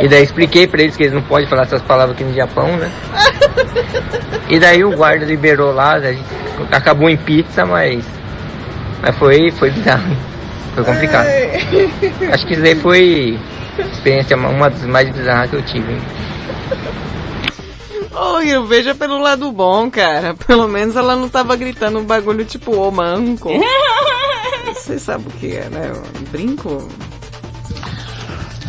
[0.00, 2.76] E daí expliquei pra eles que eles não podem falar essas palavras aqui no Japão,
[2.76, 2.90] né?
[4.50, 5.96] E daí o guarda liberou lá,
[6.70, 8.04] acabou em pizza, mas.
[9.00, 10.27] Mas foi, foi bizarro.
[10.84, 11.26] Foi complicado.
[12.32, 13.38] Acho que isso daí foi
[13.92, 15.92] experiência, uma das mais bizarras que eu tive.
[15.92, 16.00] hein?
[18.12, 20.34] Ô, Hiro, veja pelo lado bom, cara.
[20.46, 23.50] Pelo menos ela não tava gritando um bagulho tipo, ô, manco.
[24.74, 25.92] Você sabe o que é, né?
[26.20, 26.88] Um brinco?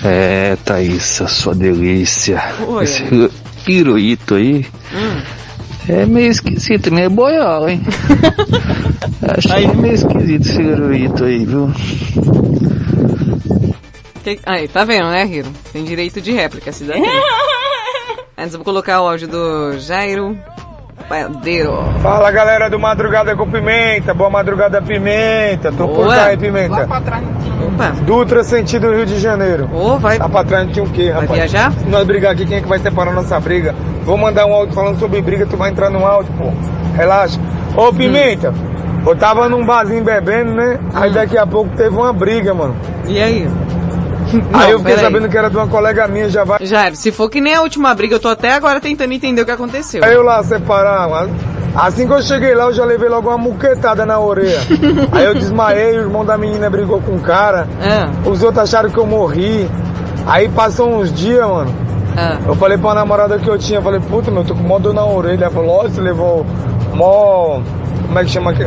[0.03, 2.41] É, Thaís, a sua delícia.
[2.67, 2.83] Oi.
[2.83, 3.31] Esse hiro-
[3.67, 5.21] Hirohito aí Hum.
[5.91, 7.81] É meio esquisito, meio boiola, hein?
[9.37, 11.69] Achei meio esquisito esse Hirohito aí, viu?
[14.23, 15.49] Que- Aí, tá vendo, né, Hiro?
[15.71, 17.07] Tem direito de réplica, se dá tempo.
[18.37, 20.37] Antes eu vou colocar o áudio do Jairo
[21.09, 21.73] Padeiro.
[22.03, 26.15] Fala galera do Madrugada com Pimenta, boa madrugada Pimenta, tô por Boa.
[26.15, 26.83] cá aí Pimenta.
[26.83, 27.89] Opa.
[28.05, 29.67] Dutra sentido Rio de Janeiro.
[29.73, 30.19] Ô, vai.
[30.19, 31.31] Tá pra trás tinha o quê, rapaz?
[31.31, 31.71] viajar?
[31.71, 33.73] Se nós brigar aqui, quem é que vai separar nossa briga?
[34.03, 36.51] Vou mandar um áudio falando sobre briga, tu vai entrar no áudio, pô.
[36.95, 37.39] Relaxa.
[37.75, 38.53] Ô Pimenta,
[39.05, 40.77] eu tava num barzinho bebendo, né?
[40.93, 42.75] Aí daqui a pouco teve uma briga, mano.
[43.07, 43.49] E aí?
[44.53, 46.65] Aí eu fiquei sabendo que era de uma colega minha, já vai.
[46.65, 49.45] Jairo, se for que nem a última briga, eu tô até agora tentando entender o
[49.45, 50.03] que aconteceu.
[50.03, 51.09] Aí eu lá separar.
[51.75, 54.59] Assim que eu cheguei lá, eu já levei logo uma muquetada na orelha.
[55.11, 57.67] Aí eu desmaiei, o irmão da menina brigou com o cara.
[58.25, 59.69] Os outros acharam que eu morri.
[60.25, 61.73] Aí passou uns dias, mano.
[62.45, 64.93] Eu falei pra namorada que eu tinha, eu falei, puta, meu, tô com mó dor
[64.93, 65.45] na orelha.
[65.45, 66.45] Ela falou, ó, você levou
[66.93, 67.61] mó.
[68.07, 68.65] Como é que chama aqui?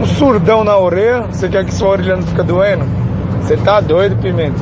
[0.00, 1.22] Um surdão na orelha.
[1.30, 2.84] Você quer que sua orelha não fica doendo?
[3.42, 4.58] Você tá doido, Pimenta?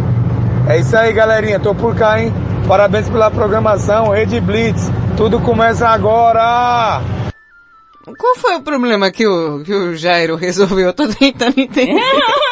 [0.69, 1.61] É isso aí, galerinha.
[1.61, 2.32] Tô por cá, hein?
[2.66, 4.90] Parabéns pela programação, Rede Blitz.
[5.16, 7.02] Tudo começa agora!
[8.19, 10.86] Qual foi o problema que o, que o Jairo resolveu?
[10.86, 12.01] Eu tô tentando entender.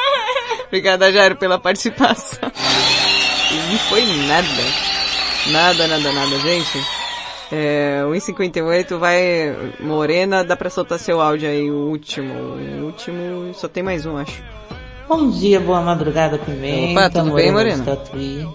[0.69, 2.51] Obrigada, Jairo, pela participação.
[3.51, 4.47] E não foi nada.
[5.51, 6.79] Nada, nada, nada, gente.
[7.51, 9.57] É, o 1,58 vai...
[9.81, 12.35] Morena, dá pra soltar seu áudio aí, o último.
[12.35, 14.43] O último, só tem mais um, acho.
[15.09, 17.01] Bom dia, boa madrugada, Pimenta.
[17.01, 17.83] Opa, tudo bem, Morena?
[17.85, 18.47] Tatuí.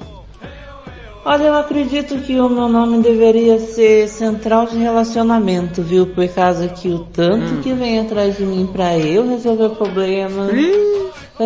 [1.25, 6.05] Olha, eu acredito que o meu nome deveria ser Central de Relacionamento, viu?
[6.07, 7.61] Por causa que o tanto Hum.
[7.61, 10.49] que vem atrás de mim pra eu resolver o problema.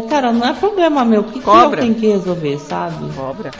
[0.09, 3.05] Cara, não é problema meu, por que, que eu tenho que resolver, sabe?
[3.15, 3.51] Cobra.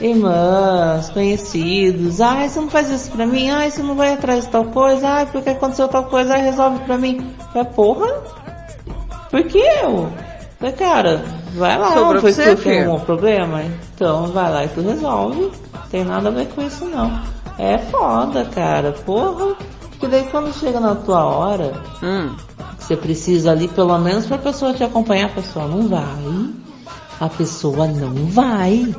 [0.00, 4.50] Irmãs, conhecidos, ai, você não faz isso pra mim, ai, você não vai atrás de
[4.50, 7.26] tal coisa, ai, porque aconteceu tal coisa, ai, resolve pra mim.
[7.54, 8.08] É porra?
[9.30, 10.08] Por que eu?
[10.62, 11.24] Falei, cara,
[11.56, 12.94] vai lá, Sobrou foi tu que arrumou filho.
[12.94, 13.62] o problema?
[13.94, 15.50] Então vai lá e tu resolve.
[15.90, 17.10] Tem nada a ver com isso não.
[17.58, 19.56] É foda, cara, porra.
[19.90, 22.34] Porque daí quando chega na tua hora, Hum.
[22.78, 26.48] você precisa ali pelo menos pra pessoa te acompanhar, a pessoa não vai.
[27.20, 28.94] A pessoa não vai.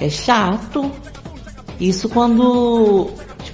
[0.00, 0.90] É chato.
[1.78, 3.08] Isso quando,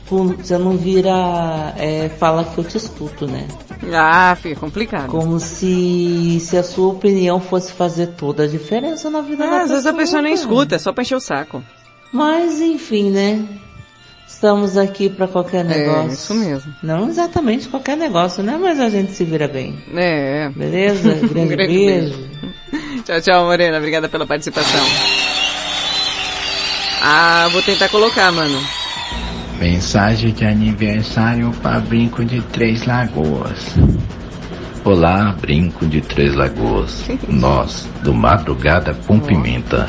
[0.07, 3.47] você não vira, é, fala que eu te escuto, né?
[3.93, 5.09] Ah, fica complicado.
[5.09, 9.63] Como se, se a sua opinião fosse fazer toda a diferença na vida da Ah,
[9.63, 11.63] às vezes a pessoa, pessoa nem escuta, é só pra encher o saco.
[12.13, 13.45] Mas enfim, né?
[14.29, 16.11] Estamos aqui pra qualquer negócio.
[16.11, 16.75] É, isso mesmo.
[16.83, 18.59] Não exatamente qualquer negócio, né?
[18.61, 19.79] Mas a gente se vira bem.
[19.95, 20.49] É.
[20.51, 21.15] Beleza?
[21.29, 22.29] Grande, Grande beijo.
[23.05, 23.79] Tchau, tchau, Morena.
[23.79, 24.85] Obrigada pela participação.
[27.03, 28.59] Ah, vou tentar colocar, mano.
[29.63, 33.77] Mensagem de aniversário para Brinco de Três Lagoas.
[34.85, 37.09] Olá, Brinco de Três Lagoas.
[37.29, 39.87] Nós, do Madrugada com Pimenta,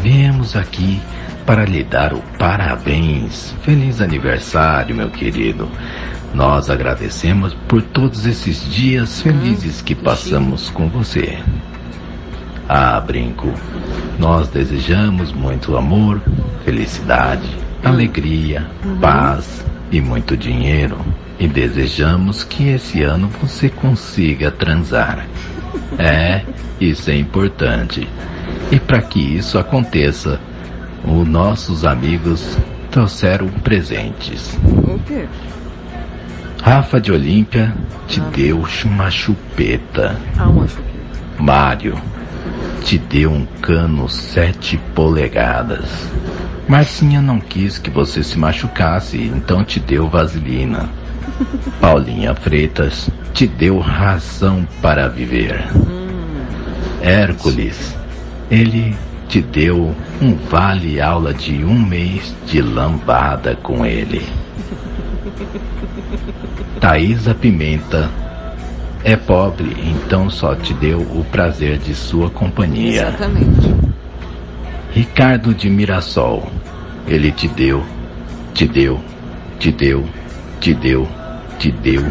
[0.00, 1.00] viemos aqui
[1.44, 3.52] para lhe dar o parabéns.
[3.62, 5.68] Feliz aniversário, meu querido.
[6.32, 11.36] Nós agradecemos por todos esses dias felizes que passamos com você.
[12.68, 13.52] Ah, Brinco,
[14.20, 16.22] nós desejamos muito amor,
[16.64, 18.66] felicidade, alegria,
[19.00, 20.98] paz e muito dinheiro.
[21.38, 25.26] E desejamos que esse ano você consiga transar.
[25.98, 26.42] É,
[26.80, 28.08] isso é importante.
[28.70, 30.40] E para que isso aconteça,
[31.04, 32.56] os nossos amigos
[32.90, 34.56] trouxeram presentes.
[34.64, 35.26] O quê?
[36.62, 37.74] Rafa de Olímpia
[38.06, 40.16] te deu uma chupeta.
[40.38, 40.90] Ah, uma chupeta.
[41.38, 42.00] Mário,
[42.84, 45.88] te deu um cano sete polegadas.
[46.68, 50.88] Marcinha não quis que você se machucasse, então te deu vaselina.
[51.80, 55.64] Paulinha Freitas te deu razão para viver.
[57.02, 57.96] Hércules,
[58.50, 58.94] ele
[59.28, 64.26] te deu um vale aula de um mês de lambada com ele.
[66.80, 68.10] Thaisa Pimenta
[69.02, 73.08] é pobre, então só te deu o prazer de sua companhia.
[73.08, 73.89] Exatamente.
[74.92, 76.50] Ricardo de Mirassol,
[77.06, 77.84] ele te deu,
[78.54, 79.00] te deu,
[79.58, 80.04] te deu,
[80.60, 81.08] te deu,
[81.58, 82.04] te deu,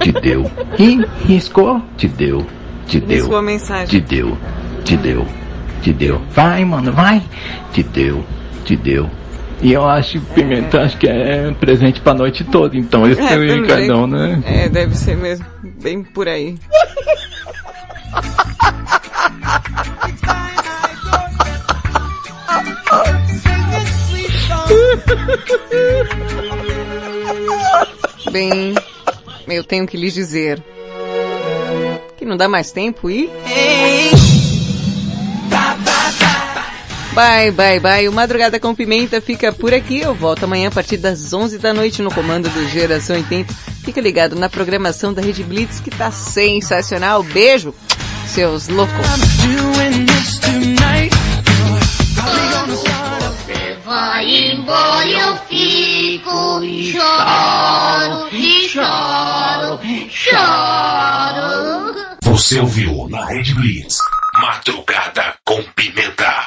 [0.00, 0.50] te deu.
[0.78, 2.46] E riscou, te deu,
[2.86, 3.18] te deu.
[3.18, 3.86] Riscou a mensagem.
[3.86, 4.36] Te deu,
[4.84, 5.26] te deu,
[5.82, 6.20] te deu.
[6.30, 7.22] Vai, mano, vai.
[7.72, 8.24] Te deu,
[8.64, 9.08] te deu.
[9.62, 13.38] E eu acho, Pimenta, acho que é presente pra noite toda, então esse é, é
[13.38, 14.42] o Ricardão, né?
[14.44, 15.46] É, deve ser mesmo.
[15.82, 16.56] Bem por aí.
[28.30, 28.74] Bem,
[29.48, 30.62] eu tenho que lhes dizer
[32.16, 33.30] que não dá mais tempo e...
[37.16, 38.06] Bye, bye, bye.
[38.08, 40.00] O Madrugada com Pimenta fica por aqui.
[40.00, 43.54] Eu volto amanhã a partir das 11 da noite no comando do Geração 80.
[43.82, 47.22] Fica ligado na programação da Rede Blitz que tá sensacional.
[47.22, 47.74] Beijo,
[48.26, 48.94] seus loucos.
[53.96, 61.94] Vai embora, eu fico e choro, e choro, choro.
[62.20, 63.96] Você ouviu na Rede Blitz.
[64.34, 66.44] Madrugada com Pimenta.